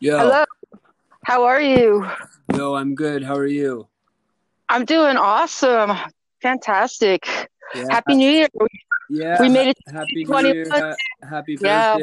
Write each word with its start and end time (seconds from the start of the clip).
Yo, 0.00 0.16
hello. 0.16 0.44
How 1.24 1.44
are 1.44 1.60
you? 1.60 2.06
yo, 2.54 2.76
I'm 2.76 2.94
good. 2.94 3.24
How 3.24 3.34
are 3.34 3.48
you? 3.48 3.88
I'm 4.68 4.84
doing 4.84 5.16
awesome. 5.16 5.90
Fantastic. 6.40 7.26
Yeah, 7.74 7.86
Happy 7.90 8.14
New 8.14 8.30
Year. 8.30 8.48
yeah. 9.10 9.42
We 9.42 9.48
made 9.48 9.68
it 9.68 9.78
happy 9.92 10.24
New 10.24 10.46
Year. 10.46 10.68
Ha- 10.70 10.96
happy 11.28 11.58
Yeah. 11.60 11.98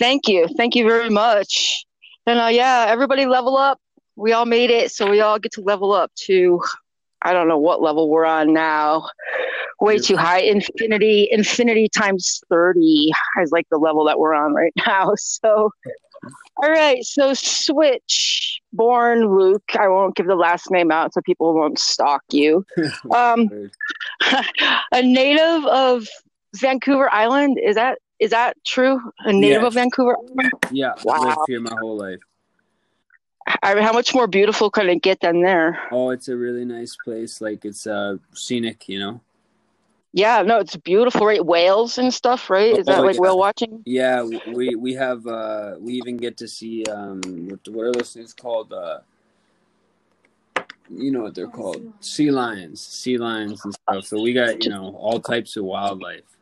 Thank 0.00 0.26
you. 0.26 0.48
Thank 0.56 0.74
you 0.74 0.84
very 0.84 1.08
much. 1.08 1.84
And 2.26 2.40
uh, 2.40 2.46
yeah, 2.46 2.86
everybody 2.88 3.26
level 3.26 3.56
up. 3.56 3.78
We 4.16 4.32
all 4.32 4.46
made 4.46 4.70
it, 4.70 4.90
so 4.90 5.08
we 5.08 5.20
all 5.20 5.38
get 5.38 5.52
to 5.52 5.60
level 5.60 5.92
up 5.92 6.10
to 6.26 6.60
I 7.22 7.32
don't 7.32 7.46
know 7.46 7.58
what 7.58 7.80
level 7.80 8.08
we're 8.10 8.24
on 8.24 8.52
now. 8.52 9.08
Way 9.80 9.98
too 9.98 10.16
high. 10.16 10.40
Infinity, 10.40 11.28
infinity 11.30 11.88
times 11.88 12.40
30 12.48 13.10
is 13.40 13.52
like 13.52 13.68
the 13.70 13.78
level 13.78 14.04
that 14.06 14.18
we're 14.18 14.34
on 14.34 14.52
right 14.52 14.72
now. 14.86 15.12
So 15.16 15.70
all 16.62 16.70
right, 16.70 17.02
so 17.04 17.34
switch 17.34 18.60
born 18.72 19.36
Luke. 19.36 19.64
I 19.78 19.88
won't 19.88 20.14
give 20.14 20.26
the 20.26 20.36
last 20.36 20.70
name 20.70 20.90
out 20.92 21.12
so 21.12 21.20
people 21.22 21.52
won't 21.54 21.78
stalk 21.78 22.22
you. 22.30 22.64
Um 23.14 23.50
a 24.92 25.02
native 25.02 25.66
of 25.66 26.06
Vancouver 26.56 27.12
Island. 27.12 27.58
Is 27.62 27.74
that 27.74 27.98
is 28.20 28.30
that 28.30 28.56
true? 28.64 29.00
A 29.20 29.32
native 29.32 29.64
of 29.64 29.74
Vancouver 29.74 30.16
Island? 30.16 30.52
Yeah, 30.70 30.94
Wow. 31.02 31.18
lived 31.20 31.38
here 31.48 31.60
my 31.60 31.74
whole 31.74 31.96
life. 31.96 32.20
I 33.62 33.74
mean, 33.74 33.82
how 33.82 33.92
much 33.92 34.14
more 34.14 34.28
beautiful 34.28 34.70
can 34.70 34.88
it 34.88 35.02
get 35.02 35.20
than 35.20 35.42
there? 35.42 35.80
Oh, 35.90 36.10
it's 36.10 36.28
a 36.28 36.36
really 36.36 36.64
nice 36.64 36.96
place. 36.96 37.40
Like 37.40 37.64
it's 37.64 37.86
uh 37.86 38.18
scenic, 38.32 38.88
you 38.88 39.00
know. 39.00 39.20
Yeah, 40.12 40.42
no, 40.42 40.58
it's 40.58 40.76
beautiful, 40.76 41.26
right? 41.26 41.44
Whales 41.44 41.98
and 41.98 42.12
stuff, 42.12 42.50
right? 42.50 42.76
Is 42.78 42.86
that 42.86 43.00
Oh, 43.00 43.04
like 43.04 43.14
yeah. 43.14 43.20
whale 43.20 43.38
watching? 43.38 43.82
Yeah, 43.84 44.22
we 44.54 44.74
we 44.76 44.94
have 44.94 45.26
uh 45.26 45.76
we 45.80 45.94
even 45.94 46.16
get 46.16 46.36
to 46.38 46.48
see 46.48 46.84
um 46.84 47.20
what 47.48 47.60
what 47.68 47.86
are 47.86 47.92
those 47.92 48.12
things 48.12 48.34
called 48.34 48.72
uh 48.72 48.98
you 50.90 51.10
know 51.10 51.22
what 51.22 51.34
they're 51.34 51.48
called 51.48 51.90
sea 52.00 52.30
lions 52.30 52.80
sea 52.80 53.16
lions 53.16 53.64
and 53.64 53.72
stuff 53.72 54.04
so 54.04 54.20
we 54.20 54.32
got 54.34 54.62
you 54.62 54.68
know 54.68 54.94
all 54.98 55.18
types 55.20 55.56
of 55.56 55.64
wildlife 55.64 56.36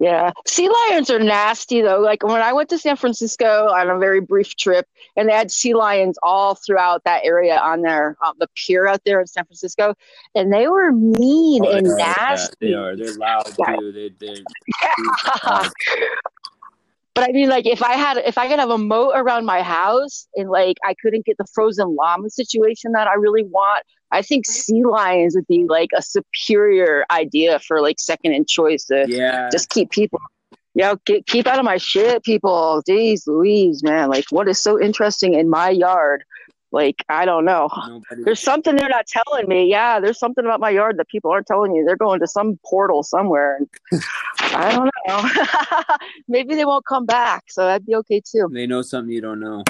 Yeah. 0.00 0.30
Sea 0.46 0.70
lions 0.70 1.10
are 1.10 1.18
nasty 1.18 1.82
though. 1.82 2.00
Like 2.00 2.22
when 2.24 2.40
I 2.40 2.54
went 2.54 2.70
to 2.70 2.78
San 2.78 2.96
Francisco 2.96 3.66
on 3.68 3.90
a 3.90 3.98
very 3.98 4.20
brief 4.22 4.56
trip, 4.56 4.86
and 5.14 5.28
they 5.28 5.34
had 5.34 5.50
sea 5.50 5.74
lions 5.74 6.18
all 6.22 6.54
throughout 6.54 7.04
that 7.04 7.20
area 7.22 7.58
on 7.58 7.82
their 7.82 8.16
um, 8.24 8.32
the 8.38 8.48
pier 8.56 8.86
out 8.86 9.02
there 9.04 9.20
in 9.20 9.26
San 9.26 9.44
Francisco, 9.44 9.94
and 10.34 10.50
they 10.50 10.68
were 10.68 10.90
mean 10.92 11.64
Oh, 11.66 11.76
and 11.76 11.86
are, 11.86 11.98
yeah, 11.98 12.14
nasty. 12.28 12.56
they 12.60 12.72
are 12.72 12.96
they're 12.96 13.12
loud 13.12 13.54
Yeah. 13.58 13.76
too 13.76 13.92
they 13.92 14.10
they're 14.18 14.42
loud. 15.44 15.70
But 17.14 17.28
I 17.28 17.32
mean, 17.32 17.48
like, 17.48 17.66
if 17.66 17.82
I 17.82 17.94
had, 17.94 18.18
if 18.18 18.38
I 18.38 18.48
could 18.48 18.60
have 18.60 18.70
a 18.70 18.78
moat 18.78 19.12
around 19.14 19.44
my 19.44 19.62
house 19.62 20.28
and 20.36 20.48
like 20.48 20.76
I 20.84 20.94
couldn't 21.02 21.26
get 21.26 21.36
the 21.38 21.46
frozen 21.52 21.94
llama 21.94 22.30
situation 22.30 22.92
that 22.92 23.08
I 23.08 23.14
really 23.14 23.42
want, 23.42 23.84
I 24.12 24.22
think 24.22 24.46
sea 24.46 24.84
lions 24.84 25.34
would 25.34 25.46
be 25.46 25.64
like 25.68 25.90
a 25.96 26.02
superior 26.02 27.04
idea 27.10 27.58
for 27.60 27.80
like 27.80 28.00
second 28.00 28.32
in 28.32 28.44
choice 28.44 28.84
to 28.86 29.06
yeah 29.08 29.48
just 29.52 29.70
keep 29.70 29.90
people, 29.90 30.20
you 30.74 30.82
know, 30.82 30.96
get, 31.06 31.26
keep 31.26 31.46
out 31.46 31.58
of 31.58 31.64
my 31.64 31.76
shit, 31.76 32.24
people. 32.24 32.82
Jeez 32.88 33.26
Louise, 33.26 33.82
man. 33.82 34.08
Like, 34.08 34.24
what 34.30 34.48
is 34.48 34.60
so 34.60 34.80
interesting 34.80 35.34
in 35.34 35.48
my 35.48 35.70
yard? 35.70 36.24
Like, 36.72 37.04
I 37.08 37.24
don't 37.24 37.44
know. 37.44 37.68
nobody 37.88 38.22
There's 38.22 38.40
something 38.40 38.76
they're 38.76 38.88
not 38.88 39.06
telling 39.06 39.48
me. 39.48 39.68
Yeah, 39.68 39.98
there's 39.98 40.20
something 40.20 40.44
about 40.44 40.60
my 40.60 40.70
yard 40.70 40.98
that 40.98 41.08
people 41.08 41.32
aren't 41.32 41.48
telling 41.48 41.74
you. 41.74 41.84
They're 41.84 41.96
going 41.96 42.20
to 42.20 42.28
some 42.28 42.60
portal 42.64 43.02
somewhere. 43.02 43.56
And 43.56 44.02
I 44.40 44.76
don't 44.76 44.90
know. 45.08 45.96
Maybe 46.28 46.54
they 46.54 46.64
won't 46.64 46.86
come 46.86 47.06
back, 47.06 47.44
so 47.48 47.64
that'd 47.64 47.86
be 47.86 47.96
okay 47.96 48.20
too. 48.20 48.48
they 48.52 48.68
know 48.68 48.82
something 48.82 49.12
you 49.12 49.20
don't 49.20 49.40
know 49.40 49.64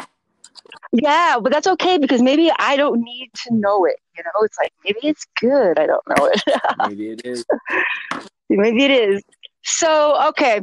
Yeah, 0.92 1.36
but 1.42 1.52
that's 1.52 1.66
okay 1.66 1.98
because 1.98 2.20
maybe 2.22 2.50
I 2.58 2.76
don't 2.76 3.00
need 3.00 3.30
to 3.46 3.54
know 3.54 3.84
it. 3.84 3.96
You 4.16 4.24
know, 4.24 4.44
it's 4.44 4.58
like 4.58 4.72
maybe 4.84 4.98
it's 5.02 5.26
good. 5.40 5.78
I 5.78 5.86
don't 5.86 6.02
know 6.08 6.26
it. 6.32 6.42
maybe 6.88 7.10
it 7.10 7.22
is 7.24 7.44
maybe 8.48 8.84
it 8.84 8.90
is. 8.90 9.22
So, 9.62 10.28
okay. 10.28 10.60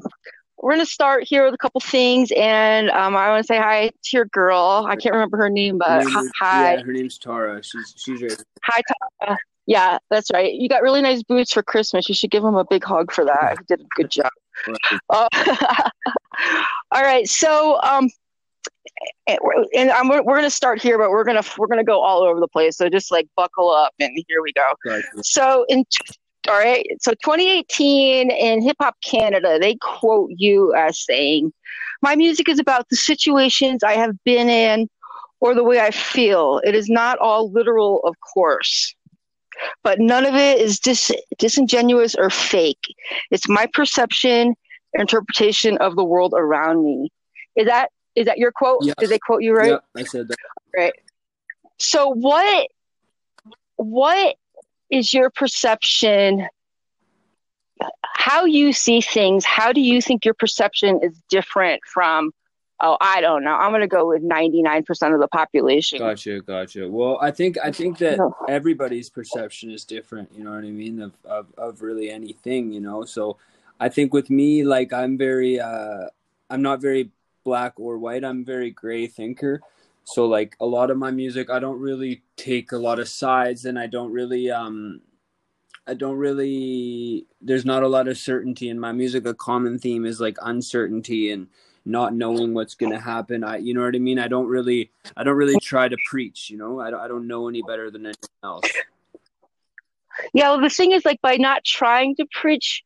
We're 0.59 0.71
gonna 0.71 0.87
start 0.87 1.23
here 1.23 1.45
with 1.45 1.53
a 1.53 1.57
couple 1.57 1.79
things, 1.81 2.31
and 2.35 2.89
um, 2.89 3.15
I 3.15 3.29
want 3.29 3.43
to 3.43 3.47
say 3.47 3.57
hi 3.59 3.89
to 3.89 4.17
your 4.17 4.25
girl. 4.25 4.87
I 4.89 4.95
can't 4.95 5.13
remember 5.13 5.37
her 5.37 5.49
name, 5.51 5.75
Her 5.75 5.99
but 5.99 5.99
name 5.99 6.09
hi, 6.09 6.21
is- 6.21 6.31
hi, 6.39 6.73
yeah 6.73 6.81
her 6.81 6.91
name's 6.91 7.19
tara 7.19 7.61
she's 7.63 7.93
she's 7.95 8.23
right 8.23 8.43
hi, 8.63 8.81
Tara. 9.21 9.37
Yeah, 9.67 9.99
that's 10.09 10.31
right. 10.33 10.51
You 10.51 10.67
got 10.67 10.81
really 10.81 11.03
nice 11.03 11.21
boots 11.21 11.53
for 11.53 11.61
Christmas. 11.61 12.09
You 12.09 12.15
should 12.15 12.31
give 12.31 12.43
him 12.43 12.55
a 12.55 12.65
big 12.65 12.83
hug 12.83 13.11
for 13.11 13.23
that. 13.25 13.57
He 13.59 13.65
did 13.67 13.81
a 13.81 13.87
good 13.95 14.09
job. 14.09 14.31
right. 14.67 14.99
Uh, 15.11 15.27
all 16.91 17.03
right, 17.03 17.27
so 17.27 17.79
um, 17.83 18.09
and 19.27 19.39
we're, 19.41 19.65
and 19.75 20.09
we're 20.09 20.23
going 20.23 20.43
to 20.43 20.49
start 20.49 20.81
here, 20.81 20.97
but 20.97 21.09
we're 21.09 21.23
gonna 21.23 21.43
we're 21.57 21.67
gonna 21.67 21.83
go 21.83 22.01
all 22.01 22.23
over 22.23 22.39
the 22.39 22.47
place. 22.47 22.77
So 22.77 22.89
just 22.89 23.11
like 23.11 23.27
buckle 23.35 23.69
up, 23.71 23.93
and 23.99 24.11
here 24.27 24.41
we 24.41 24.53
go. 24.53 24.73
Gotcha. 24.83 25.07
So 25.23 25.65
in 25.69 25.83
all 26.47 26.57
right, 26.57 26.85
so 27.01 27.11
2018 27.11 28.31
in 28.31 28.61
Hip 28.61 28.77
Hop 28.79 28.95
Canada, 29.03 29.57
they 29.59 29.75
quote 29.75 30.29
you 30.35 30.73
as 30.75 31.03
saying, 31.03 31.51
"My 32.01 32.15
music 32.15 32.47
is 32.47 32.59
about 32.59 32.87
the 32.89 32.95
situations 32.95 33.83
I 33.83 33.93
have 33.93 34.15
been 34.23 34.49
in, 34.49 34.89
or 35.41 35.53
the 35.53 35.63
way 35.63 35.79
I 35.79 35.91
feel. 35.91 36.61
It 36.63 36.73
is 36.73 36.89
not 36.89 37.19
all 37.19 37.51
literal, 37.51 38.01
of 38.05 38.15
course." 38.33 38.95
But 39.83 39.99
none 39.99 40.25
of 40.25 40.35
it 40.35 40.61
is 40.61 40.79
dis- 40.79 41.11
disingenuous 41.39 42.15
or 42.15 42.29
fake. 42.29 42.93
It's 43.31 43.49
my 43.49 43.67
perception, 43.73 44.55
interpretation 44.93 45.77
of 45.79 45.95
the 45.95 46.03
world 46.03 46.33
around 46.37 46.83
me. 46.83 47.09
Is 47.55 47.65
that 47.65 47.89
is 48.17 48.25
that 48.25 48.39
your 48.39 48.51
quote? 48.51 48.79
Yes. 48.83 48.95
Did 48.97 49.09
they 49.09 49.19
quote 49.19 49.43
you 49.43 49.53
right? 49.53 49.71
Yep, 49.71 49.83
i 49.95 50.03
said 50.03 50.27
that 50.27 50.37
Right. 50.75 50.93
So 51.77 52.09
what 52.09 52.67
what 53.75 54.35
is 54.89 55.13
your 55.13 55.29
perception 55.29 56.47
how 58.03 58.45
you 58.45 58.73
see 58.73 59.01
things? 59.01 59.45
How 59.45 59.71
do 59.71 59.79
you 59.79 60.01
think 60.01 60.25
your 60.25 60.33
perception 60.33 60.99
is 61.03 61.21
different 61.29 61.81
from 61.85 62.31
oh, 62.81 62.97
I 62.99 63.21
don't 63.21 63.43
know. 63.43 63.53
I'm 63.53 63.71
going 63.71 63.81
to 63.81 63.87
go 63.87 64.07
with 64.07 64.21
99% 64.21 65.13
of 65.13 65.19
the 65.19 65.27
population. 65.27 65.99
Gotcha, 65.99 66.41
gotcha. 66.41 66.87
Well, 66.89 67.17
I 67.21 67.31
think 67.31 67.57
I 67.63 67.71
think 67.71 67.99
that 67.99 68.19
everybody's 68.49 69.09
perception 69.09 69.71
is 69.71 69.85
different. 69.85 70.29
You 70.35 70.43
know 70.43 70.51
what 70.51 70.63
I 70.63 70.71
mean 70.71 71.01
of 71.01 71.13
of, 71.23 71.47
of 71.57 71.81
really 71.83 72.09
anything. 72.09 72.71
You 72.71 72.81
know, 72.81 73.05
so 73.05 73.37
I 73.79 73.89
think 73.89 74.11
with 74.11 74.31
me, 74.31 74.63
like 74.63 74.91
I'm 74.91 75.17
very, 75.17 75.59
uh, 75.59 76.07
I'm 76.49 76.63
not 76.63 76.81
very 76.81 77.11
black 77.47 77.79
or 77.79 77.97
white. 77.97 78.25
I'm 78.25 78.43
very 78.43 78.71
gray 78.71 79.07
thinker. 79.07 79.61
So 80.03 80.25
like 80.25 80.55
a 80.59 80.65
lot 80.65 80.91
of 80.91 80.97
my 80.97 81.11
music, 81.11 81.49
I 81.49 81.59
don't 81.59 81.79
really 81.79 82.23
take 82.35 82.71
a 82.71 82.77
lot 82.87 82.99
of 82.99 83.07
sides, 83.07 83.65
and 83.65 83.79
I 83.79 83.87
don't 83.87 84.11
really, 84.11 84.51
um, 84.51 85.01
I 85.85 85.93
don't 85.93 86.17
really. 86.17 87.25
There's 87.41 87.65
not 87.65 87.83
a 87.83 87.87
lot 87.87 88.07
of 88.07 88.17
certainty 88.17 88.67
in 88.69 88.79
my 88.79 88.91
music. 88.91 89.25
A 89.25 89.33
common 89.33 89.79
theme 89.79 90.05
is 90.05 90.19
like 90.19 90.37
uncertainty 90.41 91.31
and 91.31 91.47
not 91.85 92.13
knowing 92.13 92.53
what's 92.53 92.75
going 92.75 92.91
to 92.91 92.99
happen. 92.99 93.43
I, 93.43 93.57
you 93.57 93.73
know 93.73 93.83
what 93.85 93.95
I 93.95 93.99
mean. 93.99 94.19
I 94.19 94.27
don't 94.27 94.47
really. 94.47 94.91
I 95.15 95.23
don't 95.23 95.37
really 95.37 95.59
try 95.61 95.87
to 95.87 95.97
preach, 96.09 96.49
you 96.49 96.57
know. 96.57 96.81
I 96.81 96.91
don't, 96.91 96.99
I 96.99 97.07
don't 97.07 97.27
know 97.27 97.47
any 97.47 97.61
better 97.61 97.89
than 97.89 98.05
anyone 98.05 98.43
else. 98.43 98.71
Yeah, 100.33 100.49
well, 100.49 100.61
the 100.61 100.69
thing 100.69 100.91
is, 100.91 101.05
like, 101.05 101.21
by 101.21 101.37
not 101.37 101.63
trying 101.63 102.15
to 102.15 102.25
preach, 102.31 102.83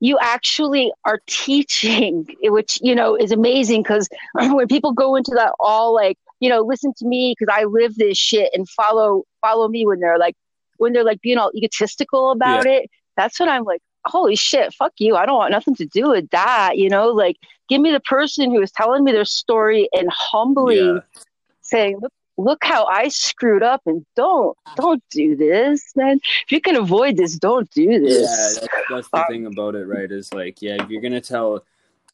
you 0.00 0.18
actually 0.20 0.92
are 1.04 1.20
teaching, 1.26 2.26
which, 2.42 2.78
you 2.82 2.94
know, 2.94 3.16
is 3.16 3.32
amazing 3.32 3.82
because 3.82 4.08
when 4.34 4.68
people 4.68 4.92
go 4.92 5.16
into 5.16 5.32
that 5.34 5.52
all 5.60 5.94
like, 5.94 6.18
you 6.40 6.48
know, 6.48 6.60
listen 6.60 6.92
to 6.98 7.06
me 7.06 7.34
because 7.38 7.52
I 7.54 7.64
live 7.64 7.96
this 7.96 8.18
shit 8.18 8.50
and 8.54 8.68
follow 8.68 9.24
follow 9.40 9.68
me 9.68 9.86
when 9.86 10.00
they're 10.00 10.18
like 10.18 10.34
when 10.78 10.92
they're 10.92 11.04
like 11.04 11.20
being 11.22 11.38
all 11.38 11.50
egotistical 11.56 12.30
about 12.30 12.66
it, 12.66 12.90
that's 13.16 13.40
when 13.40 13.48
I'm 13.48 13.64
like, 13.64 13.80
holy 14.04 14.36
shit, 14.36 14.74
fuck 14.74 14.92
you. 14.98 15.16
I 15.16 15.24
don't 15.24 15.36
want 15.38 15.50
nothing 15.52 15.74
to 15.76 15.86
do 15.86 16.10
with 16.10 16.28
that, 16.30 16.76
you 16.76 16.90
know, 16.90 17.08
like 17.08 17.36
give 17.68 17.80
me 17.80 17.90
the 17.90 18.00
person 18.00 18.50
who 18.50 18.60
is 18.60 18.70
telling 18.70 19.02
me 19.04 19.12
their 19.12 19.24
story 19.24 19.88
and 19.94 20.10
humbly 20.10 20.76
Yeah. 20.76 21.00
saying, 21.62 21.98
look 22.00 22.12
look 22.36 22.64
how 22.64 22.84
I 22.86 23.08
screwed 23.08 23.62
up 23.62 23.82
and 23.86 24.04
don't 24.14 24.56
don't 24.76 25.02
do 25.10 25.36
this, 25.36 25.92
man. 25.96 26.20
If 26.44 26.52
you 26.52 26.60
can 26.60 26.76
avoid 26.76 27.16
this, 27.16 27.38
don't 27.38 27.70
do 27.70 27.82
Yeah, 27.82 27.98
this. 28.00 28.58
that's, 28.60 28.68
that's 28.90 29.08
the 29.08 29.18
Um, 29.18 29.24
thing 29.28 29.46
about 29.46 29.74
it, 29.74 29.86
right? 29.86 30.10
Is 30.10 30.32
like, 30.34 30.60
yeah, 30.60 30.82
if 30.82 30.90
you're 30.90 31.02
gonna 31.02 31.20
tell, 31.20 31.56
if 31.56 31.64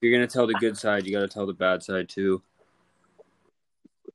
you're 0.01 0.13
gonna 0.13 0.27
tell 0.27 0.47
the 0.47 0.55
good 0.55 0.77
side, 0.77 1.07
you 1.07 1.13
got 1.13 1.21
to 1.21 1.29
tell 1.29 1.47
the 1.47 1.53
bad 1.53 1.83
side 1.83 2.09
too. 2.09 2.43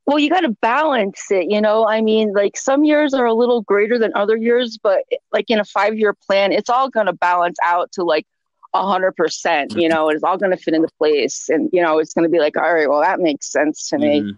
Well, 0.05 0.19
you 0.19 0.29
got 0.29 0.41
to 0.41 0.55
balance 0.61 1.29
it, 1.31 1.51
you 1.51 1.59
know. 1.59 1.85
I 1.85 1.99
mean, 1.99 2.31
like 2.31 2.55
some 2.55 2.85
years 2.85 3.13
are 3.13 3.25
a 3.25 3.33
little 3.33 3.61
greater 3.61 3.99
than 3.99 4.13
other 4.15 4.37
years, 4.37 4.77
but 4.81 5.03
like 5.33 5.49
in 5.49 5.59
a 5.59 5.65
five-year 5.65 6.13
plan, 6.13 6.53
it's 6.53 6.69
all 6.69 6.89
going 6.89 7.07
to 7.07 7.13
balance 7.13 7.57
out 7.61 7.91
to 7.93 8.03
like 8.05 8.25
a 8.73 8.87
hundred 8.87 9.17
percent. 9.17 9.73
You 9.75 9.89
know, 9.89 10.07
it's 10.07 10.23
all 10.23 10.37
going 10.37 10.51
to 10.51 10.57
fit 10.57 10.73
into 10.73 10.87
place, 10.97 11.49
and 11.49 11.69
you 11.73 11.81
know, 11.81 11.99
it's 11.99 12.13
going 12.13 12.23
to 12.23 12.29
be 12.29 12.39
like, 12.39 12.55
all 12.55 12.73
right, 12.73 12.89
well, 12.89 13.01
that 13.01 13.19
makes 13.19 13.51
sense 13.51 13.89
to 13.89 13.97
me. 13.97 14.21
Mhm. 14.21 14.37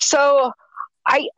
So, 0.00 0.52
I 1.08 1.28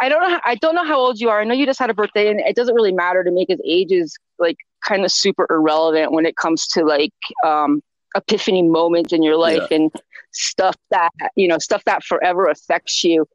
I 0.00 0.08
don't 0.08 0.28
know 0.28 0.40
I 0.44 0.54
don't 0.54 0.74
know 0.74 0.84
how 0.84 0.98
old 0.98 1.20
you 1.20 1.28
are. 1.28 1.40
I 1.40 1.44
know 1.44 1.54
you 1.54 1.66
just 1.66 1.78
had 1.78 1.90
a 1.90 1.94
birthday, 1.94 2.30
and 2.30 2.40
it 2.40 2.56
doesn't 2.56 2.74
really 2.74 2.92
matter 2.92 3.22
to 3.24 3.30
me 3.30 3.44
because 3.46 3.60
age 3.64 3.92
is 3.92 4.16
like 4.38 4.56
kind 4.84 5.04
of 5.04 5.12
super 5.12 5.46
irrelevant 5.50 6.12
when 6.12 6.26
it 6.26 6.36
comes 6.36 6.66
to 6.68 6.84
like 6.84 7.14
um 7.44 7.82
epiphany 8.14 8.62
moments 8.62 9.12
in 9.12 9.22
your 9.22 9.36
life 9.36 9.66
yeah. 9.70 9.76
and 9.76 9.92
stuff 10.32 10.76
that 10.90 11.10
you 11.34 11.48
know 11.48 11.58
stuff 11.58 11.82
that 11.84 12.02
forever 12.02 12.46
affects 12.46 13.04
you 13.04 13.26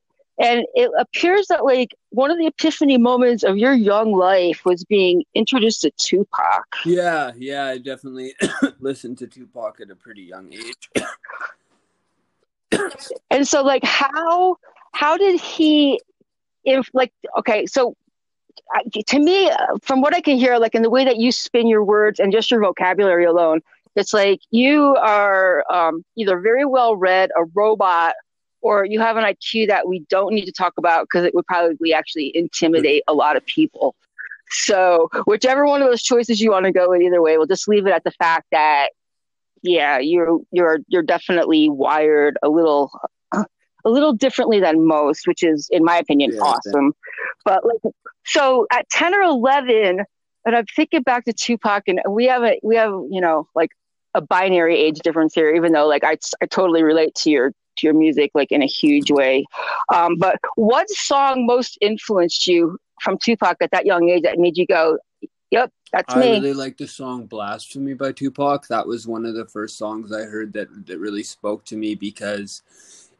and 0.41 0.65
it 0.73 0.89
appears 0.97 1.47
that 1.47 1.63
like 1.63 1.93
one 2.09 2.31
of 2.31 2.37
the 2.37 2.47
epiphany 2.47 2.97
moments 2.97 3.43
of 3.43 3.57
your 3.57 3.73
young 3.73 4.11
life 4.13 4.65
was 4.65 4.83
being 4.83 5.23
introduced 5.35 5.81
to 5.81 5.91
Tupac. 5.97 6.65
Yeah, 6.83 7.31
yeah, 7.37 7.65
I 7.65 7.77
definitely 7.77 8.33
listened 8.79 9.19
to 9.19 9.27
Tupac 9.27 9.79
at 9.81 9.91
a 9.91 9.95
pretty 9.95 10.23
young 10.23 10.51
age. 10.51 10.89
and 13.29 13.47
so 13.47 13.61
like 13.61 13.83
how 13.83 14.57
how 14.91 15.17
did 15.17 15.39
he 15.39 15.99
if 16.63 16.89
like 16.93 17.11
okay, 17.39 17.65
so 17.65 17.95
to 19.07 19.19
me 19.19 19.51
from 19.81 20.01
what 20.01 20.15
I 20.15 20.21
can 20.21 20.37
hear 20.37 20.57
like 20.57 20.75
in 20.75 20.81
the 20.81 20.89
way 20.89 21.03
that 21.05 21.17
you 21.17 21.31
spin 21.31 21.67
your 21.67 21.83
words 21.83 22.19
and 22.19 22.31
just 22.31 22.51
your 22.51 22.61
vocabulary 22.61 23.25
alone, 23.25 23.61
it's 23.95 24.13
like 24.13 24.39
you 24.51 24.95
are 24.97 25.65
um, 25.71 26.05
either 26.15 26.39
very 26.39 26.65
well 26.65 26.95
read, 26.95 27.31
a 27.37 27.43
robot, 27.53 28.13
or 28.61 28.85
you 28.85 28.99
have 28.99 29.17
an 29.17 29.23
IQ 29.23 29.67
that 29.67 29.87
we 29.87 29.99
don't 30.09 30.33
need 30.33 30.45
to 30.45 30.51
talk 30.51 30.73
about 30.77 31.03
because 31.05 31.25
it 31.25 31.33
would 31.33 31.45
probably 31.47 31.93
actually 31.93 32.31
intimidate 32.35 33.03
a 33.07 33.13
lot 33.13 33.35
of 33.35 33.45
people. 33.45 33.95
So, 34.49 35.09
whichever 35.25 35.65
one 35.65 35.81
of 35.81 35.89
those 35.89 36.03
choices 36.03 36.41
you 36.41 36.51
want 36.51 36.65
to 36.65 36.71
go 36.71 36.89
with, 36.89 37.01
either 37.01 37.21
way, 37.21 37.37
we'll 37.37 37.47
just 37.47 37.67
leave 37.67 37.87
it 37.87 37.93
at 37.93 38.03
the 38.03 38.11
fact 38.11 38.47
that, 38.51 38.89
yeah, 39.61 39.99
you're 39.99 40.39
you're 40.51 40.79
you're 40.87 41.03
definitely 41.03 41.69
wired 41.69 42.37
a 42.43 42.49
little 42.49 42.91
a 43.85 43.89
little 43.89 44.13
differently 44.13 44.59
than 44.59 44.85
most, 44.85 45.27
which 45.27 45.43
is, 45.43 45.67
in 45.71 45.83
my 45.83 45.97
opinion, 45.97 46.31
yeah, 46.33 46.41
awesome. 46.41 46.93
But 47.45 47.65
like, 47.65 47.93
so 48.25 48.67
at 48.71 48.89
ten 48.89 49.13
or 49.13 49.21
eleven, 49.21 50.01
and 50.45 50.55
I'm 50.55 50.65
thinking 50.75 51.01
back 51.01 51.25
to 51.25 51.33
Tupac, 51.33 51.83
and 51.87 52.01
we 52.09 52.25
have 52.25 52.43
a 52.43 52.59
we 52.63 52.75
have 52.75 52.91
you 53.09 53.21
know 53.21 53.47
like 53.55 53.69
a 54.13 54.21
binary 54.21 54.77
age 54.77 54.99
difference 54.99 55.33
here, 55.33 55.53
even 55.53 55.71
though 55.71 55.87
like 55.87 56.03
I 56.03 56.17
I 56.41 56.45
totally 56.45 56.83
relate 56.83 57.15
to 57.15 57.29
your 57.29 57.51
to 57.77 57.87
your 57.87 57.93
music 57.93 58.31
like 58.33 58.51
in 58.51 58.61
a 58.61 58.67
huge 58.67 59.11
way. 59.11 59.45
Um, 59.93 60.15
but 60.17 60.37
what 60.55 60.89
song 60.89 61.45
most 61.45 61.77
influenced 61.81 62.47
you 62.47 62.77
from 63.01 63.17
Tupac 63.17 63.57
at 63.61 63.71
that 63.71 63.85
young 63.85 64.09
age 64.09 64.23
that 64.23 64.37
made 64.37 64.57
you 64.57 64.65
go, 64.65 64.97
"Yep, 65.51 65.71
that's 65.91 66.13
I 66.13 66.19
me"? 66.19 66.27
I 66.27 66.31
really 66.33 66.53
like 66.53 66.77
the 66.77 66.87
song 66.87 67.25
"Blasphemy" 67.25 67.93
by 67.93 68.11
Tupac. 68.11 68.67
That 68.67 68.87
was 68.87 69.07
one 69.07 69.25
of 69.25 69.35
the 69.35 69.45
first 69.45 69.77
songs 69.77 70.11
I 70.11 70.23
heard 70.23 70.53
that 70.53 70.87
that 70.87 70.99
really 70.99 71.23
spoke 71.23 71.65
to 71.65 71.77
me 71.77 71.95
because. 71.95 72.61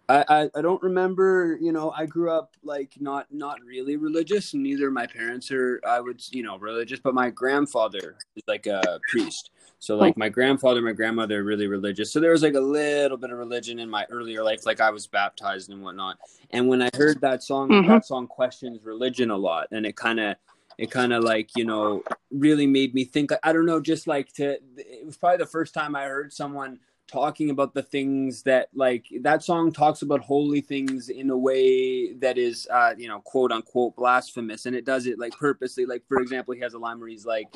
I, 0.10 0.26
I, 0.28 0.50
I 0.56 0.62
don't 0.62 0.82
remember 0.82 1.58
you 1.62 1.72
know 1.72 1.92
i 1.92 2.06
grew 2.06 2.32
up 2.32 2.56
like 2.64 2.94
not 3.00 3.28
not 3.32 3.62
really 3.62 3.96
religious 3.96 4.54
and 4.54 4.64
neither 4.64 4.92
my 4.92 5.08
parents 5.08 5.52
are 5.52 5.82
i 5.88 6.00
would 6.00 6.22
you 6.32 6.44
know 6.44 6.58
religious 6.58 7.00
but 7.00 7.14
my 7.14 7.30
grandfather 7.30 8.18
is 8.36 8.44
like 8.48 8.68
a 8.68 9.00
priest 9.10 9.52
so 9.82 9.98
like 9.98 10.16
my 10.16 10.30
grandfather, 10.30 10.80
my 10.80 10.92
grandmother 10.92 11.40
are 11.40 11.44
really 11.44 11.66
religious. 11.66 12.14
So 12.14 12.20
there 12.20 12.30
was 12.30 12.44
like 12.44 12.54
a 12.54 12.60
little 12.60 13.18
bit 13.18 13.32
of 13.32 13.40
religion 13.40 13.80
in 13.80 13.90
my 13.90 14.06
earlier 14.12 14.44
life, 14.44 14.64
like 14.64 14.80
I 14.80 14.92
was 14.92 15.08
baptized 15.08 15.72
and 15.72 15.82
whatnot. 15.82 16.20
And 16.52 16.68
when 16.68 16.84
I 16.84 16.92
heard 16.94 17.20
that 17.22 17.42
song, 17.42 17.70
mm-hmm. 17.70 17.90
that 17.90 18.06
song 18.06 18.28
questions 18.28 18.84
religion 18.84 19.32
a 19.32 19.38
lot, 19.38 19.70
and 19.72 19.88
it 19.88 19.96
kind 19.96 20.20
of 20.20 20.36
it 20.78 20.92
kind 20.92 21.14
of 21.14 21.24
like 21.24 21.50
you 21.56 21.66
know 21.66 22.04
really 22.30 22.66
made 22.66 22.94
me 22.94 23.04
think 23.04 23.30
i 23.44 23.52
don't 23.52 23.66
know 23.66 23.80
just 23.80 24.08
like 24.08 24.32
to 24.32 24.58
it 24.78 25.06
was 25.06 25.18
probably 25.18 25.38
the 25.38 25.46
first 25.46 25.74
time 25.74 25.98
i 25.98 26.06
heard 26.06 26.32
someone 26.32 26.80
talking 27.12 27.50
about 27.50 27.74
the 27.74 27.84
things 27.84 28.44
that 28.44 28.70
like 28.74 29.06
that 29.22 29.44
song 29.44 29.72
talks 29.72 30.02
about 30.02 30.22
holy 30.22 30.62
things 30.62 31.10
in 31.10 31.30
a 31.30 31.38
way 31.38 32.14
that 32.14 32.38
is 32.38 32.68
uh 32.72 32.94
you 32.98 33.08
know 33.08 33.20
quote 33.20 33.52
unquote 33.52 33.96
blasphemous 33.96 34.66
and 34.66 34.76
it 34.76 34.86
does 34.86 35.06
it 35.06 35.20
like 35.20 35.38
purposely 35.38 35.86
like 35.86 36.04
for 36.08 36.22
example 36.22 36.54
he 36.54 36.62
has 36.62 36.74
a 36.74 36.80
line 36.80 37.00
where 37.00 37.10
he's 37.10 37.26
like 37.26 37.48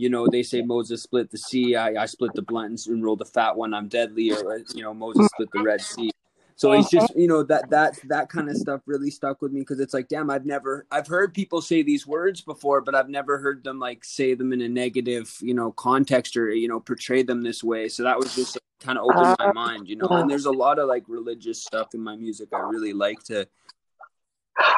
you 0.00 0.08
know, 0.08 0.26
they 0.26 0.42
say 0.42 0.62
Moses 0.62 1.02
split 1.02 1.30
the 1.30 1.36
sea. 1.36 1.76
I, 1.76 2.02
I 2.02 2.06
split 2.06 2.32
the 2.32 2.40
blunt 2.40 2.86
and 2.86 3.04
rolled 3.04 3.18
the 3.18 3.26
fat 3.26 3.54
one. 3.54 3.74
I'm 3.74 3.86
deadly. 3.86 4.32
Or, 4.32 4.62
you 4.74 4.82
know, 4.82 4.94
Moses 4.94 5.26
split 5.26 5.50
the 5.52 5.62
Red 5.62 5.82
Sea. 5.82 6.10
So 6.60 6.72
it's 6.72 6.92
uh-huh. 6.92 7.06
just, 7.06 7.18
you 7.18 7.26
know, 7.26 7.42
that, 7.44 7.70
that, 7.70 7.98
that 8.08 8.28
kind 8.28 8.50
of 8.50 8.54
stuff 8.54 8.82
really 8.84 9.10
stuck 9.10 9.40
with 9.40 9.50
me 9.50 9.60
because 9.60 9.80
it's 9.80 9.94
like, 9.94 10.08
damn, 10.08 10.28
I've 10.28 10.44
never, 10.44 10.84
I've 10.90 11.06
heard 11.06 11.32
people 11.32 11.62
say 11.62 11.82
these 11.82 12.06
words 12.06 12.42
before, 12.42 12.82
but 12.82 12.94
I've 12.94 13.08
never 13.08 13.38
heard 13.38 13.64
them 13.64 13.78
like 13.78 14.04
say 14.04 14.34
them 14.34 14.52
in 14.52 14.60
a 14.60 14.68
negative, 14.68 15.34
you 15.40 15.54
know, 15.54 15.72
context 15.72 16.36
or, 16.36 16.50
you 16.50 16.68
know, 16.68 16.78
portray 16.78 17.22
them 17.22 17.40
this 17.40 17.64
way. 17.64 17.88
So 17.88 18.02
that 18.02 18.18
was 18.18 18.36
just 18.36 18.56
like, 18.56 18.62
kind 18.78 18.98
of 18.98 19.04
opened 19.04 19.36
my 19.38 19.46
uh, 19.46 19.52
mind, 19.54 19.88
you 19.88 19.96
know, 19.96 20.08
and 20.08 20.28
there's 20.28 20.44
a 20.44 20.50
lot 20.50 20.78
of 20.78 20.86
like 20.86 21.04
religious 21.08 21.62
stuff 21.62 21.94
in 21.94 22.02
my 22.02 22.14
music 22.14 22.50
I 22.52 22.58
really 22.58 22.92
like 22.92 23.24
to, 23.24 23.48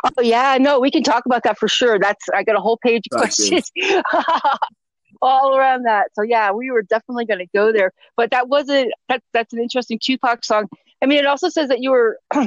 Oh 0.05 0.23
yeah, 0.23 0.59
no, 0.61 0.79
we 0.79 0.93
can 0.93 1.03
talk 1.03 1.27
about 1.27 1.43
that 1.43 1.59
for 1.59 1.67
sure. 1.67 1.99
That's 1.99 2.29
I 2.33 2.45
got 2.45 2.55
a 2.55 2.61
whole 2.61 2.77
page 2.77 3.03
of 3.11 3.19
questions. 3.19 3.73
all 5.21 5.57
around 5.57 5.85
that. 5.85 6.09
So 6.15 6.23
yeah, 6.23 6.53
we 6.53 6.71
were 6.71 6.83
definitely 6.83 7.25
going 7.25 7.41
to 7.41 7.47
go 7.53 7.73
there. 7.73 7.93
But 8.17 8.31
that 8.31 8.49
wasn't 8.49 8.93
that. 9.09 9.23
That's 9.33 9.53
an 9.53 9.61
interesting 9.61 9.99
Tupac 10.01 10.45
song. 10.45 10.69
I 11.03 11.07
mean, 11.07 11.19
it 11.19 11.27
also 11.27 11.49
says 11.49 11.69
that 11.69 11.81
you 11.81 11.91
were. 11.91 12.19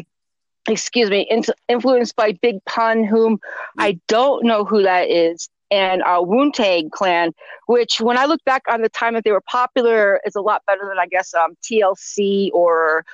excuse 0.68 1.12
me, 1.12 1.28
in, 1.30 1.44
influenced 1.68 2.16
by 2.16 2.32
Big 2.42 2.56
Pun, 2.66 3.04
whom 3.04 3.40
I 3.78 4.00
don't 4.08 4.44
know 4.44 4.66
who 4.66 4.82
that 4.82 5.12
is, 5.12 5.48
and 5.72 6.02
uh, 6.04 6.22
Wu 6.26 6.52
Tang 6.52 6.90
Clan, 6.90 7.34
which 7.68 8.00
when 8.00 8.18
I 8.18 8.26
look 8.26 8.44
back 8.46 8.64
on 8.70 8.82
the 8.82 8.90
time 8.90 9.14
that 9.14 9.24
they 9.24 9.32
were 9.32 9.42
popular, 9.42 10.20
is 10.26 10.36
a 10.36 10.42
lot 10.42 10.64
better 10.66 10.88
than 10.88 11.00
I 11.00 11.08
guess 11.08 11.34
um, 11.34 11.56
TLC 11.64 12.50
or 12.54 13.06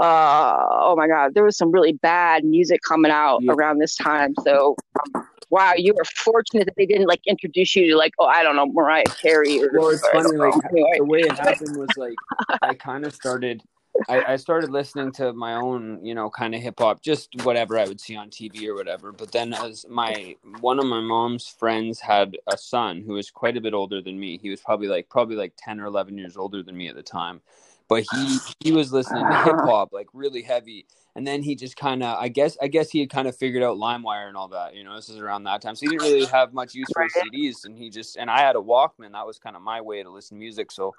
uh, 0.00 0.66
oh 0.70 0.94
my 0.96 1.08
God, 1.08 1.34
there 1.34 1.44
was 1.44 1.56
some 1.56 1.72
really 1.72 1.92
bad 1.92 2.44
music 2.44 2.80
coming 2.82 3.10
out 3.10 3.42
yeah. 3.42 3.52
around 3.52 3.78
this 3.78 3.96
time. 3.96 4.34
So 4.44 4.76
um, 5.14 5.26
wow, 5.50 5.74
you 5.76 5.92
were 5.94 6.04
fortunate 6.04 6.66
that 6.66 6.76
they 6.76 6.86
didn't 6.86 7.08
like 7.08 7.20
introduce 7.26 7.74
you 7.74 7.88
to 7.90 7.96
like, 7.96 8.12
oh, 8.18 8.26
I 8.26 8.42
don't 8.42 8.56
know, 8.56 8.66
Mariah 8.66 9.04
Carey. 9.20 9.60
Or, 9.60 9.70
well, 9.72 9.88
it's 9.88 10.06
funny, 10.08 10.36
like 10.36 10.54
the 10.72 11.04
way 11.04 11.20
it 11.20 11.38
happened 11.38 11.76
was 11.76 11.88
like 11.96 12.14
I 12.62 12.74
kind 12.74 13.04
of 13.04 13.14
started. 13.14 13.62
I, 14.08 14.32
I, 14.32 14.36
started 14.36 14.70
listening 14.70 15.12
to 15.12 15.32
my 15.32 15.54
own, 15.54 16.04
you 16.04 16.14
know, 16.14 16.30
kind 16.30 16.54
of 16.54 16.60
hip 16.60 16.78
hop, 16.78 17.02
just 17.02 17.28
whatever 17.42 17.78
I 17.78 17.86
would 17.86 18.00
see 18.00 18.16
on 18.16 18.30
TV 18.30 18.66
or 18.66 18.74
whatever. 18.74 19.12
But 19.12 19.32
then, 19.32 19.52
as 19.52 19.86
my 19.88 20.36
one 20.60 20.78
of 20.78 20.86
my 20.86 21.00
mom's 21.00 21.48
friends 21.48 22.00
had 22.00 22.36
a 22.46 22.56
son 22.56 23.02
who 23.06 23.14
was 23.14 23.30
quite 23.30 23.56
a 23.56 23.60
bit 23.60 23.74
older 23.74 24.00
than 24.00 24.18
me. 24.18 24.38
He 24.38 24.50
was 24.50 24.60
probably 24.60 24.88
like 24.88 25.08
probably 25.08 25.36
like 25.36 25.54
ten 25.56 25.80
or 25.80 25.86
eleven 25.86 26.16
years 26.16 26.36
older 26.36 26.62
than 26.62 26.76
me 26.76 26.88
at 26.88 26.94
the 26.94 27.02
time. 27.02 27.40
But 27.88 28.04
he 28.12 28.38
he 28.60 28.72
was 28.72 28.92
listening 28.92 29.24
to 29.24 29.42
hip 29.44 29.56
hop 29.60 29.92
like 29.92 30.08
really 30.12 30.42
heavy, 30.42 30.86
and 31.18 31.26
then 31.26 31.42
he 31.42 31.56
just 31.56 31.76
kind 31.76 32.04
of 32.04 32.16
i 32.18 32.28
guess 32.28 32.56
i 32.62 32.68
guess 32.68 32.90
he 32.90 33.00
had 33.00 33.10
kind 33.10 33.26
of 33.26 33.36
figured 33.36 33.62
out 33.62 33.76
limewire 33.76 34.28
and 34.28 34.36
all 34.36 34.46
that 34.46 34.76
you 34.76 34.84
know 34.84 34.94
this 34.94 35.08
is 35.08 35.18
around 35.18 35.42
that 35.42 35.60
time 35.60 35.74
so 35.74 35.80
he 35.80 35.88
didn't 35.88 36.02
really 36.02 36.24
have 36.26 36.54
much 36.54 36.74
use 36.74 36.86
for 36.92 37.04
cds 37.08 37.64
and 37.64 37.76
he 37.76 37.90
just 37.90 38.16
and 38.16 38.30
i 38.30 38.38
had 38.38 38.54
a 38.54 38.60
walkman 38.60 39.10
that 39.12 39.26
was 39.26 39.36
kind 39.36 39.56
of 39.56 39.60
my 39.60 39.80
way 39.80 40.00
to 40.00 40.10
listen 40.10 40.36
to 40.36 40.38
music 40.38 40.70
so 40.70 40.94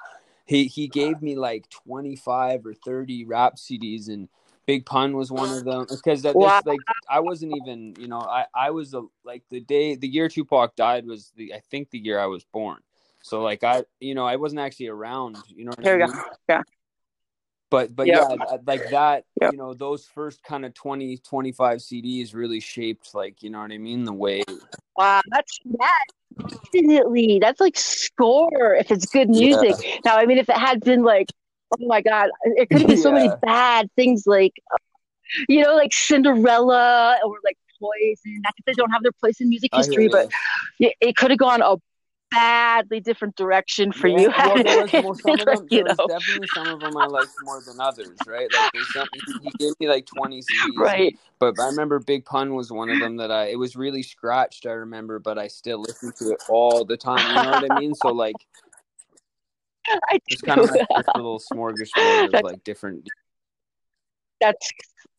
he 0.49 0.65
he 0.65 0.87
gave 0.87 1.21
me 1.21 1.35
like 1.35 1.69
25 1.69 2.65
or 2.65 2.73
30 2.73 3.25
rap 3.25 3.55
cds 3.55 4.09
and 4.09 4.27
big 4.65 4.85
pun 4.85 5.15
was 5.15 5.31
one 5.31 5.51
of 5.51 5.63
them 5.63 5.85
because 5.89 6.23
that 6.23 6.35
wow. 6.35 6.61
like 6.65 6.79
i 7.09 7.19
wasn't 7.19 7.51
even 7.55 7.93
you 7.99 8.07
know 8.07 8.19
i 8.19 8.45
i 8.55 8.71
was 8.71 8.93
a, 8.93 9.01
like 9.23 9.43
the 9.49 9.59
day 9.61 9.95
the 9.95 10.07
year 10.07 10.27
tupac 10.27 10.75
died 10.75 11.05
was 11.05 11.31
the 11.35 11.53
i 11.53 11.59
think 11.71 11.89
the 11.91 11.99
year 11.99 12.19
i 12.19 12.25
was 12.25 12.43
born 12.45 12.79
so 13.21 13.41
like 13.41 13.63
i 13.63 13.83
you 13.99 14.15
know 14.15 14.25
i 14.25 14.35
wasn't 14.35 14.59
actually 14.59 14.87
around 14.87 15.37
you 15.47 15.65
know 15.65 15.71
there 15.77 15.97
you 15.97 16.03
I 16.03 16.07
mean? 16.07 16.15
go 16.15 16.23
yeah 16.49 16.61
but 17.69 17.95
but 17.95 18.07
yep. 18.07 18.27
yeah 18.29 18.57
like 18.65 18.89
that 18.89 19.25
yep. 19.41 19.51
you 19.51 19.57
know 19.57 19.73
those 19.73 20.05
first 20.05 20.43
kind 20.43 20.65
of 20.65 20.73
20 20.73 21.17
25 21.17 21.77
cds 21.79 22.33
really 22.33 22.59
shaped 22.59 23.13
like 23.13 23.41
you 23.43 23.49
know 23.49 23.59
what 23.59 23.71
i 23.71 23.77
mean 23.77 24.03
the 24.03 24.13
way 24.13 24.43
wow 24.97 25.21
that's 25.29 25.59
that 25.77 26.05
definitely 26.73 27.39
that's 27.39 27.59
like 27.59 27.77
score 27.77 28.75
if 28.75 28.91
it's 28.91 29.05
good 29.05 29.29
music 29.29 29.75
yeah. 29.83 29.97
now 30.05 30.17
i 30.17 30.25
mean 30.25 30.37
if 30.37 30.49
it 30.49 30.57
had 30.57 30.79
been 30.81 31.03
like 31.03 31.27
oh 31.79 31.85
my 31.87 32.01
god 32.01 32.29
it 32.43 32.69
could 32.69 32.79
have 32.79 32.87
been 32.87 32.97
yeah. 32.97 33.03
so 33.03 33.11
many 33.11 33.29
bad 33.41 33.89
things 33.95 34.23
like 34.25 34.53
you 35.47 35.63
know 35.63 35.75
like 35.75 35.93
cinderella 35.93 37.17
or 37.25 37.35
like 37.43 37.57
poison 37.79 38.41
not 38.41 38.53
that 38.57 38.63
they 38.65 38.73
don't 38.73 38.91
have 38.91 39.03
their 39.03 39.11
place 39.19 39.39
in 39.39 39.49
music 39.49 39.69
history 39.73 40.07
but 40.07 40.29
it, 40.79 40.93
it 40.99 41.15
could 41.15 41.31
have 41.31 41.39
gone 41.39 41.61
a 41.61 41.75
badly 42.31 42.99
different 42.99 43.35
direction 43.35 43.91
for 43.91 44.07
yeah, 44.07 44.19
you. 44.19 44.29
Well, 44.37 44.55
was, 44.55 44.93
well, 44.93 45.15
some 45.15 45.39
of 45.39 45.45
them, 45.45 45.67
there 45.69 45.83
was 45.83 45.97
definitely 46.07 46.47
some 46.53 46.67
of 46.67 46.79
them 46.79 46.97
I 46.97 47.05
liked 47.05 47.31
more 47.43 47.61
than 47.65 47.79
others, 47.79 48.17
right? 48.27 48.47
Like 48.53 48.71
some, 48.93 49.07
he 49.41 49.49
gave 49.57 49.73
me 49.79 49.87
like 49.87 50.05
twenty 50.05 50.41
CDs, 50.41 50.77
right? 50.77 51.17
But 51.39 51.59
I 51.59 51.67
remember 51.67 51.99
Big 51.99 52.25
Pun 52.25 52.53
was 52.53 52.71
one 52.71 52.89
of 52.89 52.99
them 52.99 53.17
that 53.17 53.31
I. 53.31 53.47
It 53.47 53.59
was 53.59 53.75
really 53.75 54.03
scratched, 54.03 54.65
I 54.65 54.71
remember, 54.71 55.19
but 55.19 55.37
I 55.37 55.47
still 55.47 55.81
listened 55.81 56.15
to 56.17 56.31
it 56.31 56.43
all 56.49 56.85
the 56.85 56.97
time. 56.97 57.25
You 57.27 57.43
know 57.43 57.51
what 57.51 57.71
I 57.71 57.79
mean? 57.79 57.95
So 57.95 58.09
like, 58.09 58.35
I 59.87 60.19
it's 60.27 60.41
kind 60.41 60.59
of 60.59 60.69
like 60.69 60.87
this 60.95 61.07
little 61.15 61.41
smorgasbord 61.51 62.33
of 62.33 62.43
like 62.43 62.63
different. 62.63 63.07
That's 64.39 64.71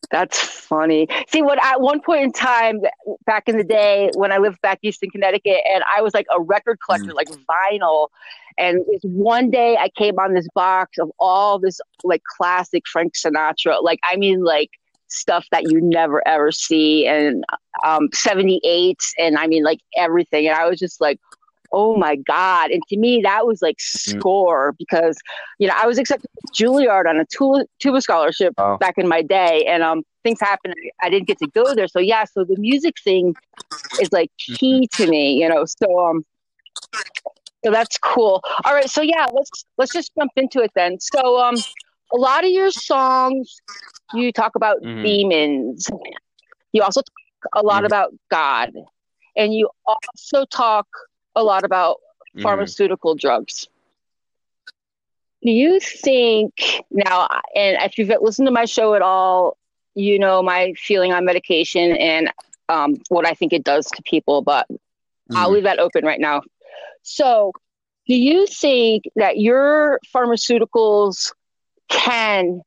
that's 0.09 0.37
funny. 0.37 1.07
See, 1.29 1.41
what 1.41 1.63
at 1.63 1.79
one 1.79 2.01
point 2.01 2.23
in 2.23 2.31
time 2.33 2.81
back 3.25 3.47
in 3.47 3.57
the 3.57 3.63
day 3.63 4.09
when 4.15 4.31
I 4.31 4.37
lived 4.37 4.61
back 4.61 4.79
east 4.81 5.03
in 5.03 5.09
Connecticut, 5.09 5.61
and 5.73 5.83
I 5.95 6.01
was 6.01 6.13
like 6.13 6.25
a 6.35 6.41
record 6.41 6.79
collector, 6.85 7.11
mm. 7.11 7.15
like 7.15 7.29
vinyl. 7.29 8.07
And 8.57 8.83
one 9.03 9.49
day 9.49 9.77
I 9.77 9.89
came 9.89 10.19
on 10.19 10.33
this 10.33 10.47
box 10.53 10.97
of 10.97 11.11
all 11.19 11.59
this 11.59 11.79
like 12.03 12.21
classic 12.37 12.83
Frank 12.91 13.13
Sinatra, 13.13 13.81
like 13.81 13.99
I 14.03 14.17
mean, 14.17 14.43
like 14.43 14.71
stuff 15.07 15.45
that 15.51 15.71
you 15.71 15.79
never 15.81 16.25
ever 16.27 16.51
see, 16.51 17.07
and 17.07 17.43
um, 17.85 18.09
78s, 18.09 19.11
and 19.17 19.37
I 19.37 19.47
mean, 19.47 19.63
like 19.63 19.79
everything. 19.95 20.47
And 20.47 20.57
I 20.57 20.67
was 20.67 20.79
just 20.79 20.99
like, 20.99 21.19
oh 21.71 21.95
my 21.97 22.15
God. 22.15 22.71
And 22.71 22.85
to 22.87 22.97
me, 22.97 23.21
that 23.23 23.45
was 23.45 23.61
like 23.61 23.77
Mm. 24.07 24.21
score 24.21 24.73
because, 24.77 25.17
you 25.59 25.67
know, 25.67 25.73
I 25.77 25.85
was 25.87 25.97
accepted 25.97 26.29
to 26.39 26.63
Juilliard 26.63 27.07
on 27.07 27.19
a 27.19 27.25
tuba, 27.25 27.65
tuba 27.79 28.01
scholarship 28.01 28.53
Oh. 28.57 28.79
back 28.79 28.95
in 28.97 29.07
my 29.07 29.21
day. 29.21 29.65
And 29.67 29.83
um, 29.83 30.03
things 30.23 30.39
happened. 30.39 30.75
I 31.01 31.09
didn't 31.09 31.27
get 31.27 31.39
to 31.39 31.47
go 31.47 31.73
there. 31.75 31.87
So, 31.87 31.99
yeah, 31.99 32.25
so 32.25 32.43
the 32.43 32.55
music 32.57 32.95
thing 33.03 33.35
is 33.99 34.09
like 34.11 34.29
key 34.59 34.87
to 34.93 35.07
me, 35.07 35.33
you 35.33 35.49
know. 35.49 35.65
So, 35.65 35.99
um, 36.07 36.23
so 37.65 37.71
that's 37.71 37.97
cool. 37.99 38.41
All 38.65 38.73
right, 38.73 38.89
so 38.89 39.01
yeah, 39.01 39.27
let's 39.33 39.65
let's 39.77 39.91
just 39.91 40.11
jump 40.17 40.31
into 40.35 40.61
it 40.61 40.71
then. 40.75 40.99
So, 40.99 41.39
um, 41.39 41.63
a 42.13 42.17
lot 42.17 42.43
of 42.43 42.51
your 42.51 42.71
songs, 42.71 43.61
you 44.13 44.31
talk 44.31 44.55
about 44.55 44.77
Mhm. 44.83 45.03
demons. 45.03 45.89
You 46.73 46.83
also 46.83 47.01
talk 47.01 47.51
a 47.55 47.65
lot 47.65 47.85
Mhm. 47.85 47.85
about 47.85 48.13
God, 48.29 48.71
and 49.35 49.53
you 49.53 49.69
also 49.85 50.45
talk 50.45 50.87
a 51.35 51.43
lot 51.43 51.63
about 51.63 51.97
Mhm. 52.33 52.73
pharmaceutical 52.73 53.15
drugs. 53.15 53.67
Do 55.43 55.51
you 55.51 55.79
think 55.79 56.53
now, 56.91 57.27
and 57.55 57.77
if 57.81 57.97
you've 57.97 58.11
listened 58.21 58.47
to 58.47 58.51
my 58.51 58.65
show 58.65 58.93
at 58.93 59.01
all, 59.01 59.57
you 59.95 60.19
know 60.19 60.41
my 60.41 60.73
feeling 60.77 61.11
on 61.13 61.25
medication 61.25 61.91
and 61.97 62.31
um, 62.69 62.95
what 63.09 63.27
I 63.27 63.33
think 63.33 63.53
it 63.53 63.63
does 63.63 63.85
to 63.87 64.01
people, 64.03 64.41
but 64.41 64.67
I'll 65.33 65.51
Mhm. 65.51 65.51
leave 65.51 65.63
that 65.63 65.79
open 65.79 66.05
right 66.05 66.19
now. 66.19 66.41
So, 67.03 67.51
do 68.07 68.15
you 68.15 68.45
think 68.47 69.03
that 69.15 69.37
your 69.39 69.99
pharmaceuticals 70.15 71.33
can 71.89 72.61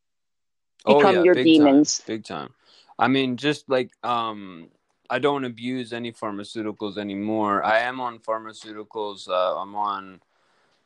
Oh, 0.84 1.02
become 1.02 1.02
yeah, 1.02 1.24
your 1.24 1.34
big 1.34 1.52
demons? 1.52 1.52
Time, 1.52 1.86
big 2.04 2.24
time. 2.24 2.54
I 2.98 3.08
mean, 3.08 3.36
just 3.36 3.68
like 3.68 3.90
um, 4.04 4.70
I 5.10 5.18
don't 5.18 5.44
abuse 5.44 5.92
any 5.92 6.12
pharmaceuticals 6.12 6.98
anymore. 6.98 7.64
I 7.64 7.80
am 7.80 8.00
on 8.00 8.18
pharmaceuticals. 8.18 9.28
Uh, 9.28 9.58
I'm 9.58 9.74
on 9.74 10.20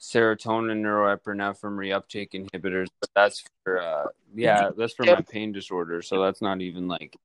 serotonin 0.00 0.80
norepinephrine 0.82 1.76
reuptake 1.76 2.32
inhibitors, 2.32 2.88
but 3.00 3.10
that's 3.14 3.44
for 3.64 3.80
uh, 3.80 4.06
yeah, 4.34 4.70
that's 4.76 4.94
for 4.94 5.04
my 5.04 5.22
pain 5.22 5.52
disorder. 5.52 6.02
So 6.02 6.22
that's 6.22 6.42
not 6.42 6.60
even 6.60 6.88
like 6.88 7.16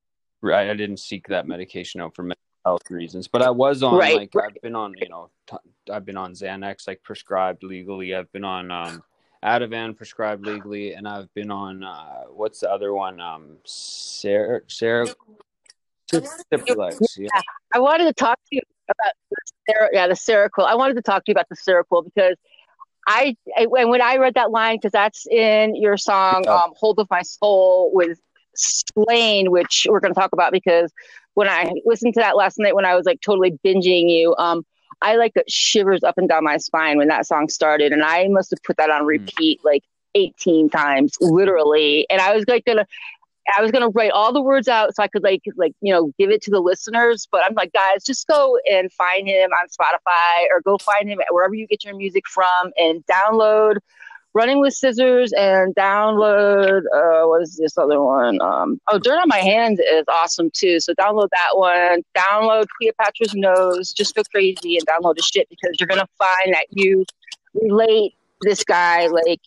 I, 0.43 0.69
I 0.69 0.73
didn't 0.75 0.97
seek 0.97 1.27
that 1.27 1.47
medication 1.47 2.01
out 2.01 2.15
for 2.15 2.23
mental 2.23 2.41
health 2.65 2.89
reasons. 2.89 3.27
But 3.27 3.41
I 3.41 3.49
was 3.49 3.83
on 3.83 3.97
Right, 3.97 4.15
like 4.15 4.35
I've 4.35 4.61
been 4.61 4.75
on 4.75 4.95
you 4.97 5.09
know 5.09 5.29
t- 5.47 5.91
I've 5.91 6.05
been 6.05 6.17
on 6.17 6.33
Xanax 6.33 6.87
like 6.87 7.01
prescribed 7.03 7.63
legally. 7.63 8.15
I've 8.15 8.31
been 8.31 8.45
on 8.45 8.71
um, 8.71 9.03
Ativan 9.43 9.95
prescribed 9.95 10.45
legally, 10.45 10.93
and 10.93 11.07
I've 11.07 11.33
been 11.33 11.51
on 11.51 11.83
uh, 11.83 12.23
what's 12.29 12.59
the 12.59 12.71
other 12.71 12.93
one? 12.93 13.19
Um, 13.19 13.57
Ser 13.65 14.63
Ser 14.67 15.07
Cipralex. 16.21 16.99
Yeah. 17.17 17.29
I 17.73 17.79
wanted 17.79 18.05
to 18.05 18.13
talk 18.13 18.37
to 18.37 18.55
you 18.55 18.61
about 18.89 19.13
the 19.67 19.89
yeah 19.93 20.07
the 20.07 20.13
Seroquel. 20.13 20.65
I 20.65 20.75
wanted 20.75 20.95
to 20.95 21.01
talk 21.01 21.25
to 21.25 21.31
you 21.31 21.33
about 21.33 21.47
the 21.49 21.55
Seroquel 21.55 22.03
because 22.03 22.35
I, 23.07 23.35
I 23.57 23.67
and 23.79 23.89
when 23.89 24.01
I 24.01 24.17
read 24.17 24.35
that 24.35 24.51
line 24.51 24.77
because 24.77 24.91
that's 24.91 25.25
in 25.27 25.75
your 25.75 25.97
song 25.97 26.43
Yeah. 26.45 26.55
um, 26.55 26.73
"Hold 26.77 26.99
of 26.99 27.07
My 27.09 27.21
Soul" 27.21 27.91
with 27.93 28.19
Slaine, 28.55 29.51
which 29.51 29.87
we're 29.89 29.99
going 29.99 30.13
to 30.13 30.19
talk 30.19 30.31
about 30.33 30.51
because 30.51 30.91
when 31.33 31.47
I 31.47 31.71
listened 31.85 32.13
to 32.15 32.19
that 32.19 32.35
last 32.35 32.59
night 32.59 32.75
when 32.75 32.85
I 32.85 32.95
was 32.95 33.05
like 33.05 33.19
totally 33.21 33.57
binging 33.65 34.09
you, 34.09 34.35
um, 34.37 34.63
I 35.01 35.15
like 35.15 35.33
got 35.33 35.49
shivers 35.49 36.03
up 36.03 36.17
and 36.17 36.29
down 36.29 36.43
my 36.43 36.57
spine 36.57 36.97
when 36.97 37.07
that 37.07 37.25
song 37.25 37.49
started, 37.49 37.91
and 37.91 38.03
I 38.03 38.27
must 38.27 38.51
have 38.51 38.61
put 38.63 38.77
that 38.77 38.89
on 38.89 39.05
repeat 39.05 39.59
like 39.63 39.83
18 40.15 40.69
times, 40.69 41.17
literally. 41.19 42.05
And 42.09 42.21
I 42.21 42.35
was 42.35 42.45
like 42.47 42.65
gonna 42.65 42.85
I 43.57 43.61
was 43.61 43.71
gonna 43.71 43.89
write 43.89 44.11
all 44.11 44.31
the 44.31 44.41
words 44.41 44.67
out 44.67 44.95
so 44.95 45.03
I 45.03 45.07
could 45.07 45.23
like 45.23 45.41
like 45.55 45.73
you 45.81 45.93
know 45.93 46.11
give 46.17 46.29
it 46.29 46.41
to 46.43 46.51
the 46.51 46.59
listeners. 46.59 47.27
But 47.31 47.41
I'm 47.45 47.53
like, 47.55 47.73
guys, 47.73 48.03
just 48.05 48.27
go 48.27 48.57
and 48.71 48.91
find 48.93 49.27
him 49.27 49.51
on 49.51 49.67
Spotify 49.67 50.45
or 50.51 50.61
go 50.61 50.77
find 50.77 51.09
him 51.09 51.19
wherever 51.31 51.53
you 51.53 51.67
get 51.67 51.83
your 51.83 51.95
music 51.95 52.27
from 52.27 52.71
and 52.77 53.03
download 53.05 53.77
Running 54.35 54.59
with 54.59 54.73
Scissors 54.73 55.31
and 55.33 55.75
download 55.75 56.81
uh 56.91 57.27
what 57.27 57.43
is 57.43 57.55
this 57.55 57.77
other 57.77 58.01
one? 58.01 58.41
Um 58.41 58.81
oh 58.87 58.97
Dirt 58.97 59.19
on 59.19 59.27
My 59.27 59.37
Hands 59.37 59.79
is 59.79 60.05
awesome 60.07 60.49
too. 60.51 60.79
So 60.79 60.93
download 60.95 61.29
that 61.29 61.51
one. 61.55 62.01
Download 62.17 62.65
Cleopatra's 62.79 63.35
Nose, 63.35 63.93
just 63.93 64.15
go 64.15 64.23
crazy 64.31 64.77
and 64.77 64.87
download 64.87 65.17
the 65.17 65.21
shit 65.21 65.47
because 65.49 65.77
you're 65.79 65.87
gonna 65.87 66.07
find 66.17 66.51
that 66.51 66.65
you 66.71 67.05
relate 67.53 68.15
this 68.41 68.63
guy 68.63 69.05
like 69.05 69.39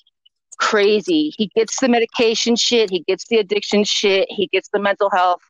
crazy. 0.58 1.32
He 1.36 1.50
gets 1.54 1.80
the 1.80 1.88
medication 1.88 2.56
shit, 2.56 2.90
he 2.90 3.00
gets 3.00 3.26
the 3.28 3.38
addiction 3.38 3.84
shit, 3.84 4.26
he 4.30 4.48
gets 4.48 4.68
the 4.72 4.78
mental 4.78 5.10
health, 5.10 5.42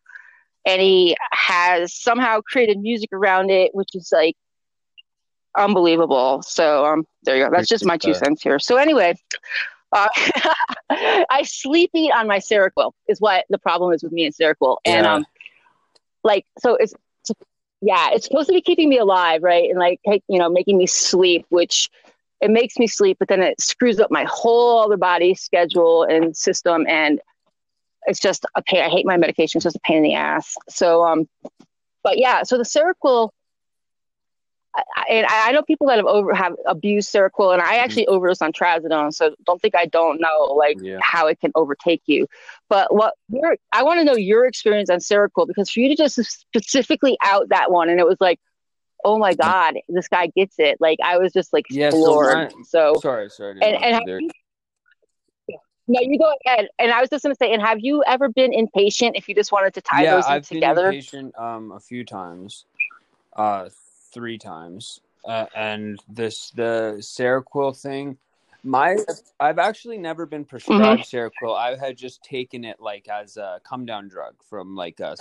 and 0.64 0.80
he 0.80 1.16
has 1.32 1.94
somehow 1.94 2.40
created 2.40 2.78
music 2.78 3.10
around 3.12 3.50
it, 3.50 3.74
which 3.74 3.90
is 3.94 4.10
like 4.12 4.36
unbelievable. 5.56 6.42
So 6.42 6.84
um, 6.84 7.06
there 7.22 7.36
you 7.36 7.44
go. 7.44 7.50
That's 7.50 7.68
just 7.68 7.84
my 7.84 7.96
two 7.96 8.14
cents 8.14 8.42
here. 8.42 8.58
So 8.58 8.76
anyway, 8.76 9.14
uh, 9.92 10.08
I 10.90 11.42
sleep 11.44 11.90
eat 11.94 12.12
on 12.12 12.26
my 12.26 12.38
Seroquel 12.38 12.92
is 13.08 13.20
what 13.20 13.44
the 13.48 13.58
problem 13.58 13.92
is 13.92 14.02
with 14.02 14.12
me 14.12 14.26
and 14.26 14.34
Seroquel, 14.34 14.78
and 14.84 15.06
Yeah. 15.06 15.14
um, 15.14 15.26
like 16.24 16.44
so 16.58 16.76
it's. 16.76 16.94
it's 17.28 17.32
yeah, 17.82 18.08
it's 18.12 18.24
supposed 18.26 18.48
to 18.48 18.54
be 18.54 18.62
keeping 18.62 18.88
me 18.88 18.96
alive, 18.96 19.42
right? 19.42 19.68
And 19.68 19.78
like, 19.78 20.00
you 20.06 20.38
know, 20.38 20.48
making 20.48 20.78
me 20.78 20.86
sleep, 20.86 21.44
which 21.50 21.90
it 22.40 22.50
makes 22.50 22.78
me 22.78 22.86
sleep, 22.86 23.16
but 23.18 23.28
then 23.28 23.42
it 23.42 23.60
screws 23.60 23.98
up 23.98 24.10
my 24.10 24.24
whole 24.28 24.80
other 24.80 24.96
body 24.96 25.34
schedule 25.34 26.02
and 26.04 26.36
system. 26.36 26.86
And 26.88 27.20
it's 28.06 28.20
just 28.20 28.44
a 28.54 28.62
pain. 28.62 28.82
I 28.82 28.88
hate 28.88 29.06
my 29.06 29.16
medication. 29.16 29.58
It's 29.58 29.64
just 29.64 29.76
a 29.76 29.80
pain 29.80 29.98
in 29.98 30.02
the 30.02 30.14
ass. 30.14 30.54
So, 30.68 31.04
um, 31.04 31.28
but 32.02 32.18
yeah, 32.18 32.42
so 32.42 32.56
the 32.56 32.62
Seroquel, 32.62 33.30
I, 34.74 35.04
and 35.08 35.26
I 35.28 35.52
know 35.52 35.62
people 35.62 35.86
that 35.86 35.96
have 35.96 36.06
over 36.06 36.34
have 36.34 36.54
abused 36.66 37.12
Seroquel, 37.12 37.54
and 37.54 37.62
I 37.62 37.76
actually 37.76 38.06
overdosed 38.08 38.42
on 38.42 38.52
trazodone. 38.52 39.12
So 39.14 39.34
don't 39.46 39.60
think 39.60 39.74
I 39.74 39.86
don't 39.86 40.20
know 40.20 40.52
like 40.54 40.76
Yeah. 40.80 40.98
how 41.00 41.26
it 41.28 41.40
can 41.40 41.50
overtake 41.54 42.02
you. 42.06 42.26
But 42.68 42.94
what 42.94 43.14
your 43.28 43.56
I 43.72 43.82
want 43.82 44.00
to 44.00 44.04
know 44.04 44.16
your 44.16 44.44
experience 44.44 44.90
on 44.90 44.98
Seroquel 44.98 45.46
because 45.46 45.70
for 45.70 45.80
you 45.80 45.88
to 45.88 45.96
just 45.96 46.16
specifically 46.16 47.16
out 47.22 47.48
that 47.48 47.72
one, 47.72 47.88
and 47.88 47.98
it 47.98 48.06
was 48.06 48.18
like, 48.20 48.38
oh 49.06 49.18
my 49.18 49.34
god, 49.34 49.74
this 49.88 50.08
guy 50.08 50.26
gets 50.26 50.58
it. 50.58 50.78
Like 50.80 50.98
I 51.02 51.16
was 51.18 51.32
just 51.32 51.52
like 51.52 51.64
Yeah, 51.70 51.90
so 51.90 51.96
floored. 51.96 52.52
my- 52.54 52.62
So, 52.64 52.94
Sorry, 53.00 53.30
sorry. 53.30 53.52
and 53.62 53.76
and 53.76 53.84
you 53.84 53.92
have 53.94 54.08
you, 55.48 55.58
no, 55.88 56.00
you 56.00 56.18
go 56.18 56.32
ahead. 56.44 56.68
And 56.80 56.90
I 56.90 57.00
was 57.00 57.08
just 57.08 57.22
gonna 57.22 57.36
say, 57.36 57.52
and 57.52 57.62
have 57.62 57.78
you 57.80 58.02
ever 58.06 58.28
been 58.28 58.50
inpatient? 58.50 59.12
If 59.14 59.28
you 59.28 59.34
just 59.34 59.52
wanted 59.52 59.72
to 59.74 59.80
tie 59.80 60.02
yeah, 60.02 60.16
those 60.16 60.24
I've 60.26 60.48
together, 60.48 60.90
been 60.90 61.00
inpatient 61.00 61.40
um 61.40 61.72
a 61.72 61.80
few 61.80 62.04
times, 62.04 62.66
uh, 63.36 63.68
three 64.12 64.38
times, 64.38 65.00
uh, 65.24 65.46
and 65.54 66.00
this 66.08 66.50
the 66.50 66.96
Seroquel 66.98 67.80
thing. 67.80 68.18
My 68.64 68.96
I've 69.38 69.60
actually 69.60 69.98
never 69.98 70.26
been 70.26 70.44
prescribed 70.44 71.04
Seroquel. 71.04 71.56
I 71.56 71.76
had 71.76 71.96
just 71.96 72.24
taken 72.24 72.64
it 72.64 72.80
like 72.80 73.06
as 73.08 73.36
a 73.36 73.60
come 73.62 73.86
down 73.86 74.08
drug 74.08 74.34
from 74.42 74.74
like 74.74 74.98
a 74.98 75.16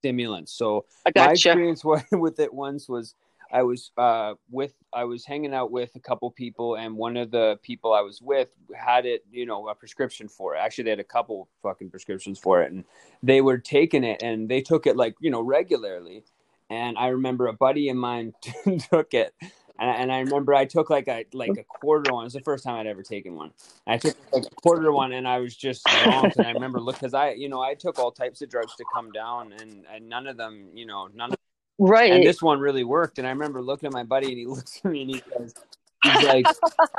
stimulant. 0.00 0.48
So 0.48 0.86
I 1.06 1.12
my 1.14 1.32
experience 1.32 1.84
with 2.12 2.40
it 2.40 2.52
once 2.52 2.88
was 2.88 3.14
I 3.52 3.62
was 3.62 3.90
uh 3.96 4.34
with 4.50 4.74
I 4.92 5.04
was 5.04 5.24
hanging 5.24 5.54
out 5.54 5.70
with 5.70 5.94
a 5.94 6.00
couple 6.00 6.30
people 6.30 6.76
and 6.76 6.96
one 6.96 7.16
of 7.16 7.30
the 7.30 7.58
people 7.62 7.92
I 7.92 8.00
was 8.00 8.20
with 8.22 8.48
had 8.74 9.06
it, 9.06 9.24
you 9.30 9.46
know, 9.46 9.68
a 9.68 9.74
prescription 9.74 10.28
for 10.28 10.54
it. 10.54 10.58
Actually 10.58 10.84
they 10.84 10.90
had 10.90 11.00
a 11.00 11.04
couple 11.04 11.48
fucking 11.62 11.90
prescriptions 11.90 12.38
for 12.38 12.62
it 12.62 12.72
and 12.72 12.84
they 13.22 13.40
were 13.40 13.58
taking 13.58 14.04
it 14.04 14.22
and 14.22 14.48
they 14.48 14.60
took 14.60 14.86
it 14.86 14.96
like, 14.96 15.14
you 15.20 15.30
know, 15.30 15.40
regularly. 15.42 16.24
And 16.70 16.96
I 16.96 17.08
remember 17.08 17.48
a 17.48 17.52
buddy 17.52 17.88
of 17.88 17.96
mine 17.96 18.32
took 18.90 19.12
it 19.12 19.34
and, 19.80 19.90
and 19.90 20.12
I 20.12 20.20
remember 20.20 20.54
I 20.54 20.66
took 20.66 20.90
like 20.90 21.08
a 21.08 21.24
like 21.32 21.56
a 21.56 21.64
quarter 21.64 22.12
one. 22.12 22.24
It 22.24 22.26
was 22.26 22.32
the 22.34 22.40
first 22.40 22.64
time 22.64 22.76
I'd 22.76 22.86
ever 22.86 23.02
taken 23.02 23.34
one. 23.34 23.50
I 23.86 23.96
took 23.96 24.14
like 24.32 24.44
a 24.44 24.54
quarter 24.56 24.92
one, 24.92 25.12
and 25.12 25.26
I 25.26 25.38
was 25.38 25.56
just 25.56 25.84
zonked. 25.86 26.36
and 26.36 26.46
I 26.46 26.52
remember 26.52 26.80
look 26.80 26.96
because 26.96 27.14
I, 27.14 27.30
you 27.30 27.48
know, 27.48 27.62
I 27.62 27.74
took 27.74 27.98
all 27.98 28.12
types 28.12 28.42
of 28.42 28.50
drugs 28.50 28.76
to 28.76 28.84
come 28.94 29.10
down, 29.10 29.52
and, 29.58 29.84
and 29.92 30.08
none 30.08 30.26
of 30.26 30.36
them, 30.36 30.68
you 30.74 30.86
know, 30.86 31.08
none. 31.14 31.32
Of, 31.32 31.38
Right. 31.82 32.12
and 32.12 32.22
this 32.22 32.42
one 32.42 32.60
really 32.60 32.84
worked. 32.84 33.18
And 33.18 33.26
I 33.26 33.30
remember 33.30 33.62
looking 33.62 33.86
at 33.86 33.94
my 33.94 34.04
buddy, 34.04 34.26
and 34.28 34.38
he 34.38 34.46
looks 34.46 34.82
at 34.84 34.90
me, 34.90 35.00
and 35.00 35.10
he 35.10 35.22
says, 35.32 35.54
"He's 36.04 36.22
like, 36.24 36.46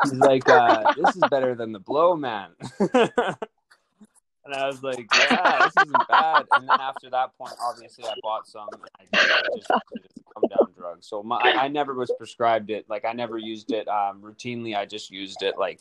he's 0.04 0.14
like, 0.14 0.50
uh, 0.50 0.94
this 0.98 1.16
is 1.16 1.22
better 1.30 1.54
than 1.54 1.72
the 1.72 1.80
blow, 1.80 2.16
man." 2.16 2.50
and 2.80 4.56
I 4.56 4.66
was 4.66 4.82
like, 4.82 5.06
"Yeah, 5.14 5.70
this 5.76 5.86
isn't 5.86 6.08
bad." 6.10 6.48
And 6.54 6.68
then 6.68 6.80
after 6.82 7.12
that 7.12 7.38
point, 7.38 7.54
obviously, 7.62 8.06
I 8.06 8.16
bought 8.24 8.48
some. 8.48 8.70
And 8.72 9.08
I 9.14 9.44
just 9.56 9.70
it 9.70 10.24
come 10.34 10.50
down 10.50 10.71
drug. 10.82 10.98
So 11.04 11.24
my, 11.24 11.38
I, 11.38 11.66
I 11.66 11.68
never 11.68 11.94
was 11.94 12.12
prescribed 12.18 12.70
it. 12.70 12.86
Like 12.90 13.06
I 13.06 13.14
never 13.14 13.38
used 13.38 13.72
it 13.72 13.88
um, 13.88 14.22
routinely. 14.22 14.76
I 14.76 14.86
just 14.86 15.12
used 15.12 15.44
it 15.44 15.58
like, 15.58 15.80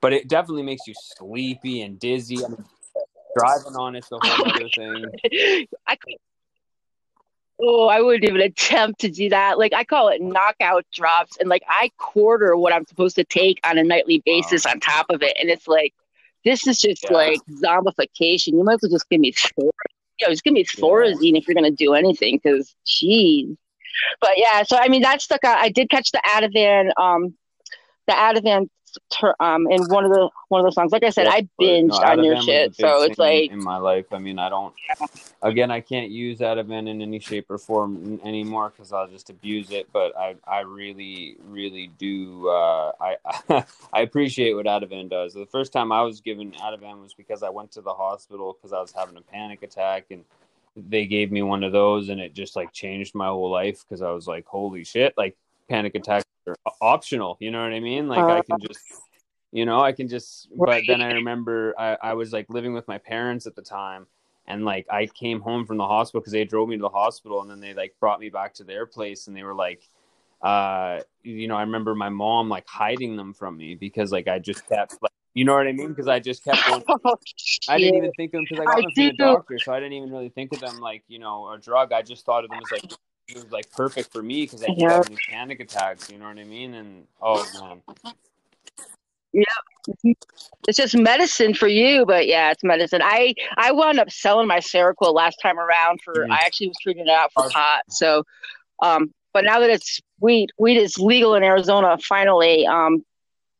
but 0.00 0.12
it 0.12 0.28
definitely 0.28 0.64
makes 0.64 0.86
you 0.86 0.94
sleepy 0.94 1.82
and 1.82 1.98
dizzy. 1.98 2.44
I 2.44 2.48
mean, 2.48 2.64
driving 3.36 3.76
on 3.76 3.96
it's 3.96 4.10
a 4.12 4.18
whole 4.20 4.50
other 4.50 4.68
thing. 4.76 5.12
I 5.86 5.96
could. 5.96 6.14
Oh, 7.64 7.86
I 7.86 8.00
wouldn't 8.00 8.24
even 8.24 8.40
attempt 8.40 9.00
to 9.02 9.08
do 9.08 9.28
that. 9.28 9.58
Like 9.58 9.72
I 9.72 9.84
call 9.84 10.08
it 10.08 10.20
knockout 10.20 10.84
drops, 10.92 11.36
and 11.38 11.48
like 11.48 11.62
I 11.68 11.90
quarter 11.96 12.56
what 12.56 12.72
I'm 12.72 12.84
supposed 12.86 13.14
to 13.16 13.24
take 13.24 13.60
on 13.64 13.78
a 13.78 13.84
nightly 13.84 14.20
basis 14.26 14.66
on 14.66 14.80
top 14.80 15.06
of 15.10 15.22
it, 15.22 15.36
and 15.40 15.48
it's 15.48 15.68
like 15.68 15.94
this 16.44 16.66
is 16.66 16.80
just 16.80 17.04
Yeah. 17.04 17.12
like 17.12 17.40
zombification. 17.62 18.48
You 18.48 18.64
might 18.64 18.74
as 18.74 18.80
well 18.82 18.90
just 18.90 19.08
give 19.08 19.20
me, 19.20 19.30
Thor- 19.30 19.70
you 20.18 20.26
know, 20.26 20.32
just 20.32 20.42
give 20.42 20.54
me 20.54 20.64
Thorazine 20.64 21.38
if 21.38 21.46
you're 21.46 21.54
gonna 21.54 21.70
do 21.70 21.94
anything, 21.94 22.40
because 22.42 22.74
geez. 22.84 23.56
But 24.20 24.32
yeah, 24.36 24.62
so 24.62 24.76
I 24.76 24.88
mean 24.88 25.02
that 25.02 25.22
stuck 25.22 25.44
out. 25.44 25.58
I 25.58 25.68
did 25.68 25.90
catch 25.90 26.10
the 26.12 26.22
Ativan, 26.24 26.90
um, 27.00 27.34
the 28.06 28.12
Ativan 28.12 28.68
um 29.40 29.70
in 29.70 29.82
one 29.84 30.04
of 30.04 30.10
the 30.10 30.28
one 30.48 30.60
of 30.60 30.66
the 30.66 30.72
songs. 30.72 30.92
Like 30.92 31.04
I 31.04 31.10
said, 31.10 31.24
yeah, 31.24 31.32
I 31.32 31.48
binged 31.60 31.88
no, 31.88 31.96
on 31.96 32.24
your 32.24 32.40
shit, 32.42 32.74
so 32.76 33.02
it's 33.02 33.18
like 33.18 33.50
in 33.50 33.62
my 33.62 33.78
life. 33.78 34.06
I 34.12 34.18
mean, 34.18 34.38
I 34.38 34.48
don't. 34.48 34.74
Again, 35.42 35.70
I 35.70 35.80
can't 35.80 36.10
use 36.10 36.38
Ativan 36.38 36.88
in 36.88 37.02
any 37.02 37.18
shape 37.18 37.50
or 37.50 37.58
form 37.58 38.20
anymore 38.24 38.70
because 38.70 38.92
I'll 38.92 39.08
just 39.08 39.30
abuse 39.30 39.70
it. 39.70 39.88
But 39.92 40.16
I, 40.16 40.36
I 40.46 40.60
really, 40.60 41.36
really 41.48 41.88
do. 41.98 42.48
Uh, 42.48 42.92
I, 43.00 43.16
I 43.92 44.02
appreciate 44.02 44.54
what 44.54 44.66
Ativan 44.66 45.08
does. 45.08 45.34
The 45.34 45.46
first 45.46 45.72
time 45.72 45.90
I 45.90 46.02
was 46.02 46.20
given 46.20 46.52
Ativan 46.52 47.00
was 47.02 47.14
because 47.14 47.42
I 47.42 47.50
went 47.50 47.72
to 47.72 47.80
the 47.80 47.94
hospital 47.94 48.56
because 48.56 48.72
I 48.72 48.80
was 48.80 48.92
having 48.92 49.16
a 49.16 49.22
panic 49.22 49.62
attack 49.62 50.06
and 50.10 50.24
they 50.76 51.06
gave 51.06 51.30
me 51.30 51.42
one 51.42 51.62
of 51.62 51.72
those 51.72 52.08
and 52.08 52.20
it 52.20 52.34
just 52.34 52.56
like 52.56 52.72
changed 52.72 53.14
my 53.14 53.26
whole 53.26 53.50
life 53.50 53.82
because 53.82 54.02
I 54.02 54.10
was 54.10 54.26
like, 54.26 54.46
holy 54.46 54.84
shit, 54.84 55.14
like 55.16 55.36
panic 55.68 55.94
attacks 55.94 56.24
are 56.46 56.56
optional. 56.80 57.36
You 57.40 57.50
know 57.50 57.62
what 57.62 57.72
I 57.72 57.80
mean? 57.80 58.08
Like 58.08 58.24
uh, 58.24 58.36
I 58.36 58.42
can 58.42 58.58
just, 58.60 58.80
you 59.52 59.66
know, 59.66 59.80
I 59.80 59.92
can 59.92 60.08
just. 60.08 60.48
But 60.56 60.82
then 60.86 61.02
I 61.02 61.12
remember 61.12 61.74
I, 61.78 61.96
I 62.02 62.14
was 62.14 62.32
like 62.32 62.46
living 62.48 62.72
with 62.72 62.88
my 62.88 62.98
parents 62.98 63.46
at 63.46 63.54
the 63.54 63.62
time, 63.62 64.06
and 64.46 64.64
like 64.64 64.86
I 64.90 65.06
came 65.06 65.40
home 65.40 65.66
from 65.66 65.76
the 65.76 65.86
hospital 65.86 66.20
because 66.20 66.32
they 66.32 66.44
drove 66.44 66.68
me 66.68 66.76
to 66.76 66.82
the 66.82 66.88
hospital, 66.88 67.42
and 67.42 67.50
then 67.50 67.60
they 67.60 67.74
like 67.74 67.94
brought 68.00 68.20
me 68.20 68.30
back 68.30 68.54
to 68.54 68.64
their 68.64 68.86
place, 68.86 69.26
and 69.26 69.36
they 69.36 69.42
were 69.42 69.54
like. 69.54 69.82
Uh, 70.40 71.00
you 71.22 71.46
know, 71.46 71.54
I 71.54 71.60
remember 71.60 71.94
my 71.94 72.08
mom 72.08 72.48
like 72.48 72.66
hiding 72.66 73.14
them 73.16 73.32
from 73.32 73.56
me 73.56 73.76
because 73.76 74.10
like 74.10 74.26
I 74.26 74.40
just 74.40 74.68
kept 74.68 75.00
like 75.00 75.12
you 75.34 75.44
know 75.44 75.54
what 75.54 75.66
I 75.66 75.72
mean? 75.72 75.88
Because 75.88 76.08
I 76.08 76.20
just 76.20 76.44
kept 76.44 76.66
going. 76.66 76.82
Oh, 77.04 77.16
I 77.68 77.78
didn't 77.78 77.96
even 77.96 78.12
think 78.16 78.34
of 78.34 78.38
them 78.38 78.44
because 78.48 78.60
I 78.60 78.64
got 78.64 78.78
I 78.78 78.80
them 78.80 78.90
from 78.94 79.04
the 79.04 79.12
doctor, 79.12 79.58
so 79.58 79.72
I 79.72 79.80
didn't 79.80 79.94
even 79.94 80.10
really 80.10 80.28
think 80.28 80.52
of 80.52 80.60
them 80.60 80.80
like 80.80 81.02
you 81.08 81.18
know 81.18 81.50
a 81.50 81.58
drug. 81.58 81.92
I 81.92 82.02
just 82.02 82.24
thought 82.24 82.44
of 82.44 82.50
them 82.50 82.60
as 82.64 82.70
like 82.70 82.92
it 83.28 83.36
was 83.36 83.50
like 83.50 83.70
perfect 83.70 84.12
for 84.12 84.22
me 84.22 84.42
because 84.42 84.62
I 84.62 84.74
yeah. 84.76 84.92
having 84.92 85.10
these 85.10 85.26
panic 85.28 85.60
attacks. 85.60 86.10
You 86.10 86.18
know 86.18 86.26
what 86.26 86.38
I 86.38 86.44
mean? 86.44 86.74
And 86.74 87.06
oh 87.20 87.46
man. 87.60 87.82
Yeah, 89.32 89.44
it's 90.68 90.76
just 90.76 90.94
medicine 90.94 91.54
for 91.54 91.66
you, 91.66 92.04
but 92.04 92.26
yeah, 92.26 92.50
it's 92.50 92.62
medicine. 92.62 93.00
I 93.02 93.34
I 93.56 93.72
wound 93.72 93.98
up 93.98 94.10
selling 94.10 94.46
my 94.46 94.58
Seroquel 94.58 95.14
last 95.14 95.36
time 95.42 95.58
around 95.58 96.00
for. 96.04 96.14
Mm-hmm. 96.14 96.32
I 96.32 96.40
actually 96.44 96.68
was 96.68 96.76
treating 96.82 97.06
it 97.06 97.10
out 97.10 97.32
for 97.32 97.48
pot. 97.48 97.82
So, 97.88 98.24
um, 98.82 99.12
but 99.32 99.44
now 99.44 99.60
that 99.60 99.70
it's 99.70 100.00
weed, 100.20 100.50
weed 100.58 100.76
is 100.76 100.98
legal 100.98 101.34
in 101.34 101.42
Arizona. 101.42 101.96
Finally, 101.96 102.66
um, 102.66 103.04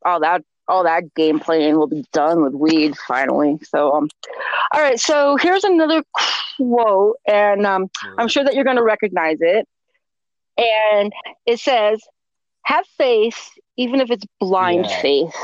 all 0.04 0.20
that 0.20 0.42
all 0.72 0.84
that 0.84 1.14
game 1.14 1.38
playing 1.38 1.76
will 1.76 1.86
be 1.86 2.04
done 2.12 2.42
with 2.42 2.54
weed 2.54 2.96
finally. 3.06 3.58
So, 3.62 3.92
um, 3.92 4.08
all 4.72 4.80
right. 4.80 4.98
So 4.98 5.36
here's 5.36 5.64
another 5.64 6.02
quote, 6.56 7.16
and 7.26 7.66
um, 7.66 7.90
I'm 8.18 8.28
sure 8.28 8.42
that 8.42 8.54
you're 8.54 8.64
going 8.64 8.78
to 8.78 8.82
recognize 8.82 9.36
it. 9.40 9.68
And 10.56 11.12
it 11.44 11.60
says, 11.60 12.00
"Have 12.62 12.86
faith, 12.96 13.50
even 13.76 14.00
if 14.00 14.10
it's 14.10 14.24
blind 14.40 14.86
yeah. 14.86 15.02
faith." 15.02 15.34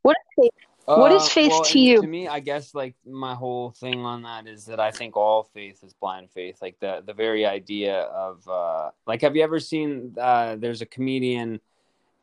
What 0.00 0.16
is 0.16 0.44
faith? 0.44 0.52
Uh, 0.88 0.96
what 0.96 1.12
is 1.12 1.28
faith 1.28 1.50
well, 1.50 1.64
to 1.64 1.78
you? 1.78 2.00
To 2.00 2.06
me, 2.06 2.26
I 2.26 2.40
guess 2.40 2.74
like 2.74 2.94
my 3.06 3.34
whole 3.34 3.72
thing 3.72 4.00
on 4.00 4.22
that 4.22 4.46
is 4.46 4.64
that 4.64 4.80
I 4.80 4.90
think 4.90 5.14
all 5.14 5.42
faith 5.52 5.84
is 5.84 5.92
blind 5.92 6.30
faith. 6.30 6.62
Like 6.62 6.78
the 6.80 7.02
the 7.04 7.12
very 7.12 7.44
idea 7.44 8.00
of 8.04 8.48
uh, 8.48 8.90
like, 9.06 9.20
have 9.20 9.36
you 9.36 9.42
ever 9.42 9.60
seen? 9.60 10.14
Uh, 10.18 10.56
there's 10.56 10.80
a 10.80 10.86
comedian 10.86 11.60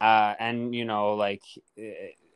uh, 0.02 0.34
and 0.40 0.76
you 0.76 0.86
know, 0.86 1.14
like 1.14 1.44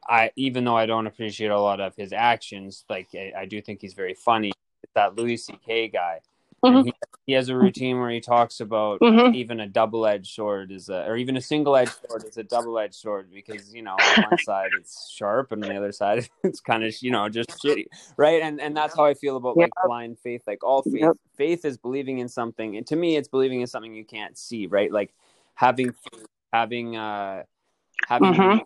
I 0.07 0.31
even 0.35 0.63
though 0.63 0.77
I 0.77 0.85
don't 0.85 1.07
appreciate 1.07 1.51
a 1.51 1.59
lot 1.59 1.79
of 1.79 1.95
his 1.95 2.13
actions, 2.13 2.85
like 2.89 3.09
I, 3.13 3.33
I 3.39 3.45
do 3.45 3.61
think 3.61 3.81
he's 3.81 3.93
very 3.93 4.13
funny. 4.13 4.51
That 4.95 5.15
Louis 5.15 5.37
C.K. 5.37 5.89
guy. 5.89 6.21
Mm-hmm. 6.63 6.87
He, 6.87 6.93
he, 7.27 7.33
has 7.33 7.47
a 7.47 7.55
routine 7.55 7.99
where 7.99 8.09
he 8.09 8.19
talks 8.19 8.59
about 8.59 8.99
mm-hmm. 8.99 9.33
even 9.33 9.61
a 9.61 9.67
double-edged 9.67 10.33
sword 10.33 10.73
is 10.73 10.89
a, 10.89 11.07
or 11.07 11.15
even 11.15 11.37
a 11.37 11.41
single-edged 11.41 11.93
sword 12.05 12.25
is 12.25 12.37
a 12.37 12.43
double-edged 12.43 12.95
sword 12.95 13.29
because 13.33 13.73
you 13.73 13.81
know 13.81 13.93
on 13.93 14.23
one 14.29 14.37
side 14.39 14.69
it's 14.77 15.09
sharp 15.09 15.53
and 15.53 15.63
on 15.63 15.69
the 15.69 15.77
other 15.77 15.93
side 15.93 16.27
it's 16.43 16.59
kind 16.59 16.83
of 16.83 16.93
you 17.01 17.11
know 17.11 17.29
just 17.29 17.49
shitty, 17.63 17.85
right? 18.17 18.41
And 18.41 18.59
and 18.59 18.75
that's 18.75 18.93
how 18.93 19.05
I 19.05 19.13
feel 19.13 19.37
about 19.37 19.55
like 19.55 19.71
blind 19.85 20.19
faith. 20.19 20.41
Like 20.47 20.61
all 20.63 20.81
faith, 20.81 20.95
yep. 20.95 21.15
faith 21.37 21.63
is 21.63 21.77
believing 21.77 22.19
in 22.19 22.27
something, 22.27 22.75
and 22.75 22.85
to 22.87 22.95
me, 22.97 23.15
it's 23.15 23.29
believing 23.29 23.61
in 23.61 23.67
something 23.67 23.93
you 23.93 24.03
can't 24.05 24.37
see, 24.37 24.67
right? 24.67 24.91
Like 24.91 25.13
having 25.55 25.93
having 26.51 26.95
uh 26.95 27.43
having 28.07 28.33
mm-hmm. 28.33 28.57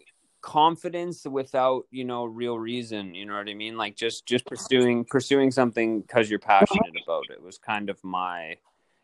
confidence 0.42 1.26
without 1.26 1.84
you 1.92 2.06
know 2.06 2.26
real 2.26 2.58
reason 2.58 3.14
you 3.16 3.26
know 3.26 3.36
what 3.36 3.50
i 3.50 3.54
mean? 3.54 3.78
Like 3.78 3.96
just 3.96 4.26
just 4.26 4.46
pursuing 4.46 5.06
pursuing 5.06 5.52
something 5.52 6.02
because 6.02 6.30
you're 6.30 6.40
passionate 6.40 6.96
about 7.04 7.24
it 7.30 7.42
was 7.42 7.58
kind 7.58 7.90
of 7.90 8.02
my 8.04 8.58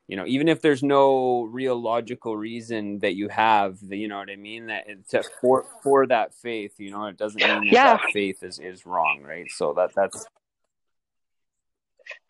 you 0.08 0.16
know 0.16 0.26
even 0.26 0.48
if 0.48 0.62
there's 0.62 0.84
no 0.84 1.44
real 1.44 1.80
logical 1.80 2.36
reason 2.38 3.00
that 3.00 3.16
you 3.16 3.30
have 3.30 3.78
you 3.90 4.08
know 4.08 4.18
what 4.18 4.30
i 4.30 4.36
mean? 4.36 4.68
That 4.68 4.86
to, 5.10 5.24
for 5.42 5.66
for 5.84 6.08
that 6.08 6.34
faith 6.34 6.74
you 6.78 6.92
know? 6.92 7.06
It 7.06 7.18
doesn't 7.18 7.42
mean 7.42 7.66
that, 7.66 7.66
yeah. 7.66 7.98
that 7.98 8.12
faith 8.14 8.44
is 8.44 8.60
is 8.60 8.86
wrong 8.86 9.22
right? 9.24 9.50
So 9.50 9.74
that 9.74 9.92
that's 9.96 10.26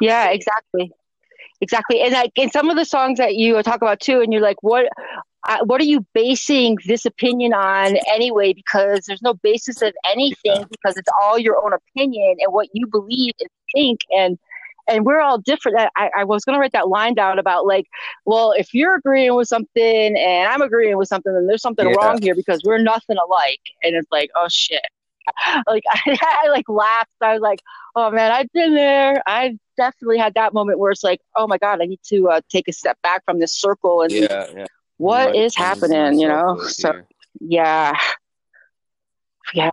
yeah 0.02 0.30
exactly. 0.30 0.92
Exactly. 1.62 2.02
And 2.02 2.14
like 2.14 2.32
in 2.36 2.50
some 2.52 2.70
of 2.70 2.78
the 2.78 2.86
songs 2.86 3.18
that 3.18 3.36
you 3.36 3.62
talk 3.64 3.82
about 3.82 4.00
too 4.00 4.22
and 4.22 4.32
you're 4.32 4.42
like 4.42 4.64
what 4.64 4.86
what 5.64 5.82
are 5.82 5.86
you 5.86 6.06
basing 6.14 6.78
this 6.86 7.06
opinion 7.06 7.54
on 7.54 7.98
anyway? 8.14 8.54
Because 8.54 9.06
there's 9.08 9.22
no 9.22 9.34
basis 9.34 9.82
of 9.82 9.94
anything 10.10 10.66
because 10.70 10.98
it's 10.98 11.10
all 11.22 11.40
your 11.40 11.64
own 11.64 11.74
opinion 11.74 12.38
and 12.40 12.54
what 12.54 12.68
you 12.74 12.88
believe 12.88 13.34
and 13.40 13.50
think 13.74 14.02
and 14.16 14.38
and 14.88 15.06
we're 15.06 15.22
all 15.22 15.38
different. 15.38 15.78
I, 15.96 16.10
I 16.18 16.24
was 16.24 16.44
going 16.44 16.56
to 16.56 16.60
write 16.60 16.72
that 16.72 16.88
line 16.88 17.14
down 17.14 17.38
about 17.38 17.68
like, 17.68 17.86
well, 18.26 18.54
if 18.54 18.74
you're 18.74 18.96
agreeing 18.96 19.36
with 19.36 19.48
something 19.48 20.18
and 20.18 20.48
I'm 20.48 20.64
agreeing 20.64 20.98
with 20.98 21.08
something, 21.08 21.32
then 21.32 21.46
there's 21.46 21.62
something 21.62 21.88
yeah. 21.88 21.94
wrong 21.96 22.20
here 22.20 22.34
because 22.34 22.62
we're 22.66 22.80
nothing 22.80 23.18
alike. 23.18 23.62
And 23.84 23.96
it's 23.96 24.12
like, 24.12 24.32
oh 24.36 24.48
shit. 24.50 24.82
Like 25.68 25.84
I, 25.92 26.18
I 26.44 26.50
like 26.50 26.68
laughed. 26.68 27.12
I 27.22 27.34
was 27.34 27.42
like, 27.42 27.62
oh 27.96 28.10
man, 28.10 28.32
I've 28.32 28.52
been 28.52 28.74
there. 28.74 29.22
I 29.28 29.60
definitely 29.78 30.18
had 30.18 30.34
that 30.34 30.56
moment 30.56 30.80
where 30.80 30.90
it's 30.90 31.04
like, 31.04 31.22
oh 31.36 31.46
my 31.46 31.60
god, 31.60 31.82
I 31.84 31.86
need 31.86 32.00
to 32.06 32.30
uh, 32.30 32.42
take 32.50 32.68
a 32.68 32.74
step 32.74 32.98
back 33.04 33.24
from 33.26 33.40
this 33.40 33.54
circle 33.54 34.02
and 34.02 34.12
yeah, 34.12 34.48
yeah 34.56 34.66
what 35.00 35.36
is 35.36 35.56
happening, 35.56 36.20
you 36.20 36.28
know? 36.28 36.60
So 36.68 37.02
yeah. 37.40 37.98
Yeah. 39.54 39.72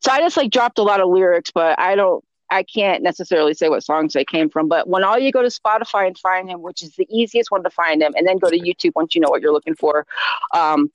So 0.00 0.12
I 0.12 0.20
just 0.20 0.36
like 0.36 0.50
dropped 0.50 0.78
a 0.78 0.82
lot 0.82 1.00
of 1.00 1.08
lyrics, 1.08 1.50
but 1.50 1.78
I 1.80 1.94
don't 1.94 2.24
I 2.50 2.62
can't 2.62 3.02
necessarily 3.02 3.54
say 3.54 3.68
what 3.68 3.82
songs 3.82 4.12
they 4.12 4.24
came 4.24 4.48
from, 4.48 4.68
but 4.68 4.88
when 4.88 5.04
all 5.04 5.18
you 5.18 5.32
go 5.32 5.42
to 5.42 5.48
Spotify 5.48 6.06
and 6.06 6.16
find 6.16 6.48
him, 6.48 6.62
which 6.62 6.82
is 6.82 6.94
the 6.96 7.06
easiest 7.10 7.50
one 7.50 7.62
to 7.62 7.70
find 7.70 8.02
him, 8.02 8.14
and 8.16 8.26
then 8.26 8.38
go 8.38 8.48
to 8.48 8.58
YouTube 8.58 8.92
once 8.94 9.14
you 9.14 9.20
know 9.20 9.28
what 9.28 9.42
you're 9.42 9.52
looking 9.52 9.74
for. 9.74 10.06
Um, 10.54 10.90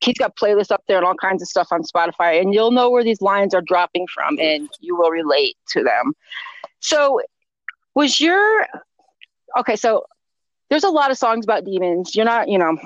he's 0.00 0.18
got 0.18 0.36
playlists 0.36 0.70
up 0.70 0.82
there 0.86 0.96
and 0.96 1.06
all 1.06 1.14
kinds 1.14 1.42
of 1.42 1.48
stuff 1.48 1.68
on 1.70 1.82
Spotify, 1.82 2.40
and 2.40 2.52
you'll 2.52 2.70
know 2.70 2.90
where 2.90 3.04
these 3.04 3.20
lines 3.20 3.54
are 3.54 3.62
dropping 3.62 4.06
from, 4.12 4.38
and 4.38 4.68
you 4.80 4.96
will 4.96 5.10
relate 5.10 5.56
to 5.68 5.82
them. 5.82 6.12
So, 6.80 7.20
was 7.94 8.20
your 8.20 8.66
okay? 9.58 9.76
So 9.76 10.04
there's 10.68 10.84
a 10.84 10.90
lot 10.90 11.10
of 11.10 11.18
songs 11.18 11.44
about 11.44 11.64
demons. 11.64 12.14
You're 12.14 12.24
not, 12.24 12.48
you 12.48 12.58
know, 12.58 12.76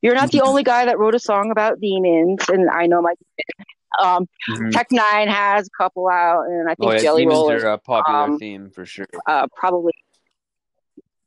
you're 0.00 0.14
not 0.14 0.30
the 0.30 0.42
only 0.42 0.62
guy 0.62 0.84
that 0.84 0.98
wrote 0.98 1.14
a 1.14 1.18
song 1.18 1.50
about 1.50 1.80
demons, 1.80 2.48
and 2.48 2.70
I 2.70 2.86
know 2.86 3.02
my. 3.02 3.14
Um, 3.98 4.28
mm-hmm. 4.50 4.70
Tech 4.70 4.88
N9ne 4.90 5.28
has 5.28 5.68
a 5.68 5.70
couple 5.82 6.06
out, 6.06 6.42
and 6.42 6.68
I 6.68 6.74
think 6.74 6.90
oh, 6.90 6.92
yeah, 6.92 6.98
Jelly 6.98 7.26
Roll 7.26 7.50
is 7.50 7.62
a 7.62 7.80
popular 7.82 8.24
um, 8.24 8.38
theme 8.38 8.68
for 8.68 8.84
sure. 8.84 9.06
Uh, 9.26 9.46
probably, 9.56 9.94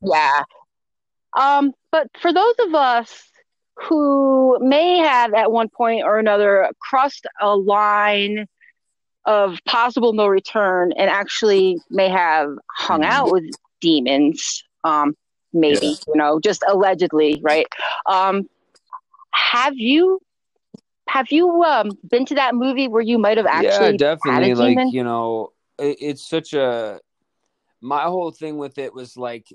yeah. 0.02 0.44
Um, 1.36 1.72
but 1.90 2.06
for 2.20 2.32
those 2.32 2.54
of 2.60 2.72
us 2.72 3.28
who 3.74 4.56
may 4.60 4.98
have 4.98 5.34
at 5.34 5.50
one 5.50 5.68
point 5.68 6.04
or 6.04 6.20
another 6.20 6.70
crossed 6.80 7.26
a 7.40 7.56
line 7.56 8.46
of 9.24 9.58
possible 9.66 10.12
no 10.12 10.28
return 10.28 10.92
and 10.92 11.10
actually 11.10 11.78
may 11.90 12.08
have 12.08 12.50
hung 12.70 13.00
mm-hmm. 13.00 13.10
out 13.10 13.32
with 13.32 13.44
demons, 13.80 14.62
um, 14.84 15.14
maybe 15.52 15.96
you 16.06 16.14
know 16.14 16.40
just 16.40 16.62
allegedly 16.68 17.40
right? 17.42 17.66
Um 18.06 18.48
have 19.32 19.76
you 19.76 20.20
have 21.08 21.26
you 21.30 21.62
um 21.64 21.90
been 22.08 22.24
to 22.26 22.34
that 22.34 22.54
movie 22.54 22.88
where 22.88 23.02
you 23.02 23.18
might 23.18 23.36
have 23.36 23.46
actually 23.46 23.92
yeah 23.92 23.96
definitely 23.96 24.54
like 24.54 24.92
you 24.92 25.02
know 25.02 25.52
it, 25.78 25.96
it's 26.00 26.28
such 26.28 26.52
a 26.52 27.00
my 27.80 28.02
whole 28.02 28.30
thing 28.30 28.58
with 28.58 28.78
it 28.78 28.94
was 28.94 29.16
like 29.16 29.52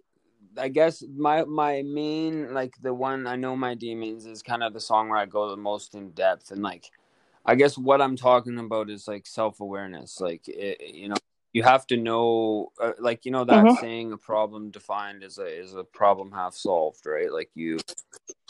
I 0.58 0.70
guess 0.70 1.04
my 1.16 1.44
my 1.44 1.84
main 1.84 2.54
like 2.54 2.74
the 2.82 2.94
one 2.94 3.28
I 3.28 3.36
know 3.36 3.56
my 3.56 3.76
demons 3.76 4.26
is 4.26 4.42
kind 4.42 4.64
of 4.64 4.74
the 4.74 4.80
song 4.80 5.10
where 5.10 5.20
I 5.20 5.26
go 5.26 5.50
the 5.50 5.58
most 5.58 5.96
in 5.96 6.12
depth 6.12 6.52
and 6.52 6.62
like 6.62 6.90
I 7.46 7.56
guess 7.56 7.78
what 7.78 8.02
I'm 8.02 8.16
talking 8.16 8.58
about 8.58 8.90
is 8.90 9.08
like 9.08 9.28
self 9.28 9.60
awareness 9.60 10.20
like 10.20 10.48
it, 10.48 10.82
you 10.94 11.10
know 11.10 11.16
you 11.56 11.64
have 11.64 11.88
to 11.88 11.96
know 11.96 12.70
uh, 12.82 12.92
like 13.00 13.24
you 13.24 13.32
know 13.32 13.46
that 13.46 13.64
mm-hmm. 13.64 13.80
saying 13.80 14.12
a 14.12 14.18
problem 14.18 14.72
defined 14.72 15.24
as 15.24 15.38
a 15.38 15.46
is 15.46 15.74
a 15.74 15.86
problem 15.86 16.30
half 16.30 16.54
solved 16.54 17.06
right 17.06 17.32
like 17.32 17.50
you, 17.56 17.80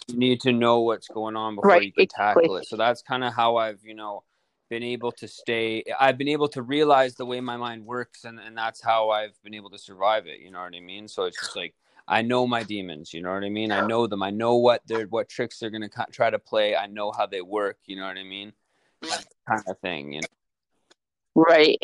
you 0.07 0.17
need 0.17 0.41
to 0.41 0.51
know 0.51 0.81
what's 0.81 1.07
going 1.07 1.35
on 1.35 1.55
before 1.55 1.69
right, 1.69 1.83
you 1.83 1.91
can 1.91 2.03
exactly. 2.03 2.43
tackle 2.43 2.57
it 2.57 2.65
so 2.65 2.75
that's 2.75 3.03
kind 3.03 3.23
of 3.23 3.31
how 3.31 3.57
i've 3.57 3.79
you 3.83 3.93
know 3.93 4.23
been 4.71 4.81
able 4.81 5.11
to 5.11 5.27
stay 5.27 5.83
i've 5.99 6.17
been 6.17 6.27
able 6.27 6.47
to 6.47 6.63
realize 6.63 7.13
the 7.13 7.25
way 7.25 7.39
my 7.39 7.55
mind 7.55 7.85
works 7.85 8.23
and, 8.23 8.39
and 8.39 8.57
that's 8.57 8.81
how 8.81 9.11
i've 9.11 9.39
been 9.43 9.53
able 9.53 9.69
to 9.69 9.77
survive 9.77 10.25
it 10.25 10.39
you 10.39 10.49
know 10.49 10.61
what 10.61 10.73
i 10.73 10.79
mean 10.79 11.07
so 11.07 11.25
it's 11.25 11.39
just 11.39 11.55
like 11.55 11.75
I 12.07 12.21
know 12.21 12.45
my 12.45 12.61
demons. 12.61 13.15
You 13.15 13.23
know 13.23 13.33
what 13.33 13.43
I 13.43 13.49
mean? 13.49 13.71
I 13.71 13.81
know 13.81 14.05
them. 14.05 14.21
I 14.21 14.29
know 14.29 14.57
what 14.57 14.83
they're 14.85 15.07
what 15.07 15.27
tricks 15.27 15.57
they're 15.57 15.71
gonna 15.71 15.89
try 16.11 16.29
to 16.29 16.37
play. 16.37 16.75
I 16.75 16.85
know 16.85 17.11
how 17.11 17.25
they 17.25 17.41
work. 17.41 17.79
You 17.87 17.95
know 17.95 18.05
what 18.05 18.19
I 18.19 18.23
mean? 18.23 18.53
That 19.01 19.25
kind 19.49 19.63
of 19.67 19.79
thing. 19.79 20.13
You 20.13 20.21
know. 20.21 20.27
Right. 21.33 21.79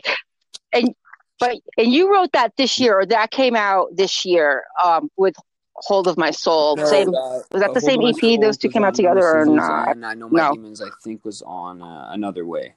And 0.72 0.94
but 1.42 1.58
and 1.76 1.92
you 1.92 2.14
wrote 2.14 2.32
that 2.34 2.56
this 2.56 2.80
year, 2.80 3.00
or 3.00 3.06
that 3.08 3.32
came 3.32 3.56
out 3.56 3.88
this 3.96 4.24
year 4.24 4.64
um, 4.86 5.10
with 5.18 5.36
Hold 5.74 6.08
of 6.08 6.16
My 6.16 6.30
Soul. 6.30 6.76
No, 6.76 6.86
same 6.86 7.10
was 7.10 7.62
that 7.62 7.74
the 7.74 7.82
same 7.82 8.00
EP? 8.04 8.40
Those 8.40 8.58
two 8.58 8.70
came 8.70 8.84
out 8.84 8.94
together 8.94 9.28
or 9.28 9.44
not? 9.46 9.90
On, 9.90 10.04
I 10.04 10.14
know 10.14 10.30
my 10.30 10.50
no. 10.50 10.54
demons. 10.54 10.84
I 10.84 10.90
think 11.04 11.26
was 11.26 11.42
on 11.42 11.82
uh, 11.82 12.10
another 12.12 12.46
way. 12.46 12.76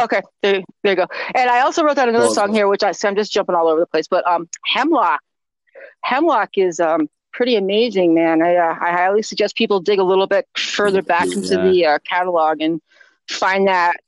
Okay, 0.00 0.22
there, 0.42 0.60
there 0.82 0.92
you 0.92 0.96
go. 0.96 1.06
And 1.36 1.48
I 1.48 1.60
also 1.60 1.84
wrote 1.84 1.96
down 1.96 2.08
another 2.08 2.24
well, 2.24 2.34
song 2.34 2.52
here, 2.52 2.66
which 2.66 2.82
I, 2.82 2.90
so 2.90 3.08
I'm 3.08 3.14
just 3.14 3.30
jumping 3.30 3.54
all 3.54 3.68
over 3.68 3.78
the 3.78 3.86
place. 3.86 4.08
But 4.08 4.26
um, 4.26 4.48
Hemlock, 4.66 5.20
Hemlock 6.02 6.50
is 6.56 6.80
um 6.80 7.08
pretty 7.32 7.54
amazing, 7.54 8.12
man. 8.12 8.42
I 8.42 8.56
uh, 8.56 8.76
I 8.80 8.90
highly 8.90 9.22
suggest 9.22 9.54
people 9.54 9.78
dig 9.78 10.00
a 10.00 10.04
little 10.04 10.26
bit 10.26 10.48
further 10.56 11.00
back 11.00 11.26
yeah. 11.26 11.34
into 11.34 11.58
the 11.58 11.86
uh, 11.86 11.98
catalog 12.00 12.60
and 12.60 12.82
find 13.28 13.68
that. 13.68 13.98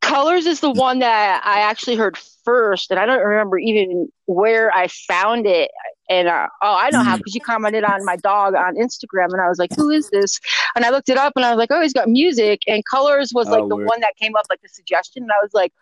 Colors 0.00 0.46
is 0.46 0.60
the 0.60 0.70
one 0.70 1.00
that 1.00 1.42
I 1.44 1.60
actually 1.60 1.96
heard 1.96 2.16
first, 2.44 2.90
and 2.90 3.00
I 3.00 3.06
don't 3.06 3.24
remember 3.24 3.58
even 3.58 4.08
where 4.26 4.70
I 4.72 4.88
found 4.88 5.46
it. 5.46 5.70
And 6.08 6.28
uh, 6.28 6.46
oh, 6.62 6.72
I 6.72 6.90
don't 6.90 7.04
know 7.04 7.10
how 7.10 7.16
because 7.16 7.34
you 7.34 7.40
commented 7.40 7.82
on 7.82 8.04
my 8.04 8.16
dog 8.16 8.54
on 8.54 8.76
Instagram, 8.76 9.32
and 9.32 9.40
I 9.40 9.48
was 9.48 9.58
like, 9.58 9.74
"Who 9.74 9.90
is 9.90 10.08
this?" 10.10 10.38
And 10.76 10.84
I 10.84 10.90
looked 10.90 11.08
it 11.08 11.18
up, 11.18 11.32
and 11.34 11.44
I 11.44 11.50
was 11.50 11.58
like, 11.58 11.70
"Oh, 11.72 11.80
he's 11.80 11.92
got 11.92 12.08
music." 12.08 12.60
And 12.68 12.84
Colors 12.84 13.32
was 13.34 13.48
like 13.48 13.62
oh, 13.62 13.68
the 13.68 13.76
one 13.76 14.00
that 14.00 14.14
came 14.16 14.36
up, 14.36 14.46
like 14.48 14.62
the 14.62 14.68
suggestion, 14.68 15.24
and 15.24 15.32
I 15.32 15.42
was 15.42 15.52
like, 15.52 15.72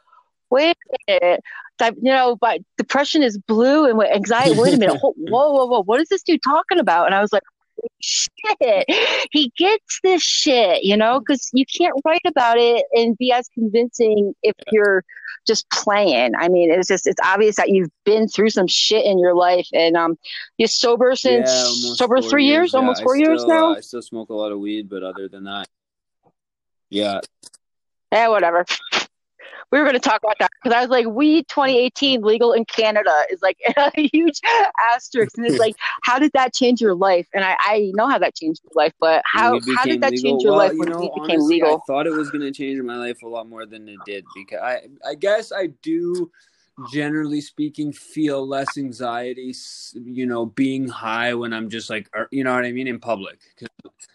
"Wait 0.50 0.76
a 1.08 1.12
minute." 1.20 1.40
you 1.80 2.12
know, 2.12 2.36
but 2.36 2.60
depression 2.78 3.22
is 3.22 3.38
blue 3.38 3.88
and 3.88 4.00
anxiety. 4.02 4.58
Wait 4.58 4.74
a 4.74 4.78
minute. 4.78 4.98
whoa, 5.02 5.14
whoa, 5.16 5.66
whoa. 5.66 5.82
What 5.82 6.00
is 6.00 6.08
this 6.08 6.22
dude 6.22 6.42
talking 6.42 6.78
about? 6.78 7.06
And 7.06 7.14
I 7.14 7.20
was 7.20 7.32
like, 7.32 7.42
shit. 8.00 8.84
He 9.30 9.52
gets 9.56 10.00
this 10.02 10.22
shit, 10.22 10.84
you 10.84 10.96
know, 10.96 11.20
because 11.20 11.50
you 11.52 11.64
can't 11.66 11.94
write 12.04 12.20
about 12.26 12.58
it 12.58 12.84
and 12.92 13.16
be 13.16 13.32
as 13.32 13.48
convincing 13.48 14.34
if 14.42 14.54
you're 14.70 15.04
just 15.46 15.68
playing. 15.70 16.32
I 16.38 16.48
mean, 16.48 16.72
it's 16.72 16.88
just 16.88 17.06
it's 17.06 17.20
obvious 17.24 17.56
that 17.56 17.70
you've 17.70 17.90
been 18.04 18.28
through 18.28 18.50
some 18.50 18.66
shit 18.66 19.04
in 19.04 19.18
your 19.18 19.34
life, 19.34 19.68
and 19.72 19.96
um, 19.96 20.16
you're 20.58 20.68
sober 20.68 21.14
since 21.14 21.50
yeah, 21.50 21.94
sober 21.94 22.20
three 22.20 22.44
years, 22.44 22.54
years 22.54 22.72
yeah, 22.74 22.80
almost 22.80 23.02
four 23.02 23.16
years 23.16 23.44
now. 23.44 23.74
I 23.74 23.80
still 23.80 24.02
smoke 24.02 24.30
a 24.30 24.34
lot 24.34 24.52
of 24.52 24.58
weed, 24.58 24.88
but 24.88 25.02
other 25.02 25.28
than 25.28 25.44
that, 25.44 25.68
yeah. 26.90 27.20
Yeah, 28.12 28.28
whatever 28.28 28.64
we 29.70 29.78
were 29.78 29.84
going 29.84 29.94
to 29.94 30.00
talk 30.00 30.22
about 30.22 30.36
that 30.38 30.50
because 30.62 30.76
I 30.76 30.80
was 30.80 30.90
like, 30.90 31.06
weed 31.06 31.48
2018 31.48 32.22
legal 32.22 32.52
in 32.52 32.64
Canada 32.64 33.12
is 33.30 33.42
like 33.42 33.58
a 33.76 33.90
huge 34.12 34.40
asterisk. 34.92 35.36
And 35.36 35.46
it's 35.46 35.58
like, 35.58 35.74
how 36.02 36.18
did 36.18 36.32
that 36.34 36.54
change 36.54 36.80
your 36.80 36.94
life? 36.94 37.26
And 37.34 37.44
I, 37.44 37.56
I 37.60 37.92
know 37.94 38.08
how 38.08 38.18
that 38.18 38.34
changed 38.34 38.60
your 38.64 38.82
life, 38.82 38.92
but 39.00 39.22
how, 39.24 39.60
how 39.76 39.84
did 39.84 40.00
that 40.02 40.12
legal? 40.12 40.30
change 40.30 40.42
your 40.42 40.52
well, 40.52 40.68
life 40.68 40.72
when 40.76 40.88
know, 40.88 41.02
it 41.02 41.14
became 41.14 41.40
honestly, 41.40 41.56
legal? 41.56 41.76
I 41.76 41.78
thought 41.86 42.06
it 42.06 42.12
was 42.12 42.30
going 42.30 42.42
to 42.42 42.52
change 42.52 42.80
my 42.82 42.96
life 42.96 43.22
a 43.22 43.28
lot 43.28 43.48
more 43.48 43.66
than 43.66 43.88
it 43.88 43.98
did 44.04 44.24
because 44.34 44.60
I, 44.60 44.82
I 45.06 45.14
guess 45.14 45.52
I 45.52 45.68
do 45.82 46.30
generally 46.90 47.40
speaking 47.40 47.92
feel 47.92 48.46
less 48.46 48.76
anxiety 48.76 49.54
you 49.94 50.26
know 50.26 50.46
being 50.46 50.88
high 50.88 51.32
when 51.32 51.52
i'm 51.52 51.68
just 51.68 51.88
like 51.88 52.10
you 52.32 52.42
know 52.42 52.52
what 52.52 52.64
i 52.64 52.72
mean 52.72 52.88
in 52.88 52.98
public 52.98 53.38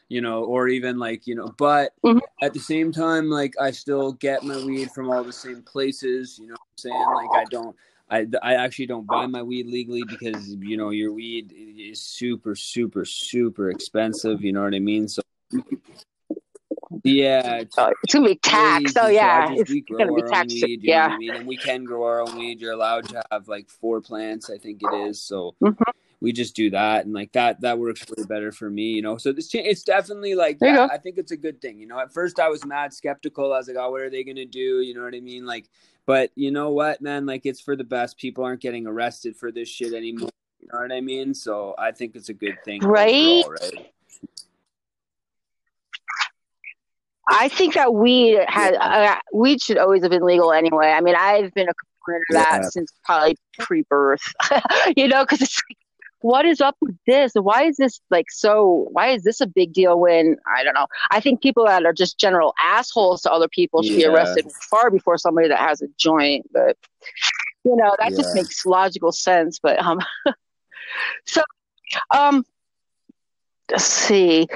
you 0.09 0.21
know, 0.21 0.43
or 0.43 0.67
even 0.67 0.97
like, 0.97 1.27
you 1.27 1.35
know, 1.35 1.53
but 1.57 1.93
mm-hmm. 2.03 2.17
at 2.41 2.53
the 2.53 2.59
same 2.59 2.91
time, 2.91 3.29
like 3.29 3.53
I 3.61 3.71
still 3.71 4.13
get 4.13 4.43
my 4.43 4.57
weed 4.65 4.89
from 4.91 5.09
all 5.09 5.23
the 5.23 5.31
same 5.31 5.61
places, 5.61 6.39
you 6.39 6.47
know 6.47 6.55
I'm 6.55 6.77
saying? 6.77 7.05
Like 7.15 7.29
I 7.35 7.45
don't, 7.49 7.75
I, 8.09 8.25
I 8.41 8.55
actually 8.55 8.87
don't 8.87 9.05
buy 9.05 9.27
my 9.27 9.43
weed 9.43 9.67
legally 9.67 10.03
because, 10.03 10.55
you 10.55 10.77
know, 10.77 10.89
your 10.89 11.13
weed 11.13 11.53
is 11.55 12.01
super, 12.01 12.55
super, 12.55 13.05
super 13.05 13.69
expensive. 13.69 14.41
You 14.43 14.51
know 14.51 14.63
what 14.63 14.73
I 14.73 14.79
mean? 14.79 15.07
So 15.07 15.21
yeah, 17.03 17.55
it's, 17.55 17.77
uh, 17.77 17.91
it's 18.03 18.13
gonna 18.13 18.27
be 18.27 18.35
taxed. 18.35 18.97
Oh 18.97 19.07
yeah, 19.07 19.51
it's 19.51 19.73
gonna 19.89 20.13
be 20.13 20.21
taxed. 20.23 20.63
Weed, 20.63 20.81
yeah, 20.83 21.07
I 21.07 21.17
mean, 21.17 21.33
and 21.33 21.47
we 21.47 21.57
can 21.57 21.83
grow 21.83 22.03
our 22.03 22.21
own 22.21 22.37
weed. 22.37 22.59
You're 22.59 22.73
allowed 22.73 23.07
to 23.09 23.21
have 23.31 23.47
like 23.47 23.69
four 23.69 24.01
plants, 24.01 24.49
I 24.49 24.57
think 24.57 24.81
it 24.81 24.93
is. 25.07 25.21
So 25.21 25.55
mm-hmm. 25.61 25.81
we 26.21 26.31
just 26.31 26.55
do 26.55 26.69
that 26.71 27.05
and 27.05 27.13
like 27.13 27.31
that 27.33 27.61
that 27.61 27.79
works 27.79 28.05
way 28.09 28.23
better 28.27 28.51
for 28.51 28.69
me 28.69 28.91
you 28.91 29.01
know? 29.01 29.17
So 29.17 29.31
this 29.31 29.49
it's 29.53 29.83
definitely 29.83 30.35
like 30.35 30.61
i 30.61 30.97
think 30.97 31.17
it's 31.17 31.31
a 31.31 31.37
good 31.37 31.61
thing 31.61 31.79
you 31.79 31.87
know? 31.87 31.99
At 31.99 32.13
first 32.13 32.39
i 32.39 32.49
was 32.49 32.65
mad 32.65 32.93
skeptical. 32.93 33.53
I 33.53 33.57
was 33.57 33.67
like 33.67 33.77
oh 33.77 33.91
what 33.91 34.01
are 34.01 34.09
they 34.09 34.23
gonna 34.23 34.45
do? 34.45 34.81
You 34.81 34.93
know 34.93 35.03
what 35.03 35.15
i 35.15 35.21
mean? 35.21 35.45
Like 35.45 35.69
but 36.05 36.31
you 36.35 36.51
know 36.51 36.71
what 36.71 37.01
man? 37.01 37.25
Like 37.25 37.45
it's 37.45 37.61
for 37.61 37.75
the 37.75 37.83
best. 37.83 38.17
People 38.17 38.43
aren't 38.43 38.61
getting 38.61 38.87
arrested 38.87 39.35
for 39.35 39.51
this 39.51 39.69
shit 39.69 39.93
anymore 39.93 40.29
you 40.59 40.67
know 40.73 40.79
what 40.79 40.91
i 40.91 41.01
mean? 41.01 41.33
So 41.33 41.75
i 41.77 41.91
think 41.91 42.15
it's 42.15 42.29
a 42.29 42.33
good 42.33 42.57
thing 42.65 42.81
right, 42.81 43.43
overall, 43.45 43.55
right? 43.61 43.93
I 47.29 47.47
think 47.47 47.75
that 47.75 47.93
weed 47.93 48.39
had 48.47 48.75
uh, 48.75 49.17
weed 49.33 49.61
should 49.61 49.77
always 49.77 50.01
have 50.03 50.11
been 50.11 50.23
legal 50.23 50.51
anyway. 50.51 50.87
I 50.87 51.01
mean, 51.01 51.15
I've 51.15 51.53
been 51.53 51.69
a 51.69 51.73
component 51.73 52.25
of 52.29 52.33
that 52.35 52.59
yeah. 52.63 52.69
since 52.69 52.91
probably 53.05 53.37
pre-birth. 53.59 54.21
you 54.97 55.07
know, 55.07 55.23
because 55.23 55.41
it's 55.41 55.61
like 55.69 55.77
what 56.21 56.45
is 56.45 56.59
up 56.59 56.75
with 56.81 56.95
this? 57.07 57.31
Why 57.35 57.63
is 57.63 57.77
this 57.77 58.01
like 58.09 58.29
so? 58.29 58.87
Why 58.91 59.09
is 59.09 59.23
this 59.23 59.41
a 59.41 59.47
big 59.47 59.73
deal 59.73 59.99
when 59.99 60.35
I 60.53 60.63
don't 60.63 60.73
know? 60.73 60.87
I 61.11 61.19
think 61.19 61.41
people 61.41 61.65
that 61.65 61.85
are 61.85 61.93
just 61.93 62.19
general 62.19 62.53
assholes 62.59 63.21
to 63.21 63.31
other 63.31 63.47
people 63.47 63.83
should 63.83 63.93
yeah. 63.93 64.07
be 64.07 64.13
arrested 64.13 64.51
far 64.69 64.91
before 64.91 65.17
somebody 65.17 65.47
that 65.47 65.59
has 65.59 65.81
a 65.81 65.87
joint. 65.97 66.45
But 66.51 66.77
you 67.63 67.75
know, 67.75 67.95
that 67.99 68.11
yeah. 68.11 68.17
just 68.17 68.35
makes 68.35 68.65
logical 68.65 69.11
sense. 69.11 69.59
But 69.59 69.79
um, 69.79 69.99
so 71.25 71.41
um, 72.13 72.43
let's 73.71 73.85
see. 73.85 74.47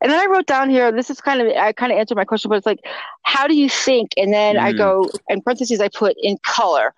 And 0.00 0.12
then 0.12 0.20
I 0.20 0.26
wrote 0.26 0.46
down 0.46 0.70
here. 0.70 0.92
This 0.92 1.10
is 1.10 1.20
kind 1.20 1.40
of 1.40 1.48
I 1.56 1.72
kind 1.72 1.92
of 1.92 1.98
answered 1.98 2.16
my 2.16 2.24
question, 2.24 2.48
but 2.48 2.58
it's 2.58 2.66
like, 2.66 2.80
how 3.22 3.46
do 3.46 3.54
you 3.54 3.68
think? 3.68 4.10
And 4.16 4.32
then 4.32 4.56
mm. 4.56 4.60
I 4.60 4.72
go 4.72 5.10
in 5.28 5.42
parentheses. 5.42 5.80
I 5.80 5.88
put 5.88 6.16
in 6.22 6.38
color 6.44 6.94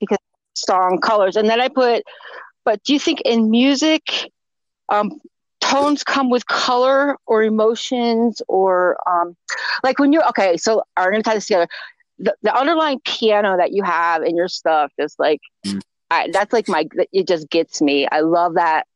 because 0.00 0.18
song 0.54 0.98
colors, 1.00 1.36
and 1.36 1.48
then 1.48 1.60
I 1.60 1.68
put 1.68 2.02
but 2.66 2.82
do 2.82 2.92
you 2.92 2.98
think 2.98 3.22
in 3.22 3.48
music, 3.48 4.02
um, 4.90 5.20
tones 5.60 6.02
come 6.02 6.28
with 6.28 6.46
color 6.46 7.16
or 7.24 7.44
emotions 7.44 8.42
or 8.48 8.98
um, 9.08 9.36
like 9.84 9.98
when 9.98 10.12
you're 10.12 10.28
okay? 10.28 10.58
So 10.58 10.82
I'm 10.96 11.10
gonna 11.12 11.22
tie 11.22 11.34
this 11.34 11.46
together. 11.46 11.68
The, 12.18 12.34
the 12.42 12.54
underlying 12.54 13.00
piano 13.04 13.56
that 13.56 13.72
you 13.72 13.84
have 13.84 14.22
in 14.22 14.36
your 14.36 14.48
stuff 14.48 14.92
is 14.98 15.14
like 15.18 15.40
mm. 15.64 15.80
I, 16.10 16.28
that's 16.32 16.52
like 16.52 16.68
my 16.68 16.88
it 17.12 17.28
just 17.28 17.48
gets 17.50 17.80
me. 17.80 18.06
I 18.10 18.20
love 18.20 18.54
that 18.54 18.86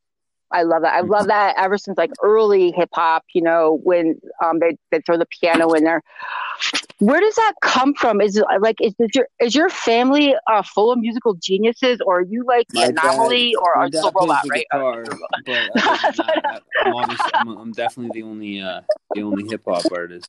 I 0.52 0.62
love 0.62 0.82
that. 0.82 0.94
I 0.94 1.00
love 1.00 1.26
that 1.28 1.54
ever 1.56 1.78
since 1.78 1.96
like 1.96 2.10
early 2.22 2.72
hip 2.72 2.90
hop, 2.92 3.24
you 3.32 3.42
know, 3.42 3.80
when 3.82 4.20
um 4.44 4.58
they, 4.58 4.76
they 4.90 5.00
throw 5.00 5.16
the 5.16 5.26
piano 5.26 5.72
in 5.72 5.84
there. 5.84 6.02
Where 6.98 7.20
does 7.20 7.34
that 7.36 7.54
come 7.62 7.94
from? 7.94 8.20
Is 8.20 8.36
it 8.36 8.44
like 8.60 8.76
is, 8.80 8.94
is 8.98 9.08
your 9.14 9.26
is 9.40 9.54
your 9.54 9.70
family 9.70 10.34
uh, 10.46 10.62
full 10.62 10.92
of 10.92 10.98
musical 10.98 11.34
geniuses, 11.34 11.98
or 12.04 12.18
are 12.18 12.22
you 12.22 12.44
like 12.46 12.66
the 12.68 12.82
anomaly, 12.82 13.52
dad, 13.52 13.58
or 13.58 13.76
are 13.76 13.88
you 13.90 13.98
a 14.00 14.12
robot? 14.14 14.42
Right? 14.50 14.66
Guitar, 14.70 15.04
but 15.46 15.72
I'm, 16.84 17.16
I'm, 17.34 17.58
I'm, 17.58 17.72
definitely 17.72 18.20
the 18.20 18.26
only 18.26 18.60
uh, 18.60 18.82
the 19.14 19.22
only 19.22 19.48
hip 19.48 19.62
hop 19.66 19.84
artist. 19.90 20.28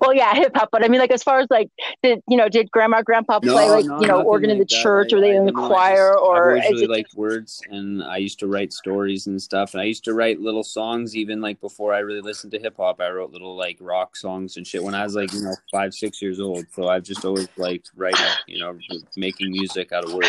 Well, 0.00 0.14
yeah, 0.14 0.34
hip 0.34 0.52
hop, 0.54 0.68
but 0.72 0.84
I 0.84 0.88
mean, 0.88 1.00
like 1.00 1.10
as 1.10 1.22
far 1.22 1.40
as 1.40 1.46
like, 1.50 1.70
did 2.02 2.20
you 2.28 2.36
know, 2.36 2.48
did 2.48 2.70
grandma, 2.70 3.02
grandpa 3.02 3.40
play 3.40 3.66
no, 3.66 3.72
like 3.72 3.84
no, 3.84 4.00
you 4.00 4.06
know 4.06 4.22
organ 4.22 4.50
in 4.50 4.58
the 4.58 4.62
like 4.62 4.68
church, 4.68 5.12
or 5.12 5.20
they 5.20 5.36
in 5.36 5.46
the 5.46 5.52
choir, 5.52 6.12
just, 6.12 6.24
or 6.24 6.56
I 6.56 6.60
always 6.60 6.70
really 6.70 6.86
liked 6.86 7.14
words, 7.14 7.60
and 7.70 8.02
I 8.02 8.16
used 8.16 8.38
to 8.40 8.46
write 8.46 8.72
stories 8.72 9.26
and 9.26 9.40
stuff, 9.40 9.74
and 9.74 9.80
I 9.80 9.84
used 9.84 10.04
to 10.04 10.14
write 10.14 10.40
little 10.40 10.64
songs 10.64 11.16
even 11.16 11.40
like 11.40 11.60
before 11.60 11.94
I 11.94 11.98
really 12.00 12.20
listened 12.20 12.52
to 12.52 12.58
hip 12.58 12.76
hop. 12.76 13.00
I 13.00 13.10
wrote 13.10 13.32
little 13.32 13.56
like 13.56 13.78
rock 13.80 14.16
songs 14.16 14.56
and 14.56 14.66
shit 14.66 14.82
when 14.82 14.94
I 14.94 15.04
was 15.04 15.14
like 15.14 15.32
you 15.32 15.42
know 15.42 15.54
five, 15.70 15.94
six 15.94 16.20
years 16.20 16.40
old. 16.40 16.66
So 16.72 16.88
I've 16.88 17.04
just 17.04 17.24
always 17.24 17.48
liked 17.56 17.90
writing, 17.96 18.26
you 18.46 18.60
know, 18.60 18.78
making 19.16 19.50
music 19.50 19.92
out 19.92 20.04
of 20.04 20.12
words. 20.12 20.28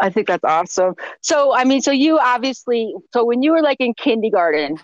I 0.00 0.10
think 0.10 0.26
that's 0.26 0.44
awesome. 0.44 0.94
So, 1.20 1.54
I 1.54 1.64
mean, 1.64 1.80
so 1.80 1.92
you 1.92 2.18
obviously, 2.18 2.94
so 3.12 3.24
when 3.24 3.42
you 3.42 3.52
were 3.52 3.62
like 3.62 3.76
in 3.80 3.94
kindergarten, 3.94 4.78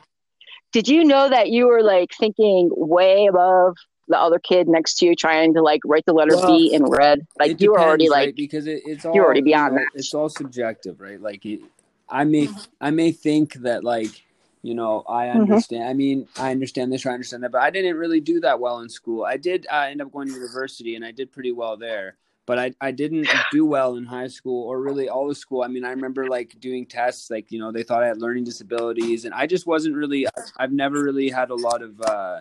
did 0.73 0.89
you 0.89 1.05
know 1.05 1.29
that 1.29 1.51
you 1.51 1.67
were 1.67 1.83
like 1.83 2.11
thinking 2.19 2.71
way 2.73 3.27
above 3.27 3.77
the 4.09 4.19
other 4.19 4.39
kid 4.39 4.69
next 4.69 4.95
to 4.99 5.07
you 5.07 5.15
trying 5.15 5.55
to 5.55 5.63
like 5.63 5.81
write 5.85 6.05
the 6.07 6.13
letter 6.13 6.37
well, 6.37 6.47
B 6.47 6.73
in 6.73 6.85
red? 6.85 7.27
Like 7.39 7.61
you 7.61 7.73
were 7.73 7.81
already 7.81 8.09
like 8.09 8.29
right? 8.29 8.37
because 8.37 8.67
it, 8.67 8.83
it's 8.85 9.05
all 9.05 9.15
you're 9.15 9.25
already 9.25 9.43
beyond 9.43 9.75
you 9.75 9.81
know, 9.81 9.85
that. 9.93 9.99
It's 9.99 10.15
all 10.15 10.29
subjective, 10.29 11.01
right? 11.01 11.21
Like 11.21 11.45
it, 11.45 11.61
I 12.09 12.25
may 12.25 12.49
I 12.81 12.91
may 12.91 13.13
think 13.13 13.55
that 13.55 13.85
like 13.85 14.25
you 14.63 14.75
know 14.75 15.05
I 15.09 15.27
mm-hmm. 15.27 15.43
understand. 15.43 15.83
Mm-hmm. 15.83 15.91
I 15.91 15.95
mean 15.95 16.29
I 16.39 16.51
understand 16.51 16.93
this 16.93 17.07
or 17.07 17.11
I 17.11 17.15
understand 17.15 17.43
that, 17.45 17.53
but 17.53 17.63
I 17.63 17.71
didn't 17.71 17.97
really 17.97 18.21
do 18.21 18.41
that 18.41 18.61
well 18.61 18.81
in 18.81 18.89
school. 18.89 19.25
I 19.25 19.37
did 19.37 19.67
uh, 19.71 19.87
end 19.89 20.03
up 20.03 20.13
going 20.13 20.29
to 20.29 20.35
university 20.35 20.97
and 20.97 21.05
I 21.05 21.13
did 21.13 21.33
pretty 21.33 21.53
well 21.53 21.77
there 21.77 22.17
but 22.49 22.59
I, 22.59 22.73
I 22.81 22.93
didn't 22.93 23.29
do 23.53 23.67
well 23.67 23.97
in 23.97 24.07
high 24.07 24.27
school 24.27 24.67
or 24.67 24.81
really 24.81 25.11
all 25.11 25.31
of 25.31 25.37
school. 25.37 25.63
I 25.63 25.69
mean, 25.69 25.85
I 25.85 25.91
remember 25.91 26.29
like 26.29 26.59
doing 26.59 26.87
tests, 26.87 27.31
like, 27.31 27.53
you 27.53 27.59
know, 27.59 27.71
they 27.71 27.83
thought 27.83 28.03
I 28.03 28.07
had 28.07 28.23
learning 28.23 28.45
disabilities 28.45 29.27
and 29.27 29.35
I 29.35 29.47
just 29.47 29.67
wasn't 29.67 29.95
really, 29.95 30.27
I've 30.57 30.73
never 30.73 31.03
really 31.05 31.29
had 31.29 31.51
a 31.51 31.55
lot 31.55 31.83
of, 31.83 32.01
uh, 32.01 32.41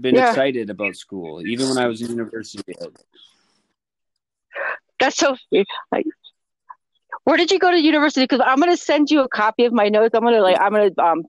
been 0.00 0.16
yeah. 0.16 0.30
excited 0.30 0.70
about 0.70 0.96
school, 0.96 1.40
even 1.46 1.68
when 1.68 1.78
I 1.78 1.86
was 1.86 2.02
in 2.02 2.10
university. 2.10 2.74
That's 4.98 5.16
so. 5.16 5.36
Like, 5.92 6.06
where 7.22 7.36
did 7.36 7.52
you 7.52 7.60
go 7.60 7.70
to 7.70 7.80
university? 7.80 8.24
Because 8.24 8.42
I'm 8.44 8.58
gonna 8.58 8.76
send 8.76 9.08
you 9.08 9.22
a 9.22 9.28
copy 9.28 9.66
of 9.66 9.72
my 9.72 9.88
notes. 9.88 10.14
I'm 10.14 10.24
gonna 10.24 10.40
like 10.40 10.58
I'm 10.60 10.72
gonna 10.72 10.90
um 10.98 11.22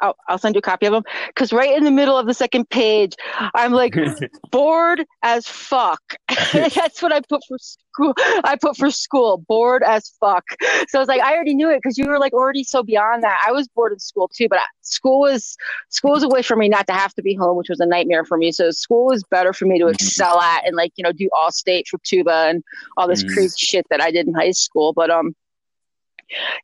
I'll, 0.00 0.16
I'll 0.28 0.38
send 0.38 0.54
you 0.54 0.60
a 0.60 0.62
copy 0.62 0.86
of 0.86 0.92
them 0.92 1.04
because 1.28 1.52
right 1.52 1.76
in 1.76 1.84
the 1.84 1.90
middle 1.90 2.16
of 2.16 2.26
the 2.26 2.34
second 2.34 2.68
page, 2.70 3.14
I'm 3.54 3.72
like 3.72 3.94
bored 4.50 5.04
as 5.22 5.46
fuck. 5.46 6.00
That's 6.52 7.02
what 7.02 7.12
I 7.12 7.20
put 7.20 7.42
for 7.46 7.58
school. 7.58 8.14
I 8.44 8.56
put 8.60 8.76
for 8.76 8.90
school, 8.90 9.38
bored 9.48 9.82
as 9.82 10.12
fuck. 10.20 10.44
So 10.88 10.98
I 10.98 11.00
was 11.00 11.08
like, 11.08 11.20
I 11.20 11.34
already 11.34 11.54
knew 11.54 11.70
it 11.70 11.80
because 11.82 11.98
you 11.98 12.06
were 12.06 12.18
like 12.18 12.32
already 12.32 12.64
so 12.64 12.82
beyond 12.82 13.22
that. 13.22 13.42
I 13.46 13.52
was 13.52 13.68
bored 13.68 13.92
in 13.92 13.98
school 13.98 14.28
too, 14.28 14.48
but 14.48 14.60
school 14.82 15.20
was 15.20 15.56
school 15.88 16.12
was 16.12 16.22
a 16.22 16.28
way 16.28 16.42
for 16.42 16.56
me 16.56 16.68
not 16.68 16.86
to 16.88 16.92
have 16.92 17.14
to 17.14 17.22
be 17.22 17.34
home, 17.34 17.56
which 17.56 17.68
was 17.68 17.80
a 17.80 17.86
nightmare 17.86 18.24
for 18.24 18.36
me. 18.36 18.52
So 18.52 18.70
school 18.70 19.06
was 19.06 19.24
better 19.24 19.52
for 19.52 19.66
me 19.66 19.78
to 19.78 19.84
mm-hmm. 19.86 19.94
excel 19.94 20.40
at 20.40 20.66
and 20.66 20.76
like 20.76 20.92
you 20.96 21.04
know 21.04 21.12
do 21.12 21.28
all 21.32 21.50
state 21.50 21.86
for 21.88 21.98
tuba 22.04 22.46
and 22.48 22.62
all 22.96 23.08
this 23.08 23.24
mm. 23.24 23.32
crazy 23.32 23.56
shit 23.58 23.86
that 23.90 24.00
I 24.00 24.10
did 24.10 24.26
in 24.26 24.34
high 24.34 24.52
school. 24.52 24.92
But 24.92 25.10
um, 25.10 25.34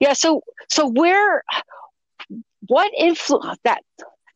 yeah. 0.00 0.12
So 0.12 0.42
so 0.68 0.88
where 0.88 1.42
what 2.66 2.90
influence 2.96 3.58
that 3.64 3.82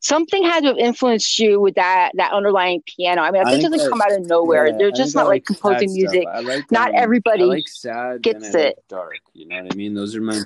something 0.01 0.43
had 0.43 0.61
to 0.61 0.67
have 0.67 0.77
influenced 0.77 1.39
you 1.39 1.59
with 1.61 1.75
that 1.75 2.11
that 2.15 2.33
underlying 2.33 2.81
piano. 2.85 3.21
I 3.21 3.31
mean, 3.31 3.47
it 3.47 3.61
doesn't 3.61 3.89
come 3.89 4.01
out 4.01 4.11
of 4.11 4.27
nowhere. 4.27 4.67
Yeah, 4.67 4.77
They're 4.77 4.91
just 4.91 5.15
not 5.15 5.27
like, 5.27 5.49
like 5.49 5.59
composing 5.59 5.93
music. 5.93 6.25
I 6.27 6.41
Like, 6.41 6.71
not 6.71 6.89
um, 6.89 6.95
everybody 6.97 7.43
like 7.43 7.67
sad 7.67 8.21
gets 8.21 8.53
it. 8.53 8.83
dark, 8.89 9.17
you 9.33 9.47
know 9.47 9.61
what 9.61 9.73
I 9.73 9.75
mean? 9.75 9.93
Those 9.93 10.15
are 10.15 10.21
my. 10.21 10.41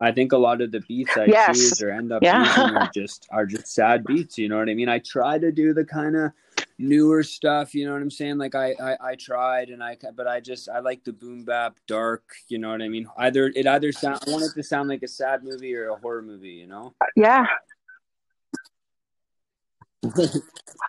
I 0.00 0.12
think 0.12 0.32
a 0.32 0.36
lot 0.36 0.60
of 0.60 0.70
the 0.70 0.80
beats 0.80 1.16
I 1.16 1.26
yes. 1.26 1.56
choose 1.56 1.82
or 1.82 1.90
end 1.90 2.12
up 2.12 2.22
yeah. 2.22 2.44
using 2.44 2.76
are 2.76 2.90
just 2.94 3.26
are 3.30 3.46
just 3.46 3.68
sad 3.68 4.04
beats. 4.04 4.38
You 4.38 4.48
know 4.48 4.58
what 4.58 4.68
I 4.68 4.74
mean? 4.74 4.88
I 4.88 4.98
try 4.98 5.38
to 5.38 5.52
do 5.52 5.72
the 5.72 5.84
kind 5.84 6.16
of 6.16 6.32
newer 6.78 7.22
stuff. 7.22 7.74
You 7.74 7.86
know 7.86 7.92
what 7.92 8.02
I'm 8.02 8.10
saying? 8.10 8.38
Like 8.38 8.54
I, 8.54 8.74
I, 8.80 8.96
I 9.00 9.14
tried 9.14 9.70
and 9.70 9.82
I, 9.82 9.96
but 10.14 10.26
I 10.26 10.40
just 10.40 10.68
I 10.68 10.80
like 10.80 11.04
the 11.04 11.12
boom 11.12 11.44
bap 11.44 11.78
dark. 11.86 12.24
You 12.48 12.58
know 12.58 12.70
what 12.70 12.82
I 12.82 12.88
mean? 12.88 13.06
Either 13.16 13.52
it 13.54 13.66
either 13.66 13.92
sound 13.92 14.20
I 14.26 14.30
want 14.30 14.44
it 14.44 14.52
to 14.54 14.62
sound 14.62 14.88
like 14.88 15.02
a 15.02 15.08
sad 15.08 15.44
movie 15.44 15.74
or 15.74 15.88
a 15.88 15.96
horror 15.96 16.22
movie. 16.22 16.50
You 16.50 16.66
know? 16.66 16.94
Yeah. 17.16 17.46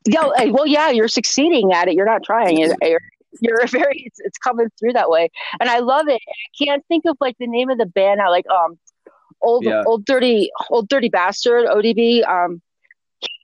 Yo, 0.08 0.34
well, 0.52 0.68
yeah, 0.68 0.90
you're 0.90 1.08
succeeding 1.08 1.72
at 1.72 1.88
it. 1.88 1.94
You're 1.94 2.06
not 2.06 2.24
trying. 2.24 2.58
You're, 2.58 3.00
you're 3.40 3.68
very. 3.68 4.04
It's, 4.06 4.20
it's 4.20 4.38
coming 4.38 4.68
through 4.80 4.94
that 4.94 5.10
way, 5.10 5.30
and 5.60 5.70
I 5.70 5.80
love 5.80 6.08
it. 6.08 6.22
I 6.28 6.66
can't 6.66 6.86
think 6.88 7.06
of 7.06 7.18
like 7.20 7.38
the 7.40 7.48
name 7.48 7.70
of 7.70 7.78
the 7.78 7.86
band 7.86 8.18
now. 8.18 8.30
Like 8.30 8.46
um, 8.50 8.78
old 9.42 9.64
yeah. 9.64 9.84
old 9.86 10.06
dirty 10.06 10.52
old 10.70 10.90
dirty 10.90 11.10
bastard 11.10 11.68
ODB. 11.68 12.28
Um, 12.28 12.62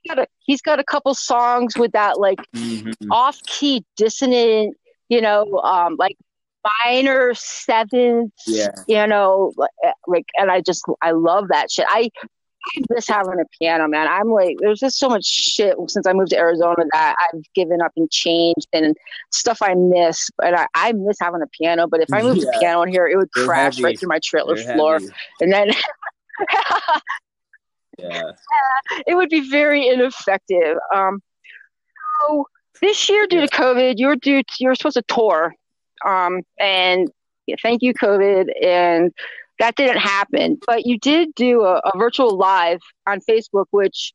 got 0.06 0.18
a 0.18 0.26
he's 0.44 0.62
got 0.62 0.78
a 0.78 0.84
couple 0.84 1.14
songs 1.14 1.76
with 1.76 1.92
that 1.92 2.18
like 2.18 2.38
mm-hmm. 2.54 3.10
off 3.10 3.42
key 3.44 3.84
dissonant, 3.96 4.76
you 5.08 5.20
know, 5.20 5.60
um, 5.62 5.96
like 5.98 6.16
minor 6.84 7.34
seventh, 7.34 8.32
yeah. 8.46 8.70
you 8.86 9.06
know, 9.06 9.52
like, 10.06 10.26
and 10.38 10.50
I 10.50 10.60
just 10.60 10.84
I 11.02 11.12
love 11.12 11.48
that 11.48 11.70
shit. 11.70 11.86
I 11.88 12.10
I 12.64 12.82
miss 12.90 13.08
having 13.08 13.40
a 13.40 13.44
piano, 13.58 13.88
man. 13.88 14.06
I'm 14.08 14.30
like, 14.30 14.56
there's 14.60 14.78
just 14.78 14.98
so 14.98 15.08
much 15.08 15.24
shit 15.24 15.74
since 15.88 16.06
I 16.06 16.12
moved 16.12 16.30
to 16.30 16.38
Arizona 16.38 16.84
that 16.92 17.16
I've 17.18 17.42
given 17.54 17.82
up 17.82 17.92
and 17.96 18.08
changed 18.10 18.68
and 18.72 18.96
stuff 19.32 19.58
I 19.60 19.74
miss. 19.74 20.30
But 20.38 20.56
I, 20.56 20.66
I 20.74 20.92
miss 20.92 21.16
having 21.20 21.42
a 21.42 21.48
piano. 21.48 21.88
But 21.88 22.02
if 22.02 22.12
I 22.12 22.22
moved 22.22 22.42
yeah. 22.42 22.50
a 22.54 22.60
piano 22.60 22.82
in 22.82 22.90
here, 22.90 23.08
it 23.08 23.16
would 23.16 23.30
They're 23.34 23.46
crash 23.46 23.76
heavy. 23.76 23.84
right 23.84 23.98
through 23.98 24.10
my 24.10 24.20
trailer 24.22 24.54
They're 24.56 24.74
floor. 24.74 25.00
Heavy. 25.00 25.12
And 25.40 25.52
then 25.52 25.70
yeah. 28.02 28.32
it 29.06 29.14
would 29.14 29.28
be 29.28 29.48
very 29.48 29.88
ineffective. 29.88 30.76
Um, 30.94 31.22
so 32.20 32.46
this 32.80 33.08
year, 33.08 33.26
due 33.26 33.40
to 33.40 33.48
COVID, 33.48 33.94
you're 33.96 34.16
due 34.16 34.42
to, 34.42 34.54
you 34.58 34.68
were 34.68 34.74
supposed 34.74 34.96
to 34.96 35.02
tour, 35.02 35.54
um, 36.04 36.42
and 36.58 37.10
yeah, 37.46 37.56
thank 37.62 37.82
you, 37.82 37.94
COVID, 37.94 38.48
and 38.62 39.12
that 39.58 39.76
didn't 39.76 39.98
happen. 39.98 40.58
But 40.66 40.86
you 40.86 40.98
did 40.98 41.34
do 41.34 41.62
a, 41.62 41.78
a 41.78 41.98
virtual 41.98 42.36
live 42.36 42.80
on 43.06 43.20
Facebook, 43.20 43.66
which 43.70 44.12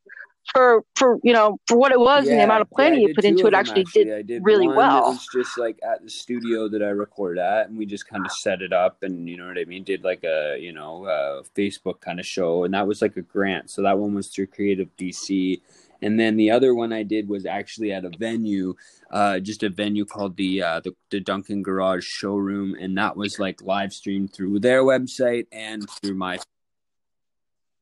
for 0.54 0.84
for 0.96 1.20
you 1.24 1.34
know 1.34 1.60
for 1.68 1.78
what 1.78 1.92
it 1.92 2.00
was 2.00 2.26
yeah, 2.26 2.32
and 2.32 2.40
the 2.40 2.44
amount 2.46 2.62
of 2.62 2.70
planning 2.70 3.02
yeah, 3.02 3.08
you 3.10 3.16
put 3.16 3.26
into 3.26 3.48
it 3.48 3.54
actually, 3.54 3.82
actually, 3.82 4.06
did, 4.06 4.28
did 4.28 4.46
really 4.46 4.68
well. 4.68 5.12
It 5.12 5.14
was 5.14 5.28
just 5.34 5.58
like 5.58 5.80
at 5.84 6.04
the 6.04 6.10
studio 6.10 6.68
that 6.70 6.82
I 6.82 6.90
record 6.90 7.38
at, 7.38 7.70
and 7.70 7.78
we 7.78 7.86
just 7.86 8.08
kind 8.08 8.26
of 8.26 8.32
set 8.32 8.62
it 8.62 8.74
up, 8.74 9.04
and 9.04 9.28
you 9.28 9.38
know 9.38 9.48
what 9.48 9.58
I 9.58 9.66
mean. 9.66 9.84
Did 9.84 10.04
like 10.04 10.24
a 10.24 10.58
you 10.60 10.72
know 10.72 11.06
a 11.06 11.44
Facebook 11.56 12.00
kind 12.02 12.20
of 12.20 12.26
show, 12.26 12.64
and 12.64 12.74
that 12.74 12.88
was 12.88 13.02
like 13.02 13.18
a 13.18 13.22
grant. 13.22 13.70
So 13.70 13.82
that 13.84 13.98
one 13.98 14.14
was 14.14 14.28
through 14.28 14.48
Creative 14.48 14.90
BC, 14.98 15.62
and 16.02 16.20
then 16.20 16.38
the 16.38 16.52
other 16.52 16.74
one 16.74 16.94
I 16.94 17.04
did 17.04 17.28
was 17.28 17.46
actually 17.46 17.92
at 17.92 18.06
a 18.06 18.12
venue, 18.18 18.76
uh, 19.12 19.40
just 19.40 19.64
a 19.64 19.70
venue 19.70 20.06
called 20.06 20.38
the, 20.38 20.62
uh, 20.62 20.80
the 20.82 20.96
the 21.10 21.20
Duncan 21.20 21.62
Garage 21.62 22.06
Showroom, 22.06 22.76
and 22.80 22.98
that 22.98 23.18
was 23.18 23.40
like 23.40 23.62
live 23.62 23.94
streamed 23.94 24.34
through 24.34 24.60
their 24.60 24.84
website 24.84 25.48
and 25.52 25.90
through 25.90 26.16
my 26.16 26.40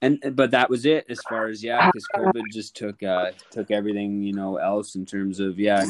and 0.01 0.19
but 0.33 0.51
that 0.51 0.69
was 0.69 0.85
it 0.85 1.05
as 1.09 1.19
far 1.29 1.47
as 1.47 1.63
yeah 1.63 1.87
because 1.87 2.07
covid 2.15 2.43
just 2.51 2.75
took 2.75 3.01
uh 3.03 3.31
took 3.51 3.71
everything 3.71 4.21
you 4.21 4.33
know 4.33 4.57
else 4.57 4.95
in 4.95 5.05
terms 5.05 5.39
of 5.39 5.59
yeah 5.59 5.85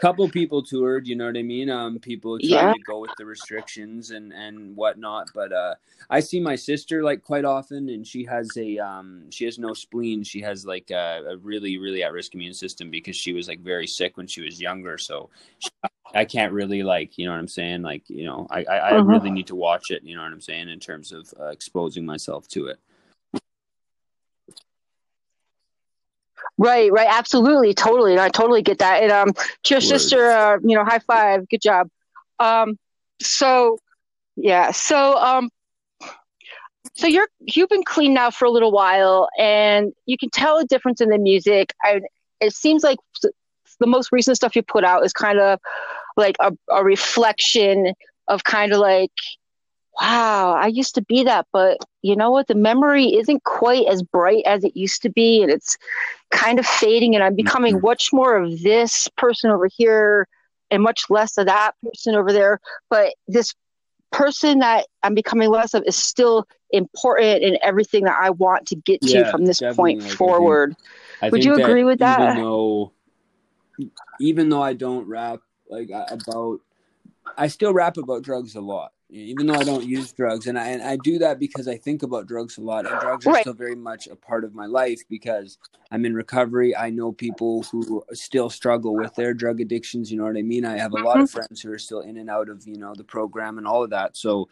couple 0.00 0.28
people 0.28 0.62
toured 0.62 1.06
you 1.06 1.16
know 1.16 1.26
what 1.26 1.36
i 1.36 1.42
mean? 1.42 1.68
Um 1.68 1.98
people 1.98 2.38
trying 2.38 2.50
yeah. 2.50 2.72
to 2.72 2.82
go 2.86 3.00
with 3.00 3.10
the 3.18 3.26
restrictions 3.26 4.10
and 4.10 4.32
and 4.32 4.76
whatnot 4.76 5.28
but 5.34 5.52
uh 5.52 5.74
i 6.08 6.20
see 6.20 6.40
my 6.40 6.54
sister 6.54 7.02
like 7.02 7.22
quite 7.22 7.44
often 7.44 7.88
and 7.88 8.06
she 8.06 8.24
has 8.24 8.48
a 8.56 8.78
um 8.78 9.28
she 9.30 9.44
has 9.44 9.58
no 9.58 9.74
spleen. 9.74 10.22
She 10.22 10.40
has 10.42 10.64
like 10.64 10.90
a, 10.90 11.24
a 11.30 11.36
really 11.38 11.78
really 11.78 12.02
at-risk 12.02 12.34
immune 12.34 12.54
system 12.54 12.90
because 12.90 13.16
she 13.16 13.32
was 13.32 13.48
like 13.48 13.60
very 13.60 13.86
sick 13.86 14.16
when 14.16 14.26
she 14.26 14.40
was 14.40 14.60
younger. 14.60 14.98
So 14.98 15.30
she, 15.58 15.70
i 16.14 16.24
can't 16.24 16.52
really 16.52 16.82
like 16.82 17.18
you 17.18 17.26
know 17.26 17.32
what 17.32 17.38
i'm 17.38 17.48
saying? 17.48 17.82
Like 17.82 18.08
you 18.08 18.24
know 18.24 18.46
i 18.50 18.60
i, 18.64 18.76
I 18.76 18.90
uh-huh. 18.92 19.04
really 19.04 19.30
need 19.30 19.48
to 19.48 19.56
watch 19.56 19.90
it 19.90 20.02
you 20.02 20.14
know 20.14 20.22
what 20.22 20.32
i'm 20.32 20.40
saying 20.40 20.68
in 20.68 20.80
terms 20.80 21.12
of 21.12 21.32
uh, 21.38 21.46
exposing 21.46 22.06
myself 22.06 22.48
to 22.48 22.66
it 22.68 22.78
Right, 26.58 26.90
right, 26.90 27.06
absolutely, 27.08 27.72
totally. 27.72 28.18
I 28.18 28.28
totally 28.28 28.62
get 28.62 28.78
that. 28.78 29.02
And 29.02 29.12
um, 29.12 29.32
to 29.32 29.74
your 29.74 29.80
sister, 29.80 30.30
uh, 30.30 30.58
you 30.62 30.76
know, 30.76 30.84
high 30.84 30.98
five, 30.98 31.48
good 31.48 31.62
job. 31.62 31.88
Um, 32.40 32.76
so 33.20 33.78
yeah, 34.36 34.72
so 34.72 35.16
um, 35.16 35.50
so 36.94 37.06
you're 37.06 37.28
you've 37.40 37.68
been 37.68 37.84
clean 37.84 38.12
now 38.12 38.30
for 38.30 38.44
a 38.44 38.50
little 38.50 38.72
while, 38.72 39.28
and 39.38 39.92
you 40.06 40.18
can 40.18 40.30
tell 40.30 40.58
a 40.58 40.64
difference 40.64 41.00
in 41.00 41.10
the 41.10 41.18
music. 41.18 41.74
I, 41.84 42.00
it 42.40 42.54
seems 42.54 42.82
like 42.82 42.98
the 43.78 43.86
most 43.86 44.10
recent 44.10 44.36
stuff 44.36 44.56
you 44.56 44.62
put 44.62 44.84
out 44.84 45.04
is 45.04 45.12
kind 45.12 45.38
of 45.38 45.60
like 46.16 46.36
a, 46.40 46.52
a 46.70 46.82
reflection 46.82 47.92
of 48.26 48.42
kind 48.42 48.72
of 48.72 48.80
like 48.80 49.12
wow, 50.00 50.52
I 50.54 50.66
used 50.68 50.94
to 50.94 51.02
be 51.02 51.24
that, 51.24 51.46
but 51.52 51.78
you 52.02 52.14
know 52.14 52.30
what? 52.30 52.46
The 52.46 52.54
memory 52.54 53.14
isn't 53.16 53.44
quite 53.44 53.86
as 53.86 54.02
bright 54.02 54.44
as 54.46 54.64
it 54.64 54.76
used 54.76 55.02
to 55.02 55.10
be, 55.10 55.42
and 55.42 55.50
it's 55.50 55.76
kind 56.30 56.58
of 56.58 56.66
fading. 56.66 57.14
And 57.14 57.24
I'm 57.24 57.34
becoming 57.34 57.76
mm-hmm. 57.76 57.86
much 57.86 58.12
more 58.12 58.36
of 58.36 58.62
this 58.62 59.08
person 59.16 59.50
over 59.50 59.68
here 59.74 60.28
and 60.70 60.82
much 60.82 61.04
less 61.10 61.36
of 61.38 61.46
that 61.46 61.72
person 61.82 62.14
over 62.14 62.32
there. 62.32 62.60
But 62.90 63.14
this 63.26 63.54
person 64.12 64.60
that 64.60 64.86
I'm 65.02 65.14
becoming 65.14 65.50
less 65.50 65.74
of 65.74 65.82
is 65.84 65.96
still 65.96 66.46
important 66.70 67.42
in 67.42 67.58
everything 67.62 68.04
that 68.04 68.16
I 68.20 68.30
want 68.30 68.66
to 68.68 68.76
get 68.76 69.00
to 69.02 69.08
yeah, 69.08 69.30
from 69.30 69.46
this 69.46 69.60
point 69.74 70.02
like, 70.02 70.12
forward. 70.12 70.72
I 70.72 70.74
think, 70.74 71.22
I 71.22 71.28
Would 71.30 71.44
you 71.44 71.54
agree 71.54 71.84
with 71.84 71.98
that? 71.98 72.20
Even 72.20 72.42
though, 72.42 72.92
even 74.20 74.48
though 74.48 74.62
I 74.62 74.74
don't 74.74 75.08
rap 75.08 75.40
like 75.68 75.90
about, 75.90 76.60
I 77.36 77.48
still 77.48 77.72
rap 77.72 77.96
about 77.96 78.22
drugs 78.22 78.54
a 78.54 78.60
lot 78.60 78.92
even 79.10 79.46
though 79.46 79.54
I 79.54 79.64
don't 79.64 79.86
use 79.86 80.12
drugs, 80.12 80.46
and 80.46 80.58
I 80.58 80.68
and 80.68 80.82
I 80.82 80.96
do 80.96 81.18
that 81.18 81.38
because 81.38 81.66
I 81.66 81.76
think 81.76 82.02
about 82.02 82.26
drugs 82.26 82.58
a 82.58 82.60
lot, 82.60 82.86
and 82.86 83.00
drugs 83.00 83.26
are 83.26 83.32
right. 83.32 83.40
still 83.40 83.54
very 83.54 83.74
much 83.74 84.06
a 84.06 84.16
part 84.16 84.44
of 84.44 84.54
my 84.54 84.66
life 84.66 85.00
because 85.08 85.56
I'm 85.90 86.04
in 86.04 86.14
recovery. 86.14 86.76
I 86.76 86.90
know 86.90 87.12
people 87.12 87.62
who 87.64 88.04
still 88.12 88.50
struggle 88.50 88.94
with 88.94 89.14
their 89.14 89.32
drug 89.32 89.60
addictions. 89.60 90.10
You 90.10 90.18
know 90.18 90.24
what 90.24 90.36
I 90.36 90.42
mean? 90.42 90.66
I 90.66 90.76
have 90.76 90.92
a 90.92 90.96
lot 90.96 91.20
of 91.20 91.28
mm-hmm. 91.28 91.38
friends 91.38 91.62
who 91.62 91.72
are 91.72 91.78
still 91.78 92.00
in 92.00 92.18
and 92.18 92.28
out 92.28 92.50
of 92.50 92.66
you 92.66 92.76
know 92.76 92.94
the 92.94 93.04
program 93.04 93.56
and 93.56 93.66
all 93.66 93.82
of 93.82 93.90
that. 93.90 94.16
So, 94.16 94.50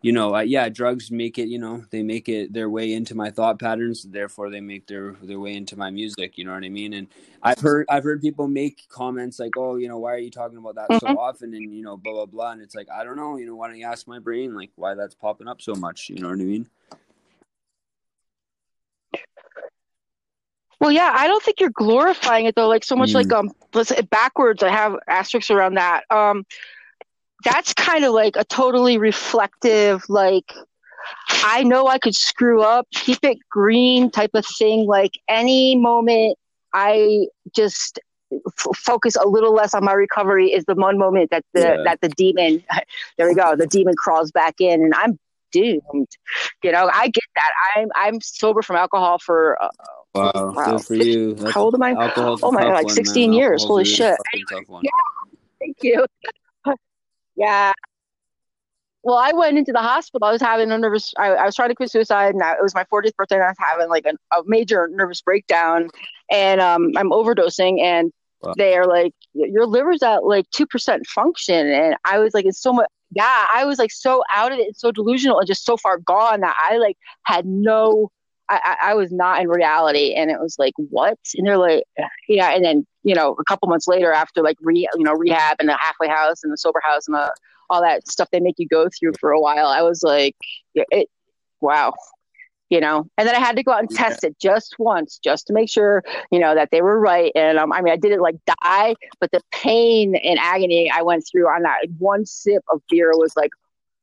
you 0.00 0.12
know, 0.12 0.34
uh, 0.34 0.40
yeah, 0.40 0.70
drugs 0.70 1.10
make 1.10 1.38
it. 1.38 1.48
You 1.48 1.58
know, 1.58 1.84
they 1.90 2.02
make 2.02 2.30
it 2.30 2.52
their 2.52 2.70
way 2.70 2.94
into 2.94 3.14
my 3.14 3.30
thought 3.30 3.58
patterns. 3.58 4.04
Therefore, 4.04 4.48
they 4.48 4.62
make 4.62 4.86
their 4.86 5.16
their 5.22 5.38
way 5.38 5.54
into 5.54 5.78
my 5.78 5.90
music. 5.90 6.38
You 6.38 6.46
know 6.46 6.54
what 6.54 6.64
I 6.64 6.70
mean? 6.70 6.94
And 6.94 7.08
I've 7.42 7.60
heard 7.60 7.86
I've 7.88 8.04
heard 8.04 8.20
people 8.20 8.48
make 8.48 8.88
comments 8.88 9.38
like, 9.38 9.56
"Oh, 9.56 9.76
you 9.76 9.88
know, 9.88 9.98
why 9.98 10.14
are 10.14 10.18
you 10.18 10.30
talking 10.30 10.58
about 10.58 10.74
that 10.76 10.88
mm-hmm. 10.90 11.06
so 11.06 11.18
often?" 11.18 11.54
And 11.54 11.72
you 11.74 11.82
know, 11.82 11.96
blah 11.96 12.12
blah 12.12 12.26
blah. 12.26 12.52
And 12.52 12.62
it's 12.62 12.74
like 12.74 12.88
I 12.90 13.04
don't 13.04 13.16
know. 13.16 13.36
You 13.36 13.46
know, 13.46 13.54
why 13.54 13.68
don't 13.68 13.78
you 13.78 13.86
ask 13.86 14.06
my 14.06 14.18
brain 14.18 14.54
like 14.54 14.70
why 14.76 14.94
that's 14.94 15.14
popping 15.14 15.48
up 15.48 15.62
so 15.62 15.74
much? 15.74 16.08
You 16.08 16.20
know 16.20 16.28
what 16.28 16.40
I 16.40 16.44
mean? 16.44 16.68
Well, 20.80 20.92
yeah, 20.92 21.12
I 21.14 21.26
don't 21.26 21.42
think 21.42 21.60
you're 21.60 21.70
glorifying 21.70 22.46
it 22.46 22.54
though. 22.54 22.68
Like 22.68 22.84
so 22.84 22.96
much, 22.96 23.10
mm. 23.10 23.14
like 23.14 23.32
um, 23.32 23.50
let's 23.74 23.90
say 23.90 24.00
backwards. 24.02 24.62
I 24.62 24.70
have 24.70 24.94
asterisks 25.08 25.50
around 25.50 25.74
that. 25.74 26.04
Um, 26.10 26.44
that's 27.44 27.72
kind 27.74 28.04
of 28.04 28.12
like 28.12 28.36
a 28.36 28.44
totally 28.44 28.98
reflective, 28.98 30.02
like 30.08 30.52
I 31.28 31.62
know 31.62 31.86
I 31.86 31.98
could 31.98 32.14
screw 32.14 32.62
up, 32.62 32.86
keep 32.92 33.18
it 33.22 33.38
green 33.50 34.10
type 34.10 34.32
of 34.34 34.44
thing. 34.44 34.86
Like 34.86 35.12
any 35.28 35.76
moment 35.76 36.36
I 36.72 37.26
just 37.54 37.98
f- 38.32 38.76
focus 38.76 39.16
a 39.16 39.26
little 39.26 39.54
less 39.54 39.74
on 39.74 39.84
my 39.84 39.92
recovery 39.92 40.52
is 40.52 40.64
the 40.66 40.74
one 40.74 40.98
moment 40.98 41.30
that 41.30 41.44
the 41.54 41.60
yeah. 41.60 41.82
that 41.84 42.00
the 42.00 42.08
demon 42.10 42.62
there 43.16 43.28
we 43.28 43.34
go 43.34 43.56
the 43.56 43.66
demon 43.66 43.94
crawls 43.96 44.30
back 44.30 44.60
in 44.60 44.82
and 44.82 44.94
I'm 44.94 45.18
doomed. 45.52 46.08
You 46.62 46.72
know, 46.72 46.90
I 46.92 47.08
get 47.08 47.24
that. 47.36 47.52
I'm 47.76 47.88
I'm 47.94 48.20
sober 48.20 48.62
from 48.62 48.76
alcohol 48.76 49.18
for 49.18 49.60
uh, 49.62 49.68
wow, 50.14 50.32
wow, 50.34 50.76
good 50.76 50.84
for 50.84 50.94
you. 50.94 51.34
That's, 51.34 51.54
how 51.54 51.62
old 51.62 51.74
am 51.74 51.82
I? 51.82 51.94
Oh 52.16 52.52
my 52.52 52.62
god, 52.62 52.74
like 52.74 52.90
16 52.90 53.30
one, 53.30 53.38
years. 53.38 53.64
Holy 53.64 53.84
shit! 53.84 54.16
Anyway, 54.34 54.82
yeah, 54.82 54.90
thank 55.60 55.76
you. 55.82 56.06
yeah. 57.36 57.72
Well, 59.02 59.16
I 59.16 59.32
went 59.32 59.56
into 59.56 59.72
the 59.72 59.80
hospital. 59.80 60.26
I 60.26 60.32
was 60.32 60.42
having 60.42 60.70
a 60.70 60.78
nervous. 60.78 61.12
I, 61.18 61.28
I 61.28 61.46
was 61.46 61.54
trying 61.54 61.68
to 61.68 61.74
quit 61.74 61.90
suicide, 61.90 62.34
and 62.34 62.42
I, 62.42 62.52
it 62.52 62.62
was 62.62 62.74
my 62.74 62.84
40th 62.84 63.14
birthday. 63.14 63.36
And 63.36 63.44
I 63.44 63.48
was 63.48 63.56
having 63.58 63.88
like 63.88 64.06
an, 64.06 64.16
a 64.32 64.42
major 64.46 64.88
nervous 64.90 65.22
breakdown, 65.22 65.88
and 66.30 66.60
um, 66.60 66.92
I'm 66.96 67.10
overdosing. 67.10 67.80
And 67.80 68.12
wow. 68.42 68.54
they 68.56 68.76
are 68.76 68.86
like, 68.86 69.14
"Your 69.34 69.66
liver's 69.66 70.02
at 70.02 70.24
like 70.24 70.50
two 70.50 70.66
percent 70.66 71.06
function," 71.06 71.68
and 71.68 71.96
I 72.04 72.18
was 72.18 72.34
like, 72.34 72.44
"It's 72.44 72.60
so 72.60 72.72
much." 72.72 72.88
yeah, 73.10 73.46
I 73.52 73.64
was 73.64 73.78
like 73.78 73.90
so 73.90 74.22
out 74.34 74.52
of 74.52 74.58
it 74.58 74.66
and 74.66 74.76
so 74.76 74.92
delusional 74.92 75.38
and 75.38 75.46
just 75.46 75.64
so 75.64 75.76
far 75.76 75.98
gone 75.98 76.40
that 76.40 76.56
I 76.58 76.76
like 76.76 76.96
had 77.22 77.46
no, 77.46 78.10
I, 78.50 78.76
I 78.82 78.94
was 78.94 79.12
not 79.12 79.40
in 79.40 79.48
reality. 79.48 80.14
And 80.14 80.30
it 80.30 80.38
was 80.40 80.56
like, 80.58 80.74
what? 80.76 81.18
And 81.34 81.46
they're 81.46 81.58
like, 81.58 81.84
yeah. 82.28 82.54
And 82.54 82.64
then, 82.64 82.86
you 83.02 83.14
know, 83.14 83.34
a 83.38 83.44
couple 83.44 83.68
months 83.68 83.88
later 83.88 84.12
after 84.12 84.42
like 84.42 84.56
re, 84.60 84.88
you 84.94 85.04
know, 85.04 85.14
rehab 85.14 85.56
and 85.58 85.68
the 85.68 85.76
halfway 85.78 86.08
house 86.08 86.44
and 86.44 86.52
the 86.52 86.58
sober 86.58 86.80
house 86.82 87.06
and 87.08 87.14
the, 87.14 87.32
all 87.70 87.82
that 87.82 88.08
stuff 88.08 88.28
they 88.30 88.40
make 88.40 88.56
you 88.58 88.68
go 88.68 88.88
through 88.88 89.12
for 89.20 89.30
a 89.30 89.40
while, 89.40 89.66
I 89.66 89.82
was 89.82 90.02
like, 90.02 90.36
it, 90.74 91.08
wow, 91.60 91.92
you 92.70 92.80
know? 92.80 93.06
And 93.16 93.26
then 93.26 93.34
i 93.34 93.38
had 93.38 93.56
to 93.56 93.62
go 93.62 93.72
out 93.72 93.80
and 93.80 93.90
test 93.90 94.24
it 94.24 94.38
just 94.40 94.76
once 94.78 95.18
just 95.22 95.46
to 95.46 95.52
make 95.52 95.70
sure 95.70 96.02
you 96.30 96.38
know 96.38 96.54
that 96.54 96.70
they 96.70 96.82
were 96.82 96.98
right. 97.00 97.32
And 97.34 97.58
um, 97.58 97.72
i 97.72 97.80
mean 97.80 97.92
i 97.92 97.96
didn't 97.96 98.20
like 98.20 98.36
die 98.46 98.94
but 99.20 99.30
the 99.30 99.40
pain 99.52 100.16
and 100.16 100.38
agony 100.38 100.90
i 100.94 101.02
went 101.02 101.24
through 101.30 101.48
on 101.48 101.62
that 101.62 101.78
one 101.98 102.26
sip 102.26 102.62
of 102.70 102.82
beer 102.90 103.10
was 103.14 103.34
like 103.36 103.50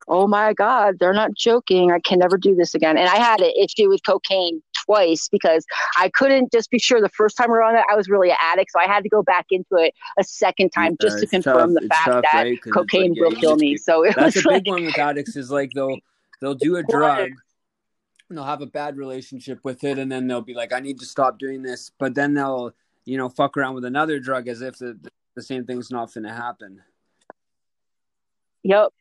oh 0.08 0.28
my 0.28 0.54
god 0.54 0.98
they're 1.00 1.14
not 1.14 1.34
joking. 1.36 1.92
I 1.92 2.00
can 2.00 2.20
never 2.20 2.38
do 2.38 2.56
this 2.56 2.76
again. 2.76 2.98
And 2.98 3.08
i 3.08 3.18
had 3.18 3.42
an 3.42 3.52
issue 3.60 3.90
with 3.90 4.02
cocaine 4.06 4.62
twice 4.86 5.28
because 5.30 5.66
i 5.98 6.10
couldn't 6.10 6.52
just 6.52 6.70
be 6.70 6.80
sure 6.80 7.02
the 7.02 7.10
first 7.10 7.38
time 7.38 7.52
around 7.52 7.74
that 7.74 7.86
i 7.92 7.96
was 7.96 8.10
really 8.10 8.30
an 8.30 8.38
addict 8.42 8.72
so 8.72 8.80
i 8.80 8.86
had 8.86 9.04
to 9.04 9.10
go 9.10 9.24
back 9.24 9.46
into 9.52 9.76
it 9.76 9.94
a 10.18 10.24
second 10.24 10.70
time 10.70 10.96
yeah, 11.00 11.10
just 11.10 11.20
to 11.20 11.28
confirm 11.28 11.74
tough. 11.74 11.84
the 11.84 11.88
fact 11.88 12.06
tough, 12.06 12.24
that 12.32 12.44
right? 12.44 12.60
cocaine 12.74 13.12
like, 13.12 13.18
yeah, 13.18 13.24
will 13.24 13.36
kill 13.36 13.56
me 13.56 13.78
so 13.78 14.04
it 14.04 14.16
that's 14.16 14.36
was 14.36 14.46
a 14.46 14.50
like, 14.50 14.64
big 14.64 14.72
one 14.72 14.86
with 14.86 14.98
addicts 14.98 15.36
is 15.36 15.52
like 15.52 15.72
they'll 15.74 15.98
they'll 16.42 16.56
do 16.56 16.78
a 16.78 16.84
drug 16.84 17.30
they'll 18.30 18.44
have 18.44 18.62
a 18.62 18.68
bad 18.68 18.98
relationship 18.98 19.60
with 19.64 19.84
it 19.84 19.98
and 19.98 20.12
then 20.12 20.28
they'll 20.28 20.42
be 20.42 20.54
like 20.54 20.74
i 20.74 20.80
need 20.80 21.00
to 21.00 21.06
stop 21.06 21.38
doing 21.38 21.62
this 21.62 21.92
but 22.00 22.16
then 22.16 22.34
they'll 22.34 22.74
you 23.06 23.18
know 23.18 23.30
fuck 23.30 23.56
around 23.58 23.76
with 23.76 23.86
another 23.86 24.20
drug 24.20 24.48
as 24.48 24.62
if 24.62 24.78
the, 24.78 24.98
the 25.36 25.42
same 25.42 25.66
thing's 25.66 25.92
not 25.92 26.14
going 26.14 26.24
to 26.24 26.34
happen 26.34 26.82
yep 28.64 28.92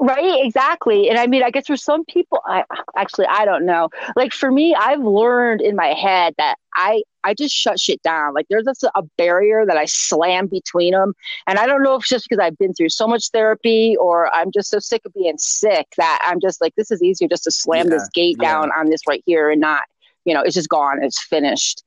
right 0.00 0.44
exactly 0.44 1.08
and 1.08 1.18
i 1.18 1.26
mean 1.26 1.42
i 1.42 1.50
guess 1.50 1.66
for 1.66 1.76
some 1.76 2.04
people 2.04 2.40
i 2.46 2.64
actually 2.96 3.26
i 3.26 3.44
don't 3.44 3.64
know 3.64 3.88
like 4.16 4.32
for 4.32 4.50
me 4.50 4.74
i've 4.74 5.00
learned 5.00 5.60
in 5.60 5.76
my 5.76 5.88
head 5.88 6.34
that 6.38 6.56
i 6.74 7.02
i 7.24 7.34
just 7.34 7.54
shut 7.54 7.78
shit 7.78 8.00
down 8.02 8.34
like 8.34 8.46
there's 8.48 8.66
a, 8.66 8.74
a 8.94 9.02
barrier 9.16 9.64
that 9.66 9.76
i 9.76 9.84
slam 9.84 10.46
between 10.46 10.92
them 10.92 11.14
and 11.46 11.58
i 11.58 11.66
don't 11.66 11.82
know 11.82 11.94
if 11.94 12.00
it's 12.00 12.08
just 12.08 12.28
because 12.28 12.42
i've 12.42 12.56
been 12.58 12.74
through 12.74 12.88
so 12.88 13.06
much 13.06 13.30
therapy 13.30 13.96
or 13.98 14.32
i'm 14.34 14.50
just 14.52 14.70
so 14.70 14.78
sick 14.78 15.02
of 15.04 15.12
being 15.14 15.38
sick 15.38 15.86
that 15.96 16.20
i'm 16.24 16.40
just 16.40 16.60
like 16.60 16.74
this 16.76 16.90
is 16.90 17.02
easier 17.02 17.28
just 17.28 17.44
to 17.44 17.50
slam 17.50 17.86
yeah, 17.86 17.94
this 17.94 18.08
gate 18.14 18.36
yeah. 18.40 18.52
down 18.52 18.70
on 18.76 18.88
this 18.88 19.00
right 19.08 19.22
here 19.26 19.50
and 19.50 19.60
not 19.60 19.82
you 20.24 20.34
know 20.34 20.42
it's 20.42 20.54
just 20.54 20.68
gone 20.68 21.02
it's 21.02 21.22
finished 21.22 21.82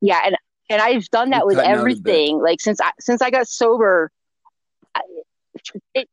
yeah 0.00 0.20
and 0.24 0.36
and 0.70 0.82
i've 0.82 1.08
done 1.10 1.30
that 1.30 1.38
You're 1.38 1.46
with 1.46 1.58
everything 1.58 2.40
like 2.40 2.60
since 2.60 2.80
i 2.80 2.90
since 3.00 3.22
i 3.22 3.30
got 3.30 3.48
sober 3.48 4.10
I, 4.94 5.02
it, 5.94 6.08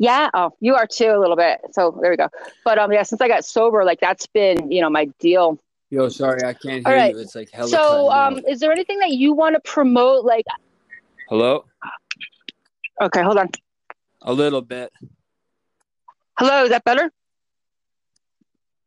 yeah. 0.00 0.30
Oh, 0.32 0.50
you 0.60 0.74
are 0.76 0.86
too 0.86 1.12
a 1.14 1.20
little 1.20 1.36
bit. 1.36 1.60
So 1.72 1.96
there 2.00 2.10
we 2.10 2.16
go. 2.16 2.28
But 2.64 2.78
um, 2.78 2.90
yeah, 2.90 3.02
since 3.02 3.20
I 3.20 3.28
got 3.28 3.44
sober, 3.44 3.84
like 3.84 4.00
that's 4.00 4.26
been 4.26 4.72
you 4.72 4.80
know 4.80 4.88
my 4.88 5.04
deal. 5.20 5.60
Yo, 5.90 6.08
sorry, 6.08 6.42
I 6.42 6.54
can't 6.54 6.86
hear 6.86 6.96
right. 6.96 7.14
you. 7.14 7.20
It's 7.20 7.34
like 7.34 7.50
hella. 7.50 7.68
So 7.68 8.10
um, 8.10 8.38
out. 8.38 8.48
is 8.48 8.60
there 8.60 8.72
anything 8.72 8.98
that 9.00 9.10
you 9.10 9.34
want 9.34 9.56
to 9.56 9.60
promote? 9.60 10.24
Like. 10.24 10.46
Hello. 11.28 11.66
Okay, 13.02 13.22
hold 13.22 13.36
on. 13.36 13.50
A 14.22 14.32
little 14.32 14.62
bit. 14.62 14.90
Hello, 16.38 16.64
is 16.64 16.70
that 16.70 16.82
better? 16.84 17.12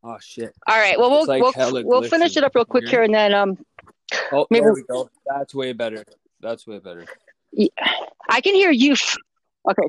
Oh 0.02 0.18
shit! 0.20 0.52
All 0.66 0.76
right. 0.76 0.98
Well, 0.98 1.10
we'll 1.10 1.26
like 1.26 1.42
we'll, 1.42 1.84
we'll 1.84 2.02
finish 2.02 2.36
it 2.36 2.42
up 2.42 2.56
real 2.56 2.64
quick 2.64 2.88
here, 2.88 3.04
and 3.04 3.14
then 3.14 3.32
um. 3.32 3.56
Oh, 4.32 4.48
maybe 4.50 4.64
there 4.64 4.74
we 4.74 4.82
go. 4.82 5.08
That's 5.26 5.54
way 5.54 5.72
better. 5.72 6.04
That's 6.40 6.66
way 6.66 6.80
better. 6.80 7.06
Yeah, 7.52 7.68
I 8.28 8.40
can 8.40 8.54
hear 8.56 8.72
you. 8.72 8.96
Okay. 9.70 9.88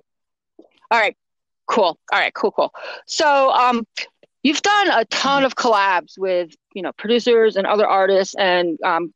All 0.92 1.00
right. 1.00 1.16
Cool. 1.68 1.98
All 2.12 2.20
right. 2.20 2.34
Cool. 2.34 2.52
Cool. 2.52 2.74
So, 3.08 3.52
um, 3.52 3.88
you've 4.44 4.62
done 4.62 4.92
a 4.92 5.06
ton 5.06 5.44
of 5.44 5.56
collabs 5.56 6.18
with 6.18 6.56
you 6.74 6.82
know 6.82 6.92
producers 6.94 7.56
and 7.56 7.66
other 7.66 7.88
artists, 7.88 8.36
and 8.36 8.78
um, 8.84 9.14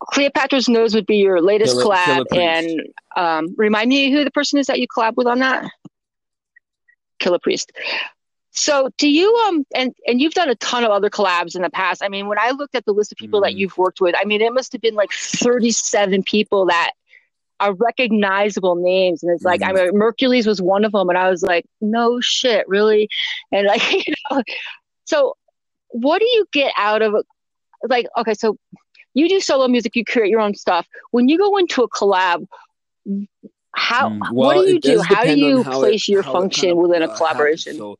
Cleopatra's 0.00 0.68
Nose 0.68 0.94
would 0.94 1.06
be 1.06 1.16
your 1.16 1.40
latest 1.40 1.74
Killer, 1.74 1.94
collab. 1.94 2.26
Killer 2.30 2.42
and 2.42 2.80
um, 3.16 3.54
remind 3.56 3.88
me 3.88 4.10
who 4.10 4.24
the 4.24 4.30
person 4.30 4.58
is 4.58 4.66
that 4.66 4.80
you 4.80 4.86
collab 4.88 5.14
with 5.16 5.26
on 5.26 5.38
that. 5.40 5.70
Killah 7.20 7.42
Priest. 7.42 7.72
So 8.50 8.90
do 8.98 9.08
you 9.08 9.32
um 9.46 9.64
and 9.74 9.94
and 10.06 10.20
you've 10.20 10.34
done 10.34 10.48
a 10.48 10.54
ton 10.56 10.82
of 10.82 10.90
other 10.90 11.10
collabs 11.10 11.54
in 11.54 11.62
the 11.62 11.70
past. 11.70 12.02
I 12.02 12.08
mean, 12.08 12.26
when 12.26 12.38
I 12.38 12.50
looked 12.50 12.74
at 12.74 12.84
the 12.84 12.92
list 12.92 13.12
of 13.12 13.18
people 13.18 13.40
mm. 13.40 13.44
that 13.44 13.54
you've 13.54 13.76
worked 13.78 14.00
with, 14.00 14.16
I 14.18 14.24
mean, 14.24 14.40
it 14.40 14.52
must 14.52 14.72
have 14.72 14.80
been 14.80 14.94
like 14.94 15.12
37 15.12 16.24
people 16.24 16.66
that 16.66 16.92
are 17.60 17.74
recognizable 17.74 18.76
names. 18.76 19.22
And 19.22 19.32
it's 19.32 19.44
like, 19.44 19.60
mm-hmm. 19.60 19.76
I 19.76 19.84
mean, 19.84 19.98
Mercules 19.98 20.46
was 20.46 20.62
one 20.62 20.84
of 20.84 20.92
them. 20.92 21.08
And 21.08 21.18
I 21.18 21.30
was 21.30 21.42
like, 21.42 21.64
no 21.80 22.20
shit, 22.20 22.68
really? 22.68 23.08
And 23.52 23.66
like, 23.66 23.92
you 24.06 24.14
know, 24.30 24.42
so 25.04 25.36
what 25.88 26.20
do 26.20 26.26
you 26.26 26.46
get 26.52 26.72
out 26.76 27.02
of 27.02 27.14
like, 27.82 28.06
okay, 28.18 28.34
so 28.34 28.56
you 29.14 29.28
do 29.28 29.40
solo 29.40 29.68
music, 29.68 29.96
you 29.96 30.04
create 30.04 30.30
your 30.30 30.40
own 30.40 30.54
stuff. 30.54 30.86
When 31.10 31.28
you 31.28 31.38
go 31.38 31.56
into 31.56 31.82
a 31.82 31.88
collab, 31.88 32.46
how, 33.74 34.10
mm, 34.10 34.20
well, 34.32 34.56
what 34.56 34.66
do 34.66 34.72
you 34.72 34.80
do? 34.80 35.00
How 35.00 35.24
do 35.24 35.38
you 35.38 35.64
place 35.64 36.08
it, 36.08 36.12
your 36.12 36.22
function 36.22 36.70
kind 36.70 36.72
of, 36.72 36.78
within 36.78 37.02
a 37.02 37.06
uh, 37.06 37.16
collaboration? 37.16 37.76
So 37.76 37.98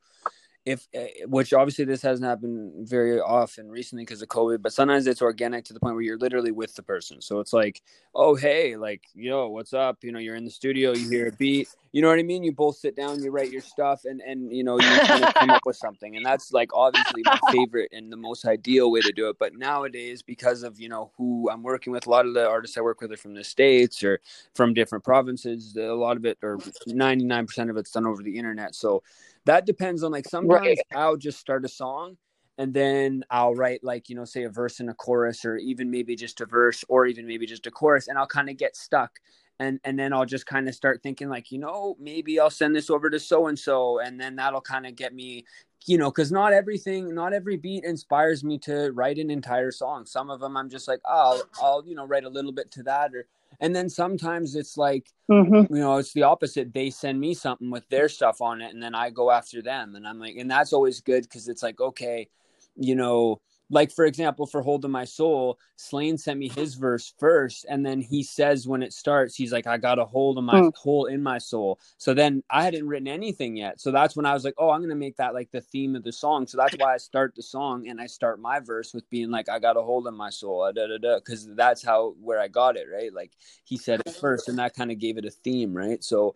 if 0.65 0.87
eh, 0.93 1.07
which 1.25 1.53
obviously 1.53 1.85
this 1.85 2.01
hasn't 2.01 2.27
happened 2.27 2.87
very 2.87 3.19
often 3.19 3.69
recently 3.69 4.03
because 4.03 4.21
of 4.21 4.27
COVID, 4.27 4.61
but 4.61 4.73
sometimes 4.73 5.07
it's 5.07 5.21
organic 5.21 5.65
to 5.65 5.73
the 5.73 5.79
point 5.79 5.95
where 5.95 6.03
you're 6.03 6.17
literally 6.17 6.51
with 6.51 6.75
the 6.75 6.83
person. 6.83 7.21
So 7.21 7.39
it's 7.39 7.53
like, 7.53 7.81
oh 8.13 8.35
hey, 8.35 8.75
like 8.75 9.03
yo, 9.13 9.47
what's 9.49 9.73
up? 9.73 10.03
You 10.03 10.11
know, 10.11 10.19
you're 10.19 10.35
in 10.35 10.45
the 10.45 10.51
studio, 10.51 10.93
you 10.93 11.09
hear 11.09 11.27
a 11.27 11.31
beat, 11.31 11.69
you 11.91 12.03
know 12.03 12.09
what 12.09 12.19
I 12.19 12.23
mean? 12.23 12.43
You 12.43 12.51
both 12.51 12.77
sit 12.77 12.95
down, 12.95 13.23
you 13.23 13.31
write 13.31 13.51
your 13.51 13.61
stuff, 13.61 14.05
and 14.05 14.21
and 14.21 14.55
you 14.55 14.63
know 14.63 14.79
you 14.79 14.87
kind 15.01 15.23
of 15.23 15.33
come 15.33 15.49
up 15.49 15.65
with 15.65 15.75
something, 15.75 16.15
and 16.15 16.25
that's 16.25 16.51
like 16.51 16.69
obviously 16.73 17.23
my 17.25 17.39
favorite 17.51 17.89
and 17.91 18.11
the 18.11 18.17
most 18.17 18.45
ideal 18.45 18.91
way 18.91 19.01
to 19.01 19.11
do 19.11 19.29
it. 19.29 19.37
But 19.39 19.55
nowadays, 19.55 20.21
because 20.21 20.61
of 20.61 20.79
you 20.79 20.89
know 20.89 21.11
who 21.17 21.49
I'm 21.49 21.63
working 21.63 21.91
with, 21.91 22.05
a 22.05 22.09
lot 22.09 22.27
of 22.27 22.35
the 22.35 22.47
artists 22.47 22.77
I 22.77 22.81
work 22.81 23.01
with 23.01 23.11
are 23.11 23.17
from 23.17 23.33
the 23.33 23.43
states 23.43 24.03
or 24.03 24.19
from 24.53 24.73
different 24.73 25.03
provinces. 25.03 25.75
A 25.77 25.93
lot 25.93 26.17
of 26.17 26.25
it, 26.25 26.37
or 26.43 26.59
99 26.85 27.47
percent 27.47 27.69
of 27.71 27.77
it's 27.77 27.91
done 27.91 28.05
over 28.05 28.21
the 28.21 28.37
internet. 28.37 28.75
So 28.75 29.01
that 29.45 29.65
depends 29.65 30.03
on 30.03 30.11
like 30.11 30.27
sometimes 30.27 30.65
right. 30.65 30.79
I'll 30.95 31.17
just 31.17 31.39
start 31.39 31.65
a 31.65 31.69
song 31.69 32.17
and 32.59 32.73
then 32.73 33.23
I'll 33.31 33.55
write 33.55 33.83
like 33.83 34.09
you 34.09 34.15
know 34.15 34.25
say 34.25 34.43
a 34.43 34.49
verse 34.49 34.79
and 34.79 34.89
a 34.89 34.93
chorus 34.93 35.45
or 35.45 35.57
even 35.57 35.89
maybe 35.89 36.15
just 36.15 36.41
a 36.41 36.45
verse 36.45 36.83
or 36.89 37.07
even 37.07 37.25
maybe 37.25 37.47
just 37.47 37.65
a 37.65 37.71
chorus 37.71 38.07
and 38.07 38.17
I'll 38.17 38.27
kind 38.27 38.49
of 38.49 38.57
get 38.57 38.75
stuck 38.75 39.19
and 39.59 39.79
and 39.83 39.97
then 39.97 40.13
I'll 40.13 40.25
just 40.25 40.45
kind 40.45 40.67
of 40.67 40.75
start 40.75 41.01
thinking 41.01 41.29
like 41.29 41.51
you 41.51 41.57
know 41.57 41.95
maybe 41.99 42.39
I'll 42.39 42.49
send 42.49 42.75
this 42.75 42.89
over 42.89 43.09
to 43.09 43.19
so 43.19 43.47
and 43.47 43.57
so 43.57 43.99
and 43.99 44.19
then 44.19 44.35
that'll 44.35 44.61
kind 44.61 44.85
of 44.85 44.95
get 44.95 45.15
me 45.15 45.45
you 45.85 45.97
know 45.97 46.11
because 46.11 46.31
not 46.31 46.51
everything 46.53 47.15
not 47.15 47.33
every 47.33 47.55
beat 47.55 47.85
inspires 47.85 48.43
me 48.43 48.57
to 48.59 48.91
write 48.91 49.17
an 49.17 49.31
entire 49.31 49.71
song 49.71 50.05
some 50.05 50.29
of 50.29 50.41
them 50.41 50.57
I'm 50.57 50.69
just 50.69 50.87
like 50.87 50.99
oh 51.05 51.41
I'll, 51.59 51.65
I'll 51.65 51.83
you 51.87 51.95
know 51.95 52.05
write 52.05 52.25
a 52.25 52.29
little 52.29 52.51
bit 52.51 52.69
to 52.71 52.83
that 52.83 53.15
or 53.15 53.25
and 53.59 53.75
then 53.75 53.89
sometimes 53.89 54.55
it's 54.55 54.77
like 54.77 55.07
mm-hmm. 55.29 55.73
you 55.73 55.81
know 55.81 55.97
it's 55.97 56.13
the 56.13 56.23
opposite 56.23 56.73
they 56.73 56.89
send 56.89 57.19
me 57.19 57.33
something 57.33 57.69
with 57.69 57.87
their 57.89 58.09
stuff 58.09 58.41
on 58.41 58.61
it 58.61 58.73
and 58.73 58.81
then 58.81 58.95
i 58.95 59.09
go 59.09 59.31
after 59.31 59.61
them 59.61 59.95
and 59.95 60.07
i'm 60.07 60.19
like 60.19 60.35
and 60.35 60.49
that's 60.49 60.73
always 60.73 61.01
good 61.01 61.23
because 61.23 61.47
it's 61.47 61.63
like 61.63 61.79
okay 61.79 62.27
you 62.75 62.95
know 62.95 63.39
like 63.69 63.91
for 63.91 64.05
example 64.05 64.45
for 64.45 64.61
holding 64.61 64.91
my 64.91 65.05
soul 65.05 65.59
Slaine 65.75 66.17
sent 66.17 66.39
me 66.39 66.49
his 66.49 66.75
verse 66.75 67.13
first 67.19 67.65
and 67.69 67.85
then 67.85 68.01
he 68.01 68.23
says 68.23 68.67
when 68.67 68.81
it 68.81 68.93
starts 68.93 69.35
he's 69.35 69.51
like 69.51 69.67
i 69.67 69.77
got 69.77 69.99
a 69.99 70.05
hold 70.05 70.37
of 70.37 70.43
my 70.43 70.61
mm. 70.61 70.75
hole 70.75 71.05
in 71.05 71.21
my 71.21 71.37
soul. 71.37 71.79
So 71.97 72.13
then 72.13 72.43
i 72.49 72.63
hadn't 72.63 72.87
written 72.87 73.07
anything 73.07 73.55
yet. 73.55 73.79
So 73.79 73.91
that's 73.91 74.15
when 74.15 74.25
i 74.25 74.33
was 74.33 74.43
like 74.43 74.55
oh 74.57 74.69
i'm 74.69 74.81
gonna 74.81 74.95
make 74.95 75.17
that 75.17 75.33
like 75.33 75.51
the 75.51 75.61
theme 75.61 75.95
of 75.95 76.03
the 76.03 76.11
song. 76.11 76.47
So 76.47 76.57
that's 76.57 76.75
why 76.77 76.93
i 76.93 76.97
start 76.97 77.35
the 77.35 77.43
song 77.43 77.87
and 77.87 78.01
i 78.01 78.05
start 78.05 78.39
my 78.39 78.59
verse 78.59 78.93
with 78.93 79.09
being 79.09 79.31
like 79.31 79.49
i 79.49 79.59
got 79.59 79.77
a 79.77 79.81
hold 79.81 80.07
of 80.07 80.13
my 80.13 80.29
soul 80.29 80.71
because 80.73 81.47
that's 81.55 81.83
how 81.83 82.15
where 82.21 82.39
i 82.39 82.47
got 82.47 82.77
it 82.77 82.87
right? 82.91 83.13
Like 83.13 83.31
he 83.63 83.77
said 83.77 84.01
it 84.05 84.15
first 84.15 84.49
and 84.49 84.57
that 84.59 84.75
kind 84.75 84.91
of 84.91 84.99
gave 84.99 85.17
it 85.17 85.25
a 85.25 85.31
theme 85.31 85.73
right? 85.73 86.03
So 86.03 86.35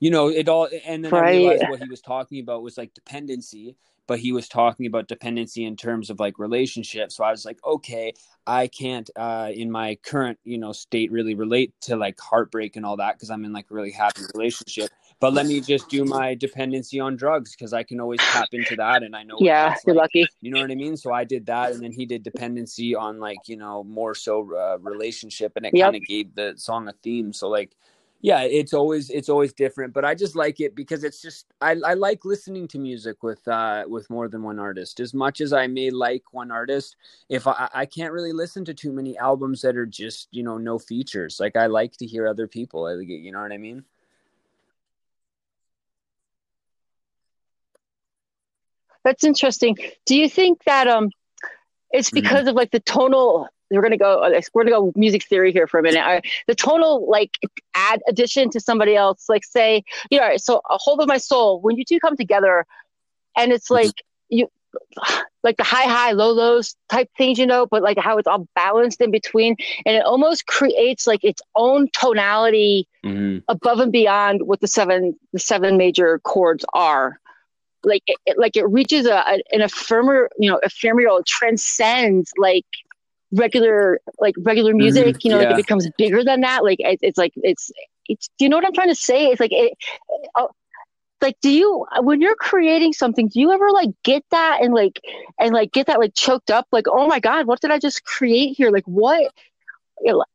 you 0.00 0.10
know, 0.10 0.28
it 0.28 0.48
all, 0.48 0.68
and 0.84 1.04
then 1.04 1.12
Right. 1.12 1.24
I 1.24 1.30
realized 1.30 1.64
what 1.70 1.82
he 1.82 1.88
was 1.88 2.00
talking 2.00 2.40
about 2.40 2.62
was 2.62 2.76
like 2.76 2.92
dependency, 2.94 3.76
but 4.06 4.18
he 4.18 4.32
was 4.32 4.48
talking 4.48 4.86
about 4.86 5.08
dependency 5.08 5.64
in 5.64 5.76
terms 5.76 6.10
of 6.10 6.20
like 6.20 6.38
relationships. 6.38 7.16
So 7.16 7.24
I 7.24 7.30
was 7.30 7.44
like, 7.44 7.58
okay, 7.64 8.14
I 8.46 8.68
can't, 8.68 9.08
uh, 9.16 9.50
in 9.54 9.70
my 9.70 9.96
current, 10.04 10.38
you 10.44 10.58
know, 10.58 10.72
state 10.72 11.10
really 11.10 11.34
relate 11.34 11.74
to 11.82 11.96
like 11.96 12.18
heartbreak 12.20 12.76
and 12.76 12.86
all 12.86 12.96
that 12.98 13.14
because 13.16 13.30
I'm 13.30 13.44
in 13.44 13.52
like 13.52 13.66
a 13.70 13.74
really 13.74 13.92
happy 13.92 14.22
relationship. 14.34 14.90
But 15.20 15.32
let 15.34 15.46
me 15.46 15.60
just 15.60 15.88
do 15.88 16.04
my 16.04 16.34
dependency 16.34 17.00
on 17.00 17.16
drugs 17.16 17.52
because 17.56 17.72
I 17.72 17.82
can 17.82 18.00
always 18.00 18.24
tap 18.24 18.48
into 18.52 18.76
that, 18.76 19.02
and 19.02 19.16
I 19.16 19.22
know. 19.24 19.38
Yeah, 19.40 19.74
you're 19.86 19.94
like. 19.94 20.02
lucky. 20.02 20.28
You 20.42 20.50
know 20.52 20.58
what 20.58 20.70
I 20.70 20.74
mean? 20.74 20.96
So 20.96 21.12
I 21.12 21.24
did 21.24 21.46
that, 21.46 21.72
and 21.72 21.82
then 21.82 21.92
he 21.92 22.06
did 22.06 22.22
dependency 22.22 22.94
on 22.94 23.18
like 23.18 23.48
you 23.48 23.56
know 23.56 23.82
more 23.84 24.14
so 24.14 24.54
uh, 24.56 24.78
relationship, 24.80 25.52
and 25.56 25.66
it 25.66 25.72
Yep. 25.72 25.84
kind 25.84 25.96
of 25.96 26.04
gave 26.04 26.34
the 26.34 26.54
song 26.56 26.88
a 26.88 26.92
theme. 27.02 27.32
So 27.32 27.48
like, 27.48 27.74
yeah, 28.20 28.42
it's 28.42 28.72
always 28.74 29.10
it's 29.10 29.28
always 29.28 29.52
different, 29.52 29.92
but 29.92 30.04
I 30.04 30.14
just 30.14 30.34
like 30.34 30.58
it 30.60 30.74
because 30.74 31.04
it's 31.04 31.20
just 31.22 31.46
I 31.60 31.76
I 31.84 31.94
like 31.94 32.24
listening 32.24 32.66
to 32.68 32.78
music 32.78 33.22
with 33.22 33.46
uh 33.46 33.84
with 33.86 34.08
more 34.10 34.28
than 34.28 34.42
one 34.42 34.58
artist. 34.58 35.00
As 35.00 35.14
much 35.14 35.40
as 35.40 35.52
I 35.52 35.66
may 35.66 35.90
like 35.90 36.24
one 36.32 36.50
artist, 36.50 36.96
if 37.28 37.46
I 37.46 37.68
I 37.74 37.86
can't 37.86 38.12
really 38.12 38.32
listen 38.32 38.64
to 38.66 38.74
too 38.74 38.92
many 38.92 39.16
albums 39.18 39.62
that 39.62 39.76
are 39.76 39.86
just 39.86 40.28
you 40.32 40.42
know 40.42 40.58
no 40.58 40.78
features. 40.78 41.38
Like 41.38 41.56
I 41.56 41.66
like 41.66 41.92
to 41.98 42.06
hear 42.06 42.26
other 42.26 42.48
people. 42.48 42.86
I, 42.86 42.94
you 42.94 43.30
know 43.32 43.42
what 43.42 43.52
I 43.52 43.58
mean? 43.58 43.84
That's 49.04 49.24
interesting. 49.24 49.76
Do 50.06 50.16
you 50.16 50.28
think 50.28 50.64
that 50.64 50.88
um, 50.88 51.10
it's 51.90 52.10
Mhm. 52.10 52.14
because 52.14 52.48
of 52.48 52.54
like 52.56 52.70
the 52.70 52.80
tonal? 52.80 53.48
We're 53.70 53.82
gonna 53.82 53.96
go. 53.98 54.20
uh, 54.20 54.40
We're 54.54 54.64
gonna 54.64 54.76
go 54.76 54.92
music 54.96 55.24
theory 55.24 55.52
here 55.52 55.66
for 55.66 55.78
a 55.78 55.82
minute. 55.82 56.04
I, 56.04 56.22
the 56.46 56.54
tonal 56.54 57.08
like 57.08 57.32
add 57.74 58.00
addition 58.08 58.50
to 58.50 58.60
somebody 58.60 58.94
else. 58.96 59.28
Like 59.28 59.44
say, 59.44 59.82
you 60.10 60.18
know, 60.20 60.36
so 60.36 60.58
a 60.70 60.76
hold 60.78 61.00
of 61.00 61.08
my 61.08 61.18
soul. 61.18 61.60
When 61.60 61.76
you 61.76 61.84
two 61.84 61.98
come 62.00 62.16
together, 62.16 62.64
and 63.36 63.52
it's 63.52 63.68
Mhm. 63.68 63.74
like 63.74 63.92
you, 64.28 64.48
like 65.42 65.56
the 65.56 65.64
high 65.64 65.88
high 65.88 66.12
low 66.12 66.30
lows 66.32 66.76
type 66.88 67.08
things, 67.16 67.38
you 67.38 67.46
know, 67.46 67.66
but 67.66 67.82
like 67.82 67.98
how 67.98 68.18
it's 68.18 68.26
all 68.28 68.46
balanced 68.54 69.00
in 69.00 69.10
between, 69.10 69.56
and 69.84 69.96
it 69.96 70.04
almost 70.04 70.46
creates 70.46 71.06
like 71.06 71.24
its 71.24 71.42
own 71.54 71.88
tonality 71.98 72.88
Mm-hmm. 73.04 73.38
above 73.48 73.78
and 73.78 73.92
beyond 73.92 74.42
what 74.46 74.60
the 74.60 74.66
seven 74.66 75.16
the 75.32 75.38
seven 75.38 75.76
major 75.76 76.18
chords 76.20 76.64
are 76.74 77.20
like 77.84 78.02
it, 78.06 78.36
like 78.36 78.56
it 78.56 78.64
reaches 78.68 79.06
a, 79.06 79.12
a 79.14 79.42
an 79.52 79.60
ephemeral 79.60 80.26
you 80.38 80.50
know 80.50 80.58
ephemeral 80.64 81.22
transcends 81.24 82.32
like 82.36 82.64
regular 83.36 84.00
like 84.18 84.34
regular 84.50 84.74
music 84.74 85.16
you 85.24 85.30
know 85.30 85.38
like 85.38 85.46
Mm-hmm. 85.48 85.58
it 85.58 85.64
becomes 85.64 85.88
bigger 85.98 86.24
than 86.24 86.40
that 86.40 86.64
like 86.64 86.80
it, 86.80 86.98
it's 87.02 87.18
like 87.18 87.32
it's 87.36 87.70
it's 88.08 88.28
do 88.38 88.44
you 88.44 88.48
know 88.48 88.56
what 88.56 88.66
i'm 88.66 88.72
trying 88.72 88.88
to 88.88 88.94
say? 89.10 89.26
It's 89.26 89.40
like 89.40 89.52
it 89.52 89.72
uh, 90.34 90.46
like 91.22 91.36
do 91.40 91.50
you 91.50 91.86
when 92.00 92.20
you're 92.20 92.36
creating 92.36 92.92
something 92.92 93.28
do 93.28 93.40
you 93.40 93.50
ever 93.52 93.70
like 93.72 93.90
get 94.04 94.22
that 94.30 94.58
and 94.62 94.74
like 94.74 95.00
and 95.40 95.54
like 95.54 95.72
get 95.72 95.86
that 95.86 95.98
like 95.98 96.14
choked 96.14 96.50
up? 96.50 96.66
Like 96.72 96.86
oh 96.88 97.06
my 97.06 97.20
god 97.20 97.46
what 97.46 97.60
did 97.60 97.70
i 97.70 97.78
just 97.78 98.04
create 98.04 98.56
here? 98.56 98.70
Like 98.70 98.84
what 98.84 99.32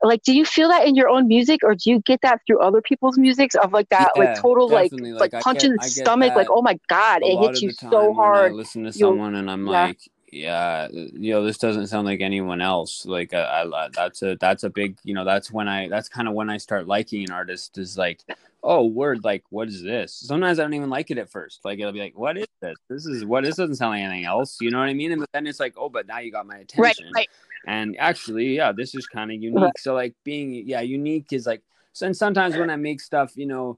like 0.01 0.23
do 0.23 0.33
you 0.33 0.43
feel 0.43 0.69
that 0.69 0.87
in 0.87 0.95
your 0.95 1.07
own 1.07 1.27
music 1.27 1.59
or 1.63 1.75
do 1.75 1.91
you 1.91 1.99
get 1.99 2.19
that 2.23 2.41
through 2.47 2.59
other 2.59 2.81
people's 2.81 3.17
musics 3.17 3.53
of 3.55 3.71
like 3.71 3.87
that 3.89 4.09
Yeah, 4.15 4.23
like 4.23 4.41
total 4.41 4.67
like 4.67 4.91
like, 4.91 5.33
Like, 5.33 5.43
punch 5.43 5.63
in 5.63 5.75
the 5.75 5.83
stomach? 5.83 6.35
Like 6.35 6.47
oh 6.49 6.61
my 6.63 6.79
god 6.87 7.21
it 7.23 7.37
hits 7.37 7.61
you 7.61 7.71
so 7.71 8.13
hard. 8.13 8.53
listen 8.53 8.83
to 8.83 8.91
someone 8.91 9.35
and 9.35 9.49
I'm 9.51 9.67
yeah. 9.67 9.85
like, 9.87 9.99
yeah, 10.31 10.87
you 10.91 11.33
know, 11.33 11.43
this 11.43 11.57
doesn't 11.57 11.87
sound 11.87 12.07
like 12.07 12.21
anyone 12.21 12.61
else. 12.61 13.05
Like, 13.05 13.33
uh, 13.33 13.37
I, 13.37 13.85
I 13.85 13.89
that's 13.93 14.21
a 14.21 14.37
that's 14.39 14.63
a 14.63 14.69
big, 14.69 14.97
you 15.03 15.13
know, 15.13 15.25
that's 15.25 15.51
when 15.51 15.67
I 15.67 15.89
that's 15.89 16.07
kind 16.07 16.27
of 16.27 16.33
when 16.33 16.49
I 16.49 16.57
start 16.57 16.87
liking 16.87 17.23
an 17.25 17.31
artist 17.31 17.77
is 17.77 17.97
like, 17.97 18.21
oh, 18.63 18.85
word, 18.85 19.25
like, 19.25 19.43
what 19.49 19.67
is 19.67 19.83
this? 19.83 20.13
Sometimes 20.13 20.57
I 20.57 20.63
don't 20.63 20.73
even 20.73 20.89
like 20.89 21.11
it 21.11 21.17
at 21.17 21.29
first. 21.29 21.65
Like, 21.65 21.79
it'll 21.79 21.91
be 21.91 21.99
like, 21.99 22.17
what 22.17 22.37
is 22.37 22.47
this? 22.61 22.77
This 22.89 23.05
is 23.05 23.25
what 23.25 23.43
this 23.43 23.57
doesn't 23.57 23.75
sound 23.75 23.91
like 23.91 24.03
anything 24.03 24.25
else. 24.25 24.57
You 24.61 24.71
know 24.71 24.79
what 24.79 24.87
I 24.87 24.93
mean? 24.93 25.11
And 25.11 25.25
then 25.33 25.47
it's 25.47 25.59
like, 25.59 25.73
oh, 25.77 25.89
but 25.89 26.07
now 26.07 26.19
you 26.19 26.31
got 26.31 26.47
my 26.47 26.55
right 26.55 26.63
attention. 26.63 27.11
right 27.13 27.27
And 27.67 27.97
actually, 27.99 28.55
yeah, 28.55 28.71
this 28.71 28.95
is 28.95 29.07
kind 29.07 29.31
of 29.31 29.41
unique. 29.41 29.77
So 29.79 29.93
like 29.93 30.15
being 30.23 30.63
yeah, 30.65 30.81
unique 30.81 31.33
is 31.33 31.45
like 31.45 31.61
so 31.91 32.05
and 32.05 32.15
sometimes 32.15 32.55
when 32.55 32.69
I 32.69 32.77
make 32.77 33.01
stuff, 33.01 33.35
you 33.35 33.47
know, 33.47 33.77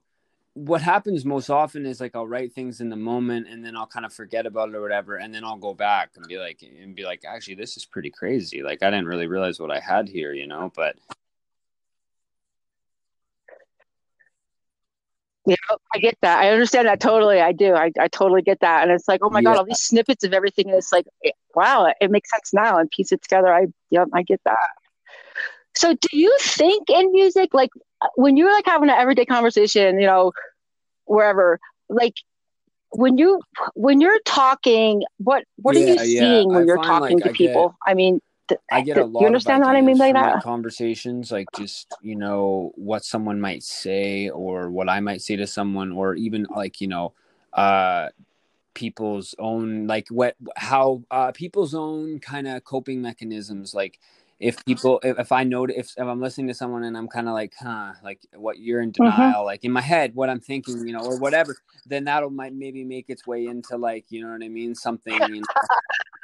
what 0.54 0.80
happens 0.80 1.24
most 1.24 1.50
often 1.50 1.84
is 1.84 2.00
like 2.00 2.14
I'll 2.14 2.26
write 2.28 2.52
things 2.52 2.80
in 2.80 2.88
the 2.88 2.96
moment 2.96 3.48
and 3.48 3.64
then 3.64 3.76
I'll 3.76 3.88
kind 3.88 4.06
of 4.06 4.12
forget 4.12 4.46
about 4.46 4.68
it 4.68 4.76
or 4.76 4.80
whatever 4.82 5.16
and 5.16 5.34
then 5.34 5.44
I'll 5.44 5.56
go 5.56 5.74
back 5.74 6.10
and 6.16 6.26
be 6.28 6.38
like 6.38 6.62
and 6.62 6.94
be 6.94 7.04
like 7.04 7.24
actually 7.26 7.56
this 7.56 7.76
is 7.76 7.84
pretty 7.84 8.10
crazy. 8.10 8.62
Like 8.62 8.82
I 8.82 8.90
didn't 8.90 9.06
really 9.06 9.26
realize 9.26 9.58
what 9.58 9.72
I 9.72 9.80
had 9.80 10.08
here, 10.08 10.32
you 10.32 10.46
know, 10.46 10.72
but 10.76 10.96
Yeah, 15.46 15.56
I 15.94 15.98
get 15.98 16.16
that. 16.22 16.38
I 16.38 16.50
understand 16.50 16.88
that 16.88 17.00
totally. 17.00 17.40
I 17.40 17.52
do. 17.52 17.74
I, 17.74 17.90
I 18.00 18.08
totally 18.08 18.40
get 18.40 18.60
that. 18.60 18.82
And 18.82 18.90
it's 18.92 19.06
like, 19.06 19.20
oh 19.22 19.28
my 19.28 19.42
God, 19.42 19.58
all 19.58 19.64
these 19.64 19.80
snippets 19.80 20.24
of 20.24 20.32
everything. 20.32 20.68
And 20.68 20.78
it's 20.78 20.90
like, 20.92 21.06
it- 21.20 21.34
wow, 21.54 21.92
it 22.00 22.10
makes 22.10 22.30
sense 22.30 22.54
now 22.54 22.78
and 22.78 22.90
piece 22.90 23.12
it 23.12 23.20
together. 23.22 23.52
I, 23.52 23.66
yep, 23.90 24.08
I 24.14 24.22
get 24.22 24.40
that. 24.46 24.68
So 25.76 25.92
do 25.92 26.08
you 26.12 26.34
think 26.40 26.88
in 26.88 27.12
music, 27.12 27.52
like 27.52 27.70
when 28.16 28.36
you're 28.36 28.52
like 28.52 28.66
having 28.66 28.88
an 28.90 28.96
everyday 28.96 29.24
conversation, 29.24 29.98
you 29.98 30.06
know, 30.06 30.32
wherever, 31.06 31.58
like 31.88 32.14
when 32.90 33.18
you, 33.18 33.40
when 33.74 34.00
you're 34.00 34.20
talking, 34.24 35.02
what, 35.18 35.44
what 35.56 35.76
are 35.76 35.80
you 35.80 35.94
Yeah, 35.96 36.02
yeah. 36.04 36.20
seeing 36.20 36.48
when 36.48 36.62
I 36.62 36.66
you're 36.66 36.76
talking 36.78 37.18
like, 37.18 37.24
to 37.24 37.30
I 37.30 37.32
get- 37.32 37.36
people? 37.36 37.74
I 37.86 37.94
mean, 37.94 38.20
th- 38.48 38.60
I 38.70 38.80
get 38.82 38.94
th- 38.94 39.04
a 39.04 39.06
lot. 39.06 39.20
you 39.20 39.26
understand 39.26 39.62
of 39.62 39.66
what 39.68 39.76
I 39.76 39.82
mean 39.82 39.98
by 39.98 40.12
that? 40.12 40.42
conversations, 40.42 41.32
like 41.32 41.48
just 41.56 41.94
you 42.02 42.14
know 42.16 42.72
what 42.76 43.04
someone 43.04 43.40
might 43.40 43.62
say, 43.62 44.28
or 44.30 44.70
what 44.70 44.88
I 44.88 45.00
might 45.00 45.22
say 45.22 45.36
to 45.36 45.46
someone, 45.46 45.92
or 45.92 46.14
even 46.14 46.46
like 46.54 46.80
you 46.80 46.88
know, 46.88 47.12
uh, 47.52 48.08
people's 48.74 49.34
own 49.38 49.86
like 49.86 50.08
what 50.08 50.34
how 50.56 51.02
uh 51.10 51.30
people's 51.32 51.74
own 51.74 52.18
kind 52.18 52.46
of 52.48 52.64
coping 52.64 53.00
mechanisms. 53.00 53.74
Like 53.74 53.98
if 54.40 54.64
people, 54.64 55.00
if, 55.02 55.18
if 55.18 55.32
I 55.32 55.44
know 55.44 55.64
if, 55.64 55.92
if 55.96 55.98
I'm 55.98 56.20
listening 56.20 56.48
to 56.48 56.54
someone 56.54 56.84
and 56.84 56.96
I'm 56.96 57.08
kind 57.08 57.28
of 57.28 57.34
like, 57.34 57.54
huh, 57.58 57.92
like 58.02 58.20
what 58.34 58.58
you're 58.58 58.80
in 58.80 58.90
Mhm. 58.90 58.94
denial, 58.94 59.44
like 59.44 59.64
in 59.64 59.72
my 59.72 59.80
head, 59.80 60.14
what 60.14 60.28
I'm 60.28 60.40
thinking, 60.40 60.86
you 60.86 60.92
know, 60.92 61.00
or 61.00 61.16
whatever, 61.16 61.56
then 61.86 62.04
that'll 62.04 62.30
might 62.30 62.54
maybe 62.54 62.84
make 62.84 63.06
its 63.08 63.26
way 63.26 63.46
into 63.46 63.76
like 63.76 64.06
you 64.10 64.22
know 64.22 64.32
what 64.32 64.42
I 64.42 64.48
mean, 64.48 64.74
something. 64.74 65.22
You 65.22 65.40
know, 65.40 65.46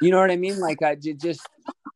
you 0.01 0.11
know 0.11 0.19
what 0.19 0.31
I 0.31 0.35
mean? 0.37 0.59
Like 0.59 0.81
I 0.81 0.95
just 0.95 1.47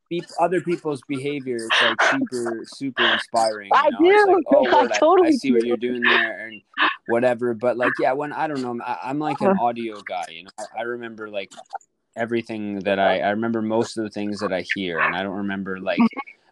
be, 0.10 0.26
other 0.40 0.62
people's 0.62 1.02
behavior 1.02 1.70
like 1.82 2.02
super 2.02 2.64
super 2.66 3.10
inspiring. 3.12 3.72
You 3.74 3.80
I 3.80 3.90
know? 3.90 3.98
It's 4.10 4.26
like, 4.26 4.38
do. 4.38 4.44
oh, 4.48 4.66
I 4.72 4.82
word, 4.82 4.92
I, 4.92 4.96
I 4.96 5.00
totally 5.00 5.32
see 5.34 5.52
what 5.52 5.66
you're 5.66 5.78
doing 5.78 6.04
there 6.04 6.48
and 6.48 6.62
whatever. 7.08 7.54
But 7.54 7.78
like, 7.78 7.94
yeah, 8.00 8.14
when 8.14 8.32
I 8.32 8.48
don't 8.48 8.62
know, 8.62 8.80
I, 8.84 9.00
I'm 9.04 9.20
like 9.20 9.42
an 9.42 9.58
audio 9.60 10.02
guy. 10.02 10.28
You 10.32 10.44
know, 10.46 10.52
I, 10.58 10.80
I 10.80 10.82
remember 10.84 11.30
like 11.30 11.52
everything 12.16 12.80
that 12.82 13.00
I 13.00 13.20
I 13.20 13.30
remember 13.32 13.62
most 13.62 13.98
of 13.98 14.04
the 14.04 14.10
things 14.10 14.40
that 14.40 14.54
I 14.54 14.66
hear, 14.74 15.00
and 15.00 15.16
I 15.16 15.24
don't 15.24 15.38
remember 15.38 15.80
like 15.80 16.00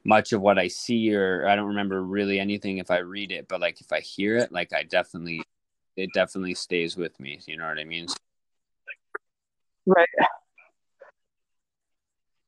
much 0.04 0.34
of 0.34 0.42
what 0.42 0.60
I 0.60 0.68
see 0.68 1.14
or 1.16 1.48
I 1.48 1.56
don't 1.56 1.68
remember 1.68 2.04
really 2.04 2.40
anything 2.40 2.78
if 2.78 2.92
I 2.92 3.00
read 3.00 3.32
it. 3.32 3.48
But 3.48 3.62
like 3.62 3.80
if 3.82 3.92
I 3.92 4.02
hear 4.02 4.38
it, 4.38 4.52
like 4.52 4.74
I 4.74 4.84
definitely 4.84 5.44
it 5.96 6.10
definitely 6.14 6.56
stays 6.56 6.98
with 6.98 7.20
me. 7.20 7.40
You 7.46 7.58
know 7.58 7.68
what 7.68 7.80
I 7.80 7.84
mean? 7.84 8.08
Right. 9.86 10.08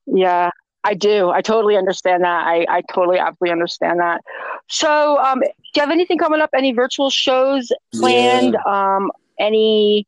Yeah, 0.07 0.49
I 0.83 0.93
do. 0.93 1.29
I 1.29 1.41
totally 1.41 1.77
understand 1.77 2.23
that. 2.23 2.47
I, 2.47 2.65
I 2.69 2.81
totally 2.93 3.17
absolutely 3.17 3.51
understand 3.51 3.99
that. 3.99 4.21
So, 4.69 5.17
um, 5.19 5.39
do 5.39 5.47
you 5.75 5.81
have 5.81 5.91
anything 5.91 6.17
coming 6.17 6.41
up? 6.41 6.51
Any 6.55 6.73
virtual 6.73 7.09
shows 7.09 7.71
planned? 7.93 8.55
Um, 8.67 9.11
any 9.39 10.07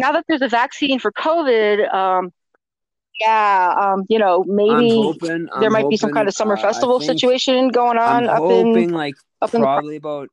now 0.00 0.12
that 0.12 0.24
there's 0.28 0.42
a 0.42 0.48
vaccine 0.48 0.98
for 0.98 1.12
COVID, 1.12 1.92
um, 1.94 2.32
yeah, 3.20 3.74
um, 3.78 4.04
you 4.08 4.18
know, 4.18 4.44
maybe 4.46 4.90
hoping 4.90 5.46
there 5.60 5.66
I'm 5.66 5.72
might 5.72 5.88
be 5.88 5.96
some 5.96 6.12
kind 6.12 6.26
of 6.26 6.34
summer 6.34 6.56
uh, 6.56 6.60
festival 6.60 7.00
situation 7.00 7.68
going 7.68 7.98
on 7.98 8.24
I'm 8.24 8.30
up 8.30 8.38
hoping 8.38 8.84
in 8.84 8.92
like 8.92 9.14
up 9.42 9.54
in 9.54 9.60
the 9.60 9.66
probably 9.66 9.96
about 9.96 10.28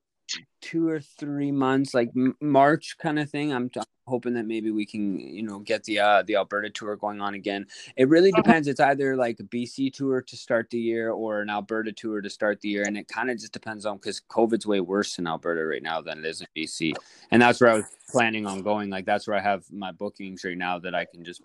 two 0.61 0.87
or 0.87 0.99
three 0.99 1.51
months, 1.51 1.93
like 1.93 2.11
March 2.41 2.95
kind 3.01 3.19
of 3.19 3.29
thing. 3.29 3.53
I'm, 3.53 3.69
t- 3.69 3.81
hoping 4.07 4.33
that 4.35 4.45
maybe 4.47 4.71
we 4.71 4.85
can, 4.85 5.19
you 5.19 5.43
know, 5.43 5.59
get 5.59 5.83
the 5.85 5.99
uh, 5.99 6.23
the 6.23 6.37
Alberta 6.37 6.69
tour 6.71 6.95
going 6.95 7.21
on 7.21 7.35
again. 7.35 7.67
It 7.97 8.09
really 8.09 8.31
Uh-huh. 8.33 8.43
depends. 8.43 8.67
It's 8.67 8.79
either 8.79 9.15
like 9.15 9.39
a 9.39 9.43
BC 9.43 9.93
tour 9.93 10.21
to 10.21 10.37
start 10.37 10.69
the 10.71 10.79
year 10.79 11.11
or 11.11 11.41
an 11.41 11.49
Alberta 11.49 11.91
tour 11.93 12.21
to 12.21 12.29
start 12.29 12.61
the 12.61 12.69
year, 12.69 12.85
and 12.87 12.97
it 12.97 13.07
kind 13.09 13.29
of 13.31 13.37
just 13.39 13.53
depends 13.53 13.85
on 13.85 13.97
because 13.97 14.21
COVID's 14.29 14.67
way 14.67 14.81
worse 14.81 15.19
in 15.19 15.27
Alberta 15.27 15.65
right 15.65 15.83
now 15.83 16.01
than 16.01 16.19
it 16.19 16.25
is 16.25 16.41
in 16.41 16.47
BC, 16.57 16.95
and 17.31 17.41
that's 17.41 17.61
where 17.61 17.71
I 17.71 17.75
was 17.75 17.85
planning 18.11 18.47
on 18.47 18.63
going. 18.63 18.89
Like 18.89 19.05
that's 19.05 19.27
where 19.27 19.37
I 19.37 19.41
have 19.41 19.65
my 19.71 19.91
bookings 19.91 20.43
right 20.45 20.57
now 20.57 20.79
that 20.79 20.95
I 20.95 21.05
can 21.05 21.23
just 21.25 21.41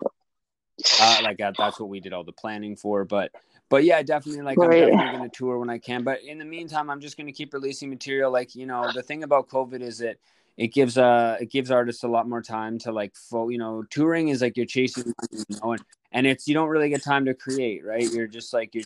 uh, 0.99 1.17
like 1.21 1.37
that, 1.39 1.57
that's 1.57 1.79
what 1.79 1.89
we 1.89 1.99
did 1.99 2.13
all 2.13 2.23
the 2.23 2.31
planning 2.31 2.75
for. 2.75 3.05
But 3.05 3.31
but 3.69 3.83
yeah, 3.83 4.01
definitely 4.03 4.43
like 4.43 4.61
I'm 4.63 4.69
Right. 4.69 4.75
definitely 4.75 5.09
gonna 5.09 5.29
tour 5.29 5.57
when 5.59 5.69
I 5.69 5.79
can. 5.79 6.03
But 6.03 6.23
in 6.23 6.37
the 6.37 6.45
meantime, 6.45 6.89
I'm 6.89 7.01
just 7.01 7.17
gonna 7.17 7.31
keep 7.31 7.53
releasing 7.53 7.89
material. 7.89 8.31
Like 8.31 8.55
you 8.55 8.65
know, 8.65 8.91
the 8.91 9.03
thing 9.03 9.23
about 9.23 9.49
COVID 9.49 9.81
is 9.81 9.99
that 9.99 10.17
it 10.57 10.67
gives 10.67 10.97
uh 10.97 11.37
it 11.39 11.49
gives 11.51 11.71
artists 11.71 12.03
a 12.03 12.07
lot 12.07 12.27
more 12.27 12.41
time 12.41 12.77
to 12.77 12.91
like 12.91 13.15
fo- 13.15 13.49
you 13.49 13.57
know 13.57 13.83
touring 13.89 14.29
is 14.29 14.41
like 14.41 14.55
you're 14.55 14.65
chasing 14.65 15.13
you 15.31 15.43
know 15.61 15.71
and, 15.71 15.81
and 16.11 16.27
it's 16.27 16.47
you 16.47 16.53
don't 16.53 16.69
really 16.69 16.89
get 16.89 17.03
time 17.03 17.25
to 17.25 17.33
create 17.33 17.83
right 17.83 18.11
you're 18.11 18.27
just 18.27 18.53
like 18.53 18.75
you're 18.75 18.83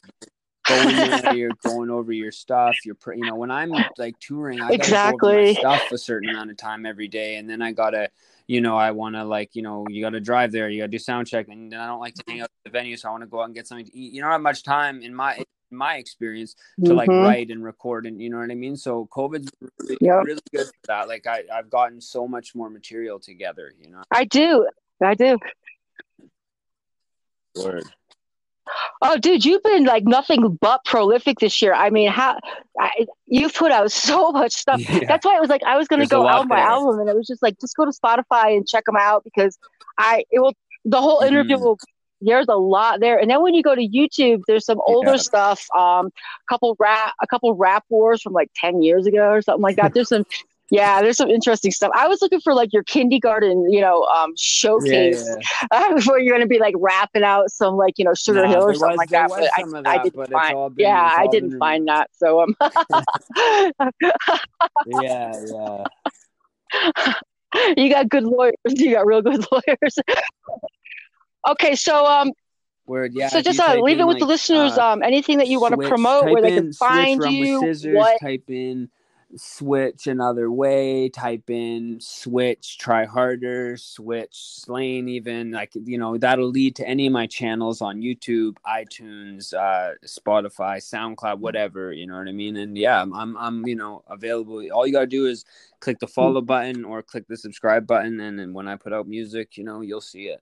going 0.67 0.95
there, 0.95 1.33
you're 1.33 1.51
going 1.63 1.89
over 1.89 2.11
your 2.11 2.31
stuff. 2.31 2.75
You're, 2.85 2.97
you 3.15 3.25
know, 3.25 3.35
when 3.35 3.51
I'm 3.51 3.71
like 3.97 4.19
touring, 4.19 4.61
I 4.61 4.73
exactly 4.73 5.53
stuff 5.55 5.91
a 5.91 5.97
certain 5.97 6.29
amount 6.29 6.51
of 6.51 6.57
time 6.57 6.85
every 6.85 7.07
day, 7.07 7.35
and 7.35 7.49
then 7.49 7.61
I 7.61 7.71
gotta, 7.71 8.09
you 8.47 8.61
know, 8.61 8.77
I 8.77 8.91
want 8.91 9.15
to 9.15 9.23
like, 9.23 9.55
you 9.55 9.61
know, 9.61 9.85
you 9.89 10.01
got 10.01 10.11
to 10.11 10.19
drive 10.19 10.51
there, 10.51 10.69
you 10.69 10.81
got 10.81 10.85
to 10.85 10.91
do 10.91 10.99
sound 10.99 11.27
check, 11.27 11.47
and 11.47 11.71
then 11.71 11.79
I 11.79 11.87
don't 11.87 11.99
like 11.99 12.15
to 12.15 12.23
hang 12.27 12.41
out 12.41 12.45
at 12.45 12.63
the 12.65 12.69
venue, 12.69 12.97
so 12.97 13.09
I 13.09 13.11
want 13.11 13.23
to 13.23 13.27
go 13.27 13.41
out 13.41 13.45
and 13.45 13.55
get 13.55 13.67
something 13.67 13.85
to 13.85 13.97
eat. 13.97 14.13
You 14.13 14.21
don't 14.21 14.31
have 14.31 14.41
much 14.41 14.63
time 14.63 15.01
in 15.01 15.13
my 15.13 15.43
my 15.71 15.95
experience 15.95 16.55
to 16.83 16.89
mm-hmm. 16.89 16.97
like 16.97 17.09
write 17.09 17.49
and 17.49 17.63
record 17.63 18.05
and 18.05 18.21
you 18.21 18.29
know 18.29 18.37
what 18.39 18.51
I 18.51 18.55
mean. 18.55 18.75
So 18.75 19.07
COVID's 19.11 19.51
really, 19.79 19.97
yep. 20.01 20.23
really 20.23 20.41
good 20.53 20.67
for 20.67 20.87
that. 20.87 21.07
Like 21.07 21.27
I 21.27 21.43
I've 21.53 21.69
gotten 21.69 22.01
so 22.01 22.27
much 22.27 22.55
more 22.55 22.69
material 22.69 23.19
together. 23.19 23.73
You 23.79 23.91
know. 23.91 24.03
I 24.11 24.25
do. 24.25 24.67
I 25.01 25.13
do. 25.13 25.37
Word. 27.55 27.83
Oh, 29.01 29.17
dude, 29.17 29.45
you've 29.45 29.63
been 29.63 29.85
like 29.85 30.03
nothing 30.03 30.57
but 30.59 30.83
prolific 30.83 31.39
this 31.39 31.61
year. 31.61 31.73
I 31.73 31.89
mean, 31.89 32.09
how 32.09 32.37
I, 32.79 33.05
you've 33.25 33.53
put 33.53 33.71
out 33.71 33.91
so 33.91 34.31
much 34.31 34.53
stuff. 34.53 34.81
Yeah. 34.87 35.01
That's 35.07 35.25
why 35.25 35.37
it 35.37 35.41
was 35.41 35.49
like 35.49 35.63
I 35.63 35.77
was 35.77 35.87
going 35.87 36.01
to 36.01 36.07
go 36.07 36.27
album 36.27 36.49
my 36.49 36.59
album, 36.59 36.99
and 36.99 37.09
it 37.09 37.15
was 37.15 37.27
just 37.27 37.41
like 37.41 37.59
just 37.59 37.75
go 37.75 37.85
to 37.85 37.91
Spotify 37.91 38.55
and 38.55 38.67
check 38.67 38.85
them 38.85 38.95
out 38.97 39.23
because 39.23 39.57
I 39.97 40.25
it 40.31 40.39
will 40.39 40.53
the 40.85 41.01
whole 41.01 41.21
interview 41.21 41.57
mm. 41.57 41.61
will. 41.61 41.77
There's 42.21 42.47
a 42.47 42.55
lot 42.55 42.99
there, 42.99 43.19
and 43.19 43.29
then 43.29 43.41
when 43.41 43.53
you 43.53 43.61
go 43.61 43.75
to 43.75 43.87
YouTube, 43.87 44.41
there's 44.47 44.65
some 44.65 44.81
older 44.87 45.11
yeah. 45.11 45.17
stuff. 45.17 45.67
Um, 45.75 46.07
a 46.07 46.49
couple 46.49 46.75
rap, 46.79 47.13
a 47.21 47.27
couple 47.27 47.53
rap 47.55 47.85
wars 47.89 48.21
from 48.21 48.33
like 48.33 48.49
ten 48.55 48.81
years 48.81 49.05
ago 49.05 49.29
or 49.29 49.41
something 49.41 49.61
like 49.61 49.75
that. 49.75 49.93
There's 49.93 50.09
some 50.09 50.25
yeah, 50.69 51.01
there's 51.01 51.17
some 51.17 51.29
interesting 51.29 51.71
stuff. 51.71 51.91
I 51.95 52.07
was 52.07 52.21
looking 52.21 52.41
for 52.41 52.53
like 52.53 52.73
your 52.73 52.83
kindergarten, 52.83 53.71
you 53.71 53.79
know, 53.79 54.03
um, 54.03 54.33
showcase 54.37 55.25
yeah, 55.25 55.35
yeah. 55.71 55.95
Uh, 55.95 56.01
where 56.05 56.19
you're 56.19 56.35
going 56.35 56.45
to 56.45 56.47
be 56.47 56.59
like 56.59 56.75
rapping 56.77 57.23
out 57.23 57.51
some 57.51 57.75
like 57.75 57.93
you 57.97 58.05
know 58.05 58.13
Sugar 58.13 58.43
no, 58.43 58.49
Hill 58.49 58.63
or 58.63 58.73
something 58.73 58.97
was, 58.97 58.97
like 58.97 59.09
that. 59.09 59.29
But, 59.29 59.43
I, 59.57 59.81
that, 59.81 59.87
I, 59.87 60.03
didn't 60.03 60.31
find. 60.31 60.75
Been, 60.75 60.85
yeah, 60.85 61.15
I 61.17 61.27
didn't 61.27 61.57
find 61.57 61.87
that. 61.87 62.09
So 62.13 62.41
um. 62.41 62.55
yeah, 64.87 65.33
yeah. 65.45 67.13
You 67.77 67.89
got 67.89 68.09
good 68.09 68.25
lawyers. 68.25 68.55
You 68.65 68.91
got 68.91 69.05
real 69.05 69.21
good 69.21 69.43
lawyers. 69.51 69.97
Okay, 71.47 71.75
so 71.75 72.05
um. 72.05 72.31
Word, 72.85 73.13
yeah. 73.13 73.27
So 73.27 73.41
just 73.41 73.59
uh, 73.59 73.81
leave 73.81 73.99
it 73.99 74.07
with 74.07 74.15
like, 74.15 74.21
the 74.21 74.25
listeners. 74.25 74.77
Uh, 74.77 74.91
um, 74.93 75.03
anything 75.03 75.39
that 75.39 75.47
you 75.47 75.59
want 75.59 75.79
to 75.79 75.87
promote, 75.89 76.23
where 76.23 76.41
they 76.41 76.55
can 76.55 76.71
find 76.71 77.21
you. 77.25 77.59
Scissors, 77.59 77.93
what 77.93 78.17
type 78.21 78.45
in 78.47 78.89
switch 79.35 80.07
another 80.07 80.49
way 80.49 81.09
type 81.09 81.49
in 81.49 81.99
switch 81.99 82.77
try 82.77 83.03
harder 83.03 83.75
switch 83.75 84.29
Slaine 84.31 85.09
even 85.09 85.51
like 85.51 85.71
you 85.75 85.97
know 85.97 86.17
that'll 86.17 86.47
lead 86.47 86.77
to 86.77 86.87
any 86.87 87.07
of 87.07 87.13
my 87.13 87.27
channels 87.27 87.81
on 87.81 88.01
youtube 88.01 88.55
itunes 88.65 89.53
uh 89.53 89.95
spotify 90.05 90.77
soundcloud 90.77 91.39
whatever 91.39 91.91
you 91.91 92.07
know 92.07 92.17
what 92.17 92.29
i 92.29 92.31
mean 92.31 92.55
and 92.55 92.77
yeah 92.77 93.01
i'm 93.01 93.35
i'm 93.37 93.67
you 93.67 93.75
know 93.75 94.01
available 94.07 94.65
all 94.71 94.87
you 94.87 94.93
gotta 94.93 95.07
do 95.07 95.25
is 95.25 95.43
click 95.81 95.99
the 95.99 96.07
follow 96.07 96.41
button 96.41 96.85
or 96.85 97.03
click 97.03 97.27
the 97.27 97.35
subscribe 97.35 97.85
button 97.85 98.21
and 98.21 98.39
then 98.39 98.53
when 98.53 98.67
i 98.67 98.77
put 98.77 98.93
out 98.93 99.09
music 99.09 99.57
you 99.57 99.63
know 99.65 99.81
you'll 99.81 99.99
see 99.99 100.27
it 100.27 100.41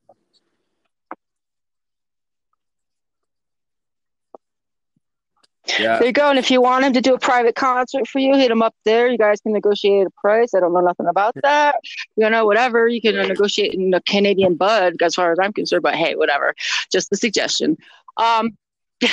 Yeah. 5.80 5.98
There 5.98 6.08
you 6.08 6.14
go. 6.14 6.30
And 6.30 6.38
if 6.38 6.52
you 6.52 6.62
want 6.62 6.86
him 6.86 6.94
to 6.94 7.02
do 7.02 7.14
a 7.16 7.20
private 7.20 7.56
concert 7.56 8.08
for 8.08 8.20
you, 8.20 8.36
hit 8.36 8.52
him 8.52 8.62
up 8.62 8.76
there. 8.86 9.08
You 9.08 9.18
guys 9.18 9.42
can 9.42 9.54
negotiate 9.54 10.08
a 10.08 10.12
price. 10.22 10.54
I 10.54 10.60
don't 10.60 10.74
know 10.74 10.82
nothing 10.82 11.08
about 11.08 11.36
that. 11.42 11.78
You 12.16 12.30
know, 12.30 12.46
whatever. 12.46 12.88
You 12.88 13.02
can 13.02 13.16
negotiate 13.16 13.74
in 13.74 13.94
a 13.94 14.02
Canadian 14.02 14.56
bud, 14.56 14.96
as 15.02 15.16
far 15.16 15.32
as 15.32 15.40
I'm 15.42 15.54
concerned. 15.54 15.84
But 15.84 15.96
hey, 15.96 16.16
whatever. 16.16 16.54
Just 16.92 17.12
a 17.12 17.16
suggestion. 17.16 17.78
Um, 18.18 18.58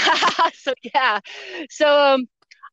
so 0.55 0.74
yeah. 0.94 1.20
So 1.70 1.88
um, 1.88 2.28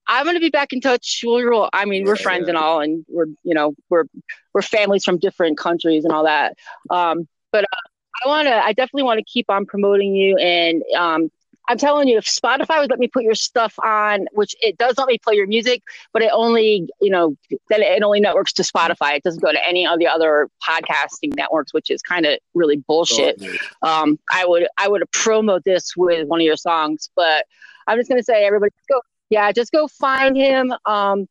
I'm 0.07 0.25
gonna 0.25 0.39
be 0.39 0.49
back 0.49 0.73
in 0.73 0.81
touch. 0.81 1.21
We're, 1.25 1.69
I 1.73 1.85
mean, 1.85 2.03
we're 2.03 2.15
yeah, 2.15 2.21
friends 2.21 2.43
yeah. 2.43 2.49
and 2.49 2.57
all, 2.57 2.81
and 2.81 3.05
we're 3.07 3.27
you 3.43 3.53
know 3.53 3.75
we're 3.89 4.05
we're 4.53 4.61
families 4.61 5.03
from 5.03 5.17
different 5.17 5.57
countries 5.57 6.03
and 6.03 6.13
all 6.13 6.25
that. 6.25 6.57
Um, 6.89 7.27
but 7.51 7.63
uh, 7.63 8.25
I 8.25 8.27
want 8.27 8.47
to. 8.47 8.55
I 8.55 8.73
definitely 8.73 9.03
want 9.03 9.19
to 9.19 9.23
keep 9.23 9.49
on 9.49 9.65
promoting 9.65 10.15
you 10.15 10.37
and 10.37 10.83
um, 10.97 11.31
I'm 11.69 11.77
telling 11.77 12.07
you, 12.07 12.17
if 12.17 12.25
Spotify 12.25 12.79
would 12.79 12.89
let 12.89 12.97
me 12.97 13.07
put 13.07 13.23
your 13.23 13.35
stuff 13.35 13.77
on, 13.83 14.25
which 14.31 14.55
it 14.59 14.79
does 14.79 14.97
let 14.97 15.07
me 15.07 15.19
play 15.19 15.35
your 15.35 15.45
music, 15.45 15.83
but 16.11 16.23
it 16.23 16.31
only, 16.33 16.89
you 16.99 17.11
know, 17.11 17.35
then 17.69 17.83
it 17.83 18.01
only 18.01 18.19
networks 18.19 18.51
to 18.53 18.63
Spotify. 18.63 19.15
It 19.15 19.23
doesn't 19.23 19.41
go 19.41 19.51
to 19.51 19.67
any 19.67 19.85
of 19.85 19.99
the 19.99 20.07
other 20.07 20.49
podcasting 20.67 21.35
networks, 21.35 21.71
which 21.71 21.91
is 21.91 22.01
kind 22.01 22.25
of 22.25 22.39
really 22.55 22.77
bullshit. 22.77 23.39
Um, 23.83 24.17
I 24.31 24.47
would 24.47 24.67
I 24.79 24.87
would 24.87 25.03
promote 25.11 25.63
this 25.63 25.95
with 25.95 26.27
one 26.27 26.39
of 26.41 26.45
your 26.45 26.57
songs, 26.57 27.11
but 27.15 27.45
I'm 27.85 27.99
just 27.99 28.09
gonna 28.09 28.23
say, 28.23 28.45
everybody, 28.45 28.71
go, 28.91 29.01
yeah, 29.29 29.51
just 29.51 29.71
go 29.71 29.87
find 29.87 30.35
him. 30.35 30.73
Um, 30.87 31.27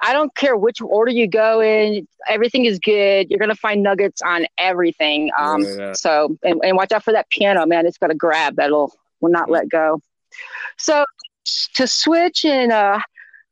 I 0.00 0.14
don't 0.14 0.34
care 0.34 0.56
which 0.56 0.80
order 0.80 1.10
you 1.10 1.26
go 1.26 1.60
in. 1.60 2.08
Everything 2.26 2.64
is 2.64 2.78
good. 2.78 3.28
You're 3.28 3.38
gonna 3.38 3.54
find 3.54 3.82
nuggets 3.82 4.22
on 4.22 4.46
everything. 4.56 5.30
Um, 5.38 5.60
yeah. 5.62 5.92
So 5.92 6.38
and, 6.42 6.58
and 6.64 6.74
watch 6.74 6.92
out 6.92 7.04
for 7.04 7.12
that 7.12 7.28
piano, 7.28 7.66
man. 7.66 7.84
It's 7.84 7.98
got 7.98 8.10
a 8.10 8.14
grab 8.14 8.56
that'll 8.56 8.94
will 9.20 9.30
not 9.30 9.50
let 9.50 9.68
go. 9.68 10.00
So 10.78 11.04
to 11.74 11.86
switch 11.86 12.44
and 12.44 12.72
uh, 12.72 13.00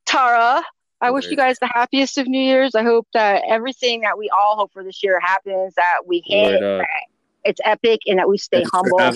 Tara, 0.06 0.62
I 1.00 1.10
wish 1.10 1.30
you 1.30 1.36
guys 1.36 1.58
the 1.58 1.66
happiest 1.66 2.18
of 2.18 2.26
New 2.26 2.40
Year's. 2.40 2.74
I 2.74 2.82
hope 2.82 3.06
that 3.14 3.42
everything 3.46 4.00
that 4.02 4.18
we 4.18 4.30
all 4.30 4.56
hope 4.56 4.72
for 4.72 4.82
this 4.82 5.02
year 5.02 5.20
happens, 5.20 5.74
that 5.74 6.00
we 6.06 6.22
hit, 6.24 6.60
that 6.60 6.88
it's 7.44 7.60
epic, 7.64 8.00
and 8.06 8.18
that 8.18 8.28
we 8.28 8.38
stay 8.38 8.58
Thanks 8.58 8.70
humble 8.72 9.14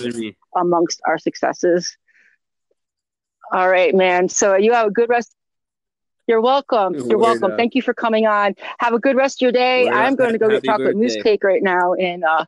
amongst 0.55 1.01
our 1.07 1.17
successes. 1.17 1.97
All 3.51 3.69
right, 3.69 3.93
man. 3.95 4.29
So 4.29 4.55
you 4.55 4.73
have 4.73 4.87
a 4.87 4.91
good 4.91 5.09
rest. 5.09 5.35
You're 6.27 6.41
welcome. 6.41 6.95
You're 7.09 7.17
welcome. 7.17 7.53
Thank 7.57 7.73
you 7.73 7.81
for 7.81 7.95
coming 7.95 8.27
on. 8.27 8.53
Have 8.77 8.93
a 8.93 8.99
good 8.99 9.15
rest 9.15 9.41
of 9.41 9.45
your 9.47 9.51
day. 9.51 9.85
Word 9.85 9.93
I'm 9.95 10.15
going 10.15 10.33
to 10.33 10.37
go 10.37 10.47
get 10.47 10.63
chocolate 10.63 10.95
birthday. 10.95 11.01
mousse 11.01 11.15
cake 11.23 11.43
right 11.43 11.63
now 11.63 11.95
and 11.95 12.23
uh, 12.23 12.45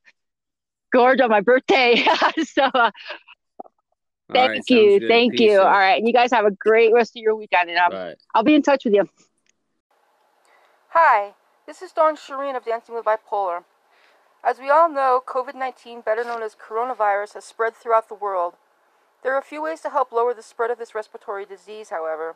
gorge 0.93 1.20
on 1.20 1.32
my 1.32 1.41
birthday. 1.41 1.95
so 2.43 2.64
uh, 2.66 2.91
Thank 4.32 4.49
right, 4.49 4.69
you. 4.69 5.07
Thank 5.07 5.34
Peace 5.34 5.51
you. 5.51 5.59
All 5.59 5.67
right. 5.67 5.97
And 5.97 6.07
you 6.07 6.13
guys 6.13 6.32
have 6.32 6.45
a 6.45 6.51
great 6.51 6.93
rest 6.93 7.15
of 7.15 7.21
your 7.21 7.36
weekend. 7.36 7.69
And 7.69 7.79
I'll, 7.79 7.91
right. 7.91 8.15
I'll 8.34 8.43
be 8.43 8.55
in 8.55 8.61
touch 8.61 8.86
with 8.86 8.93
you. 8.93 9.07
Hi, 10.89 11.36
this 11.65 11.82
is 11.82 11.93
Dawn 11.93 12.17
Sherine 12.17 12.57
of 12.57 12.65
Dancing 12.65 12.93
with 12.93 13.05
Bipolar. 13.05 13.63
As 14.43 14.59
we 14.59 14.69
all 14.69 14.89
know, 14.91 15.23
COVID 15.25 15.55
19, 15.55 16.01
better 16.01 16.23
known 16.23 16.43
as 16.43 16.55
coronavirus, 16.55 17.36
has 17.36 17.45
spread 17.45 17.75
throughout 17.75 18.09
the 18.09 18.15
world. 18.15 18.55
There 19.23 19.34
are 19.34 19.39
a 19.39 19.43
few 19.43 19.63
ways 19.63 19.82
to 19.82 19.91
help 19.91 20.11
lower 20.11 20.34
the 20.34 20.43
spread 20.43 20.71
of 20.71 20.79
this 20.79 20.95
respiratory 20.95 21.45
disease, 21.45 21.91
however. 21.91 22.36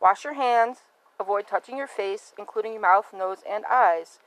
Wash 0.00 0.24
your 0.24 0.34
hands, 0.34 0.78
avoid 1.20 1.46
touching 1.46 1.76
your 1.76 1.86
face, 1.86 2.32
including 2.38 2.72
your 2.72 2.82
mouth, 2.82 3.12
nose, 3.14 3.44
and 3.48 3.64
eyes. 3.70 4.18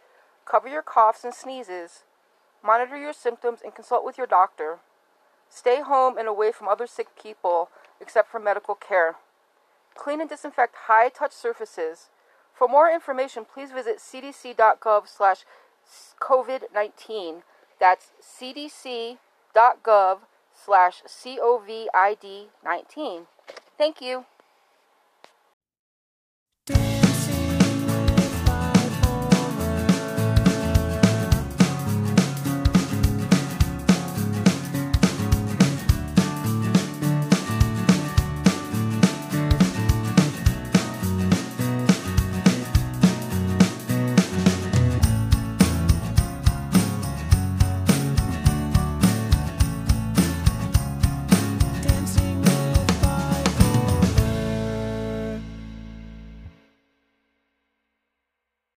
Cover 0.46 0.70
your 0.70 0.82
coughs 0.82 1.24
and 1.24 1.34
sneezes. 1.34 2.04
Monitor 2.64 2.98
your 2.98 3.14
symptoms 3.14 3.60
and 3.64 3.76
consult 3.76 4.06
with 4.06 4.18
your 4.18 4.28
doctor. 4.28 4.80
Stay 5.50 5.82
home 5.82 6.18
and 6.18 6.28
away 6.28 6.52
from 6.52 6.68
other 6.68 6.88
sick 6.88 7.08
people 7.22 7.70
except 8.00 8.30
for 8.32 8.40
medical 8.40 8.76
care. 8.76 9.16
Clean 9.96 10.22
and 10.22 10.30
disinfect 10.30 10.76
high 10.88 11.10
touch 11.10 11.34
surfaces. 11.34 12.10
For 12.54 12.68
more 12.68 12.92
information, 12.92 13.46
please 13.46 13.72
visit 13.72 13.98
cdc.gov 13.98 15.08
slash 15.08 15.46
COVID-19. 16.20 17.42
That's 17.80 18.12
cdc.gov 18.22 19.18
slash 20.54 21.02
COVID-19. 21.40 23.26
Thank 23.78 24.02
you. 24.02 24.26